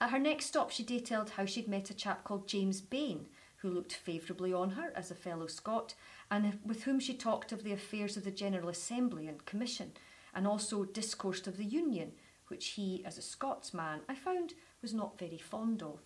At 0.02 0.10
her 0.10 0.20
next 0.20 0.48
stop, 0.48 0.72
she 0.72 0.84
detailed 0.84 1.32
how 1.32 1.46
she'd 1.46 1.70
met 1.70 1.90
a 1.90 1.94
chap 1.94 2.24
called 2.24 2.48
James 2.48 2.82
Bain, 2.82 3.28
who 3.58 3.70
looked 3.70 3.94
favourably 3.94 4.54
on 4.54 4.72
her 4.72 4.92
as 4.96 5.12
a 5.12 5.16
fellow 5.16 5.48
Scot, 5.48 5.96
and 6.30 6.60
with 6.66 6.84
whom 6.84 7.00
she 7.00 7.14
talked 7.14 7.52
of 7.52 7.64
the 7.64 7.74
affairs 7.74 8.18
of 8.18 8.24
the 8.24 8.32
General 8.32 8.70
Assembly 8.70 9.28
and 9.28 9.46
Commission, 9.46 9.92
and 10.34 10.46
also 10.46 10.86
discoursed 10.86 11.48
of 11.48 11.58
the 11.58 11.66
Union, 11.66 12.12
which 12.48 12.70
he, 12.70 13.04
as 13.06 13.18
a 13.18 13.22
Scotsman, 13.22 14.02
I 14.08 14.16
found 14.16 14.54
was 14.82 14.94
not 14.94 15.18
very 15.18 15.38
fond 15.38 15.82
of. 15.82 16.00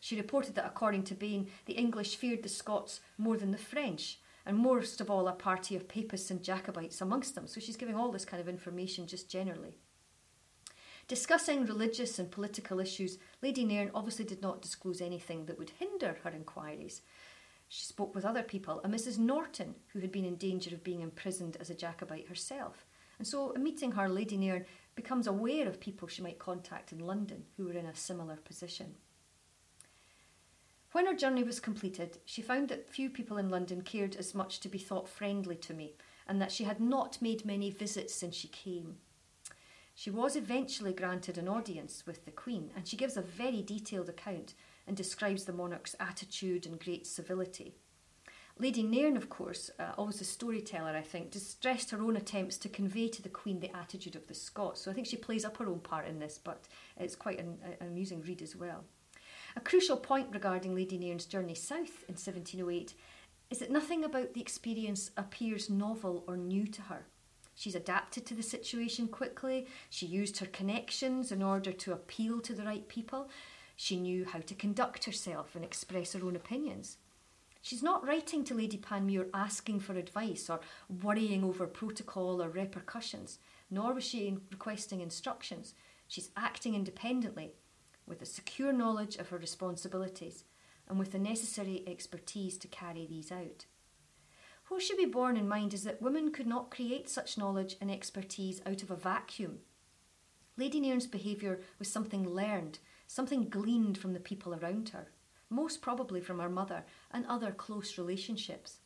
She 0.00 0.16
reported 0.16 0.54
that, 0.54 0.66
according 0.66 1.04
to 1.04 1.14
Bain, 1.14 1.48
the 1.66 1.72
English 1.72 2.16
feared 2.16 2.42
the 2.42 2.48
Scots 2.48 3.00
more 3.16 3.36
than 3.36 3.50
the 3.50 3.58
French, 3.58 4.20
and 4.46 4.56
most 4.56 5.00
of 5.00 5.10
all 5.10 5.26
a 5.28 5.32
party 5.32 5.74
of 5.74 5.88
Papists 5.88 6.30
and 6.30 6.42
Jacobites 6.42 7.00
amongst 7.00 7.34
them. 7.34 7.46
So 7.46 7.60
she's 7.60 7.76
giving 7.76 7.96
all 7.96 8.12
this 8.12 8.24
kind 8.24 8.40
of 8.40 8.48
information 8.48 9.06
just 9.06 9.28
generally. 9.30 9.78
Discussing 11.08 11.64
religious 11.64 12.18
and 12.18 12.30
political 12.30 12.80
issues, 12.80 13.16
Lady 13.42 13.64
Nairne 13.64 13.90
obviously 13.94 14.26
did 14.26 14.42
not 14.42 14.60
disclose 14.60 15.00
anything 15.00 15.46
that 15.46 15.58
would 15.58 15.70
hinder 15.70 16.18
her 16.22 16.30
inquiries. 16.30 17.00
She 17.66 17.86
spoke 17.86 18.14
with 18.14 18.26
other 18.26 18.42
people, 18.42 18.82
a 18.84 18.88
Mrs. 18.88 19.18
Norton, 19.18 19.74
who 19.88 20.00
had 20.00 20.12
been 20.12 20.26
in 20.26 20.36
danger 20.36 20.74
of 20.74 20.84
being 20.84 21.00
imprisoned 21.00 21.56
as 21.60 21.70
a 21.70 21.74
Jacobite 21.74 22.28
herself. 22.28 22.84
And 23.16 23.26
so, 23.26 23.52
in 23.52 23.62
meeting 23.62 23.92
her, 23.92 24.06
Lady 24.06 24.36
Nairne 24.36 24.66
becomes 24.96 25.26
aware 25.26 25.66
of 25.66 25.80
people 25.80 26.08
she 26.08 26.20
might 26.20 26.38
contact 26.38 26.92
in 26.92 26.98
London 26.98 27.46
who 27.56 27.64
were 27.64 27.72
in 27.72 27.86
a 27.86 27.96
similar 27.96 28.36
position. 28.36 28.94
When 30.92 31.06
her 31.06 31.14
journey 31.14 31.42
was 31.42 31.58
completed, 31.58 32.18
she 32.26 32.42
found 32.42 32.68
that 32.68 32.90
few 32.90 33.08
people 33.08 33.38
in 33.38 33.48
London 33.48 33.80
cared 33.80 34.14
as 34.16 34.34
much 34.34 34.60
to 34.60 34.68
be 34.68 34.78
thought 34.78 35.08
friendly 35.08 35.56
to 35.56 35.72
me, 35.72 35.94
and 36.26 36.40
that 36.42 36.52
she 36.52 36.64
had 36.64 36.80
not 36.80 37.22
made 37.22 37.46
many 37.46 37.70
visits 37.70 38.14
since 38.14 38.36
she 38.36 38.48
came. 38.48 38.98
She 39.98 40.10
was 40.10 40.36
eventually 40.36 40.92
granted 40.92 41.38
an 41.38 41.48
audience 41.48 42.04
with 42.06 42.24
the 42.24 42.30
Queen, 42.30 42.70
and 42.76 42.86
she 42.86 42.96
gives 42.96 43.16
a 43.16 43.20
very 43.20 43.62
detailed 43.62 44.08
account 44.08 44.54
and 44.86 44.96
describes 44.96 45.44
the 45.44 45.52
monarch's 45.52 45.96
attitude 45.98 46.66
and 46.66 46.78
great 46.78 47.04
civility. 47.04 47.74
Lady 48.60 48.84
Nairne, 48.84 49.16
of 49.16 49.28
course, 49.28 49.72
uh, 49.80 49.94
always 49.98 50.20
a 50.20 50.24
storyteller, 50.24 50.96
I 50.96 51.02
think, 51.02 51.32
distressed 51.32 51.90
her 51.90 52.00
own 52.00 52.16
attempts 52.16 52.58
to 52.58 52.68
convey 52.68 53.08
to 53.08 53.22
the 53.22 53.28
Queen 53.28 53.58
the 53.58 53.76
attitude 53.76 54.14
of 54.14 54.28
the 54.28 54.34
Scots. 54.34 54.82
So 54.82 54.92
I 54.92 54.94
think 54.94 55.08
she 55.08 55.16
plays 55.16 55.44
up 55.44 55.56
her 55.56 55.66
own 55.66 55.80
part 55.80 56.06
in 56.06 56.20
this, 56.20 56.38
but 56.38 56.68
it's 56.96 57.16
quite 57.16 57.40
an, 57.40 57.58
an 57.80 57.88
amusing 57.88 58.22
read 58.22 58.40
as 58.40 58.54
well. 58.54 58.84
A 59.56 59.60
crucial 59.60 59.96
point 59.96 60.28
regarding 60.32 60.76
Lady 60.76 60.96
Nairne's 60.96 61.26
journey 61.26 61.56
south 61.56 62.04
in 62.06 62.14
1708 62.14 62.94
is 63.50 63.58
that 63.58 63.72
nothing 63.72 64.04
about 64.04 64.34
the 64.34 64.40
experience 64.40 65.10
appears 65.16 65.68
novel 65.68 66.22
or 66.28 66.36
new 66.36 66.68
to 66.68 66.82
her. 66.82 67.06
She's 67.58 67.74
adapted 67.74 68.24
to 68.26 68.34
the 68.36 68.42
situation 68.44 69.08
quickly. 69.08 69.66
She 69.90 70.06
used 70.06 70.38
her 70.38 70.46
connections 70.46 71.32
in 71.32 71.42
order 71.42 71.72
to 71.72 71.92
appeal 71.92 72.40
to 72.42 72.54
the 72.54 72.62
right 72.62 72.86
people. 72.86 73.28
She 73.74 73.96
knew 73.96 74.24
how 74.24 74.38
to 74.38 74.54
conduct 74.54 75.06
herself 75.06 75.56
and 75.56 75.64
express 75.64 76.12
her 76.12 76.24
own 76.24 76.36
opinions. 76.36 76.98
She's 77.60 77.82
not 77.82 78.06
writing 78.06 78.44
to 78.44 78.54
Lady 78.54 78.76
Panmure 78.76 79.26
asking 79.34 79.80
for 79.80 79.94
advice 79.94 80.48
or 80.48 80.60
worrying 81.02 81.42
over 81.42 81.66
protocol 81.66 82.40
or 82.40 82.48
repercussions, 82.48 83.40
nor 83.72 83.92
was 83.92 84.04
she 84.04 84.38
requesting 84.52 85.00
instructions. 85.00 85.74
She's 86.06 86.30
acting 86.36 86.76
independently, 86.76 87.54
with 88.06 88.22
a 88.22 88.26
secure 88.26 88.72
knowledge 88.72 89.16
of 89.16 89.30
her 89.30 89.36
responsibilities 89.36 90.44
and 90.88 90.96
with 90.96 91.10
the 91.10 91.18
necessary 91.18 91.82
expertise 91.88 92.56
to 92.58 92.68
carry 92.68 93.04
these 93.04 93.32
out. 93.32 93.66
What 94.68 94.82
should 94.82 94.96
be 94.96 95.06
borne 95.06 95.36
in 95.36 95.48
mind 95.48 95.74
is 95.74 95.84
that 95.84 96.02
women 96.02 96.30
could 96.30 96.46
not 96.46 96.70
create 96.70 97.08
such 97.08 97.38
knowledge 97.38 97.76
and 97.80 97.90
expertise 97.90 98.60
out 98.66 98.82
of 98.82 98.90
a 98.90 98.96
vacuum. 98.96 99.60
Lady 100.56 100.80
Nairne's 100.80 101.06
behaviour 101.06 101.60
was 101.78 101.90
something 101.90 102.28
learned, 102.28 102.78
something 103.06 103.48
gleaned 103.48 103.98
from 103.98 104.12
the 104.12 104.20
people 104.20 104.54
around 104.54 104.90
her 104.90 105.08
most 105.50 105.80
probably 105.80 106.20
from 106.20 106.38
her 106.38 106.48
mother 106.48 106.84
and 107.10 107.24
other 107.26 107.50
close 107.50 107.98
relationships. 107.98 108.78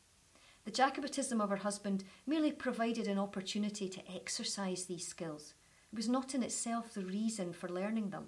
The 0.65 0.71
Jacobitism 0.71 1.41
of 1.41 1.49
her 1.49 1.57
husband 1.57 2.03
merely 2.25 2.51
provided 2.51 3.07
an 3.07 3.19
opportunity 3.19 3.89
to 3.89 4.11
exercise 4.13 4.85
these 4.85 5.05
skills. 5.05 5.53
It 5.91 5.97
was 5.97 6.07
not 6.07 6.33
in 6.33 6.41
itself 6.41 6.93
the 6.93 7.03
reason 7.03 7.51
for 7.53 7.67
learning 7.67 8.11
them. 8.11 8.27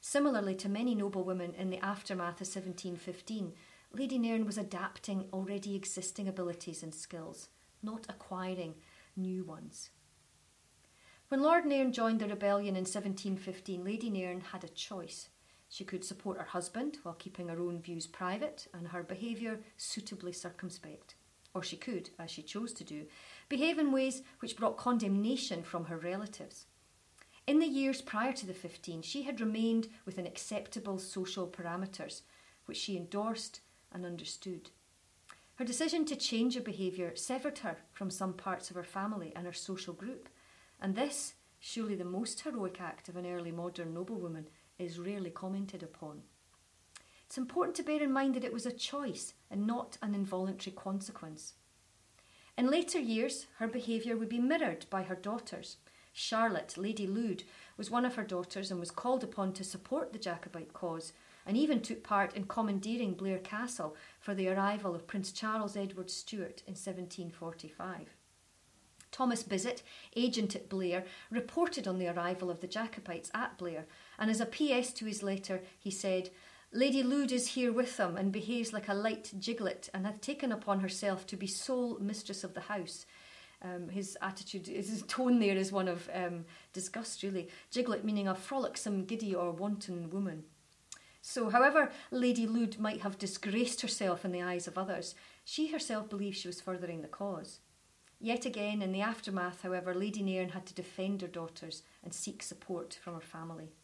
Similarly 0.00 0.54
to 0.56 0.68
many 0.68 0.94
noble 0.94 1.24
women 1.24 1.54
in 1.54 1.70
the 1.70 1.84
aftermath 1.84 2.40
of 2.40 2.46
1715, 2.46 3.54
Lady 3.92 4.18
Nairne 4.18 4.46
was 4.46 4.58
adapting 4.58 5.26
already 5.32 5.74
existing 5.74 6.28
abilities 6.28 6.82
and 6.82 6.94
skills, 6.94 7.48
not 7.82 8.06
acquiring 8.08 8.74
new 9.16 9.42
ones. 9.44 9.90
When 11.28 11.42
Lord 11.42 11.64
Nairne 11.64 11.92
joined 11.92 12.20
the 12.20 12.28
rebellion 12.28 12.76
in 12.76 12.84
1715, 12.84 13.84
Lady 13.84 14.10
Nairne 14.10 14.40
had 14.40 14.62
a 14.62 14.68
choice. 14.68 15.30
She 15.68 15.84
could 15.84 16.04
support 16.04 16.38
her 16.38 16.44
husband 16.44 16.98
while 17.02 17.14
keeping 17.14 17.48
her 17.48 17.60
own 17.60 17.80
views 17.80 18.06
private 18.06 18.68
and 18.72 18.88
her 18.88 19.02
behaviour 19.02 19.60
suitably 19.76 20.32
circumspect. 20.32 21.14
Or 21.54 21.62
she 21.62 21.76
could, 21.76 22.10
as 22.18 22.30
she 22.30 22.42
chose 22.42 22.72
to 22.74 22.84
do, 22.84 23.06
behave 23.48 23.78
in 23.78 23.90
ways 23.90 24.22
which 24.40 24.56
brought 24.56 24.76
condemnation 24.76 25.62
from 25.62 25.86
her 25.86 25.98
relatives. 25.98 26.66
In 27.46 27.58
the 27.58 27.66
years 27.66 28.02
prior 28.02 28.32
to 28.34 28.46
the 28.46 28.54
15, 28.54 29.02
she 29.02 29.22
had 29.22 29.40
remained 29.40 29.88
within 30.04 30.26
acceptable 30.26 30.98
social 30.98 31.46
parameters, 31.46 32.22
which 32.66 32.76
she 32.76 32.96
endorsed 32.96 33.60
and 33.92 34.04
understood. 34.04 34.70
Her 35.56 35.64
decision 35.64 36.04
to 36.06 36.16
change 36.16 36.54
her 36.54 36.60
behaviour 36.60 37.16
severed 37.16 37.58
her 37.58 37.78
from 37.92 38.10
some 38.10 38.32
parts 38.32 38.70
of 38.70 38.76
her 38.76 38.84
family 38.84 39.32
and 39.34 39.44
her 39.44 39.52
social 39.52 39.92
group, 39.92 40.28
and 40.80 40.94
this, 40.94 41.34
surely 41.58 41.96
the 41.96 42.04
most 42.04 42.40
heroic 42.40 42.80
act 42.80 43.08
of 43.08 43.16
an 43.16 43.26
early 43.26 43.50
modern 43.50 43.92
noblewoman, 43.92 44.46
is 44.78 45.00
rarely 45.00 45.30
commented 45.30 45.82
upon. 45.82 46.22
It's 47.26 47.36
important 47.36 47.76
to 47.76 47.82
bear 47.82 48.02
in 48.02 48.12
mind 48.12 48.34
that 48.36 48.44
it 48.44 48.52
was 48.52 48.66
a 48.66 48.72
choice 48.72 49.34
and 49.50 49.66
not 49.66 49.98
an 50.00 50.14
involuntary 50.14 50.74
consequence. 50.74 51.54
In 52.56 52.70
later 52.70 52.98
years, 52.98 53.46
her 53.58 53.68
behaviour 53.68 54.16
would 54.16 54.28
be 54.28 54.38
mirrored 54.38 54.86
by 54.90 55.02
her 55.02 55.14
daughters. 55.14 55.76
Charlotte, 56.12 56.78
Lady 56.78 57.06
Lude, 57.06 57.44
was 57.76 57.90
one 57.90 58.04
of 58.04 58.14
her 58.14 58.24
daughters 58.24 58.70
and 58.70 58.80
was 58.80 58.90
called 58.90 59.22
upon 59.22 59.52
to 59.52 59.62
support 59.62 60.12
the 60.12 60.18
Jacobite 60.18 60.72
cause, 60.72 61.12
and 61.48 61.56
even 61.56 61.80
took 61.80 62.04
part 62.04 62.36
in 62.36 62.44
commandeering 62.44 63.14
Blair 63.14 63.38
Castle 63.38 63.96
for 64.20 64.34
the 64.34 64.48
arrival 64.50 64.94
of 64.94 65.06
Prince 65.06 65.32
Charles 65.32 65.78
Edward 65.78 66.10
Stuart 66.10 66.62
in 66.66 66.74
1745. 66.74 68.14
Thomas 69.10 69.42
Bisset, 69.42 69.82
agent 70.14 70.54
at 70.54 70.68
Blair, 70.68 71.04
reported 71.30 71.88
on 71.88 71.98
the 71.98 72.08
arrival 72.08 72.50
of 72.50 72.60
the 72.60 72.66
Jacobites 72.66 73.30
at 73.32 73.56
Blair, 73.56 73.86
and 74.18 74.30
as 74.30 74.42
a 74.42 74.46
PS 74.46 74.92
to 74.92 75.06
his 75.06 75.22
letter, 75.22 75.62
he 75.78 75.90
said, 75.90 76.28
Lady 76.70 77.02
Lude 77.02 77.32
is 77.32 77.48
here 77.48 77.72
with 77.72 77.96
them 77.96 78.18
and 78.18 78.30
behaves 78.30 78.74
like 78.74 78.88
a 78.88 78.94
light 78.94 79.32
giglet 79.40 79.88
and 79.94 80.04
hath 80.04 80.20
taken 80.20 80.52
upon 80.52 80.80
herself 80.80 81.26
to 81.28 81.36
be 81.36 81.46
sole 81.46 81.98
mistress 81.98 82.44
of 82.44 82.52
the 82.52 82.60
house. 82.60 83.06
Um, 83.62 83.88
his 83.88 84.18
attitude, 84.20 84.66
his 84.66 85.02
tone 85.08 85.38
there 85.38 85.56
is 85.56 85.72
one 85.72 85.88
of 85.88 86.10
um, 86.12 86.44
disgust, 86.74 87.22
really. 87.22 87.48
Giglet 87.72 88.04
meaning 88.04 88.28
a 88.28 88.34
frolicsome, 88.34 89.06
giddy, 89.06 89.34
or 89.34 89.50
wanton 89.50 90.10
woman. 90.10 90.44
So, 91.30 91.50
however 91.50 91.92
Lady 92.10 92.46
Lude 92.46 92.78
might 92.78 93.02
have 93.02 93.18
disgraced 93.18 93.82
herself 93.82 94.24
in 94.24 94.32
the 94.32 94.40
eyes 94.40 94.66
of 94.66 94.78
others, 94.78 95.14
she 95.44 95.66
herself 95.66 96.08
believed 96.08 96.38
she 96.38 96.48
was 96.48 96.62
furthering 96.62 97.02
the 97.02 97.06
cause. 97.06 97.60
Yet 98.18 98.46
again, 98.46 98.80
in 98.80 98.92
the 98.92 99.02
aftermath, 99.02 99.60
however, 99.60 99.94
Lady 99.94 100.22
Nairne 100.22 100.52
had 100.52 100.64
to 100.64 100.74
defend 100.74 101.20
her 101.20 101.28
daughters 101.28 101.82
and 102.02 102.14
seek 102.14 102.42
support 102.42 102.98
from 103.02 103.12
her 103.12 103.20
family. 103.20 103.74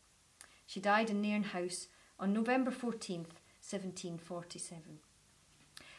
She 0.65 0.81
died 0.81 1.11
in 1.11 1.21
Nairne 1.21 1.45
House 1.45 1.89
on 2.19 2.33
November 2.33 2.71
14th, 2.71 3.37
1747. 3.61 5.01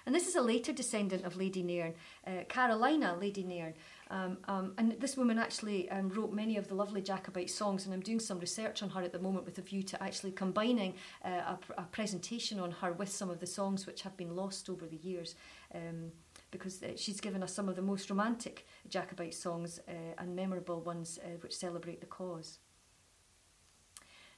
And 0.06 0.14
this 0.14 0.28
is 0.28 0.36
a 0.36 0.42
later 0.42 0.72
descendant 0.72 1.26
of 1.26 1.36
Lady 1.36 1.64
Nairne, 1.64 1.96
uh, 2.28 2.44
Carolina 2.48 3.18
Lady 3.20 3.44
Nairne. 3.44 3.74
Um, 4.12 4.38
um, 4.48 4.74
and 4.78 4.92
this 5.00 5.18
woman 5.18 5.40
actually 5.40 5.90
um, 5.90 6.10
wrote 6.10 6.32
many 6.32 6.58
of 6.58 6.68
the 6.68 6.76
lovely 6.76 7.02
Jacobite 7.02 7.50
songs, 7.50 7.86
and 7.86 7.94
I'm 7.94 8.02
doing 8.02 8.20
some 8.20 8.40
research 8.40 8.84
on 8.84 8.90
her 8.92 9.02
at 9.02 9.12
the 9.12 9.20
moment 9.20 9.46
with 9.46 9.58
a 9.58 9.64
view 9.64 9.82
to 9.82 10.04
actually 10.04 10.32
combining 10.32 10.94
uh, 11.24 11.56
a, 11.56 11.60
a, 11.80 11.84
presentation 11.92 12.60
on 12.60 12.70
her 12.70 12.94
with 12.94 13.10
some 13.10 13.32
of 13.32 13.40
the 13.40 13.48
songs 13.48 13.88
which 13.88 14.04
have 14.04 14.16
been 14.16 14.36
lost 14.36 14.70
over 14.70 14.86
the 14.86 14.98
years. 14.98 15.34
Um, 15.74 16.12
because 16.52 16.82
uh, 16.84 16.90
she's 16.96 17.20
given 17.20 17.44
us 17.44 17.54
some 17.54 17.68
of 17.68 17.76
the 17.76 17.82
most 17.82 18.10
romantic 18.10 18.66
Jacobite 18.88 19.34
songs 19.34 19.80
uh, 19.90 19.92
and 20.20 20.36
memorable 20.36 20.82
ones 20.82 21.20
uh, 21.24 21.30
which 21.42 21.54
celebrate 21.54 22.00
the 22.00 22.06
cause. 22.06 22.60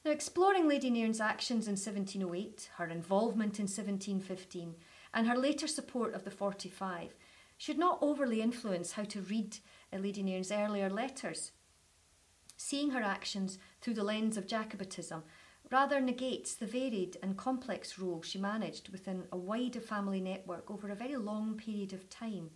Now, 0.05 0.11
exploring 0.11 0.69
Lady 0.69 0.89
Nairne's 0.89 1.19
actions 1.19 1.67
in 1.67 1.73
1708, 1.73 2.69
her 2.77 2.87
involvement 2.87 3.59
in 3.59 3.63
1715, 3.63 4.75
and 5.13 5.27
her 5.27 5.37
later 5.37 5.67
support 5.67 6.13
of 6.13 6.23
the 6.23 6.31
45 6.31 7.15
should 7.57 7.77
not 7.77 7.99
overly 8.01 8.41
influence 8.41 8.93
how 8.93 9.03
to 9.03 9.21
read 9.21 9.57
Lady 9.91 10.21
Nairne's 10.21 10.51
earlier 10.51 10.89
letters. 10.89 11.51
Seeing 12.55 12.91
her 12.91 13.01
actions 13.01 13.57
through 13.81 13.95
the 13.95 14.03
lens 14.03 14.37
of 14.37 14.47
Jacobitism 14.47 15.23
rather 15.71 15.99
negates 15.99 16.55
the 16.55 16.65
varied 16.65 17.17
and 17.21 17.37
complex 17.37 17.99
role 17.99 18.21
she 18.21 18.37
managed 18.39 18.89
within 18.89 19.25
a 19.31 19.37
wider 19.37 19.81
family 19.81 20.21
network 20.21 20.69
over 20.71 20.89
a 20.89 20.95
very 20.95 21.15
long 21.15 21.55
period 21.55 21.93
of 21.93 22.09
time. 22.09 22.51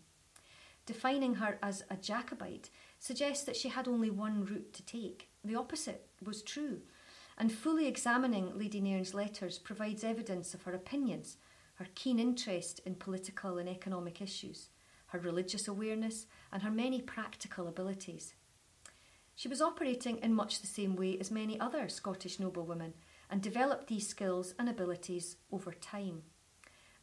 Defining 0.86 1.36
her 1.36 1.60
as 1.62 1.84
a 1.90 1.96
Jacobite 1.96 2.70
suggests 3.00 3.44
that 3.46 3.56
she 3.56 3.70
had 3.70 3.88
only 3.88 4.10
one 4.10 4.46
route 4.46 4.74
to 4.74 4.86
take. 4.86 5.30
The 5.44 5.56
opposite 5.56 6.08
was 6.24 6.42
true, 6.42 6.82
and 7.38 7.52
fully 7.52 7.88
examining 7.88 8.58
Lady 8.58 8.82
Nairne's 8.82 9.14
letters 9.14 9.60
provides 9.60 10.04
evidence 10.04 10.54
of 10.54 10.64
her 10.64 10.74
opinions, 10.74 11.38
her 11.82 11.88
keen 11.96 12.20
interest 12.20 12.80
in 12.86 12.94
political 12.94 13.58
and 13.58 13.68
economic 13.68 14.22
issues, 14.22 14.70
her 15.08 15.18
religious 15.18 15.68
awareness, 15.68 16.28
and 16.52 16.62
her 16.62 16.70
many 16.70 17.02
practical 17.02 17.68
abilities. 17.68 18.36
She 19.36 19.48
was 19.48 19.64
operating 19.64 20.20
in 20.20 20.36
much 20.36 20.62
the 20.62 20.68
same 20.68 20.96
way 20.96 21.18
as 21.20 21.32
many 21.32 21.60
other 21.60 21.90
Scottish 21.90 22.40
noblewomen 22.40 22.94
and 23.32 23.42
developed 23.42 23.88
these 23.88 24.08
skills 24.08 24.54
and 24.60 24.70
abilities 24.70 25.38
over 25.52 25.72
time. 25.72 26.22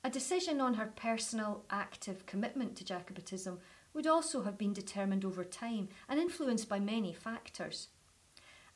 A 0.04 0.10
decision 0.10 0.60
on 0.60 0.74
her 0.74 0.92
personal, 0.94 1.64
active 1.70 2.24
commitment 2.24 2.76
to 2.76 2.84
Jacobitism 2.84 3.58
would 3.94 4.06
also 4.06 4.42
have 4.42 4.56
been 4.56 4.72
determined 4.72 5.24
over 5.24 5.42
time 5.42 5.88
and 6.08 6.20
influenced 6.20 6.68
by 6.68 6.78
many 6.78 7.12
factors. 7.12 7.88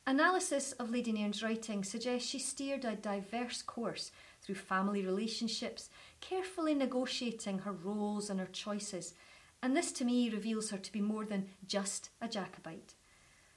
Analysis 0.05 0.73
of 0.73 0.91
Lady 0.91 1.13
Nairne's 1.13 1.41
writing 1.41 1.81
suggests 1.81 2.27
she 2.27 2.39
steered 2.39 2.83
a 2.83 2.93
diverse 2.93 3.61
course 3.61 4.11
through 4.43 4.55
family 4.55 5.05
relationships, 5.05 5.89
carefully 6.21 6.73
negotiating 6.75 7.59
her 7.59 7.71
roles 7.71 8.29
and 8.29 8.39
her 8.39 8.49
choices, 8.51 9.13
and 9.61 9.75
this 9.75 9.91
to 9.93 10.05
me 10.05 10.29
reveals 10.29 10.69
her 10.69 10.77
to 10.77 10.91
be 10.91 11.01
more 11.01 11.25
than 11.25 11.47
just 11.65 12.09
a 12.21 12.27
Jacobite. 12.27 12.95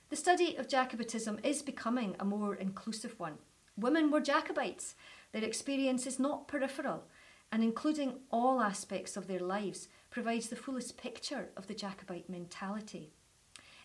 The 0.09 0.17
study 0.17 0.55
of 0.57 0.69
Jacobitism 0.69 1.45
is 1.45 1.63
becoming 1.63 2.15
a 2.21 2.25
more 2.25 2.55
inclusive 2.55 3.19
one. 3.19 3.39
Women 3.77 4.11
were 4.13 4.21
Jacobites. 4.21 4.95
Their 5.33 5.43
experience 5.43 6.07
is 6.07 6.21
not 6.21 6.47
peripheral, 6.47 7.05
and 7.51 7.63
including 7.63 8.21
all 8.31 8.61
aspects 8.61 9.17
of 9.17 9.27
their 9.27 9.41
lives 9.41 9.89
provides 10.11 10.49
the 10.49 10.57
fullest 10.57 10.97
picture 10.97 11.49
of 11.57 11.67
the 11.67 11.75
Jacobite 11.75 12.31
mentality. 12.31 13.11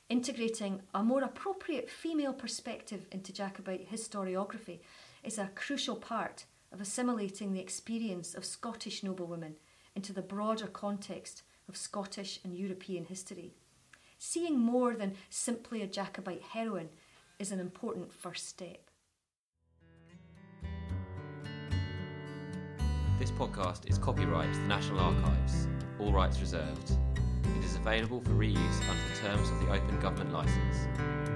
Integrating 0.09 0.81
a 0.93 1.03
more 1.03 1.23
appropriate 1.23 1.89
female 1.89 2.33
perspective 2.33 3.07
into 3.11 3.33
Jacobite 3.33 3.89
historiography 3.91 4.79
is 5.23 5.37
a 5.37 5.49
crucial 5.55 5.95
part 5.95 6.45
of 6.71 6.81
assimilating 6.81 7.53
the 7.53 7.59
experience 7.59 8.33
of 8.33 8.45
Scottish 8.45 9.03
noblewomen 9.03 9.55
into 9.95 10.13
the 10.13 10.21
broader 10.21 10.67
context 10.67 11.43
of 11.67 11.75
Scottish 11.75 12.39
and 12.43 12.55
European 12.55 13.05
history. 13.05 13.53
Seeing 14.17 14.59
more 14.59 14.93
than 14.93 15.15
simply 15.29 15.81
a 15.81 15.87
Jacobite 15.87 16.41
heroine 16.41 16.89
is 17.39 17.51
an 17.51 17.59
important 17.59 18.13
first 18.13 18.47
step. 18.47 18.89
This 23.19 23.31
podcast 23.31 23.89
is 23.89 23.97
copyright 23.97 24.51
to 24.53 24.59
the 24.59 24.67
National 24.67 24.99
Archives, 24.99 25.67
all 25.99 26.11
rights 26.11 26.39
reserved. 26.39 26.91
It 27.57 27.65
is 27.65 27.75
available 27.75 28.21
for 28.21 28.31
reuse 28.31 28.89
under 28.89 29.13
the 29.13 29.19
terms 29.27 29.49
of 29.49 29.59
the 29.59 29.71
Open 29.71 29.99
Government 29.99 30.33
Licence. 30.33 31.30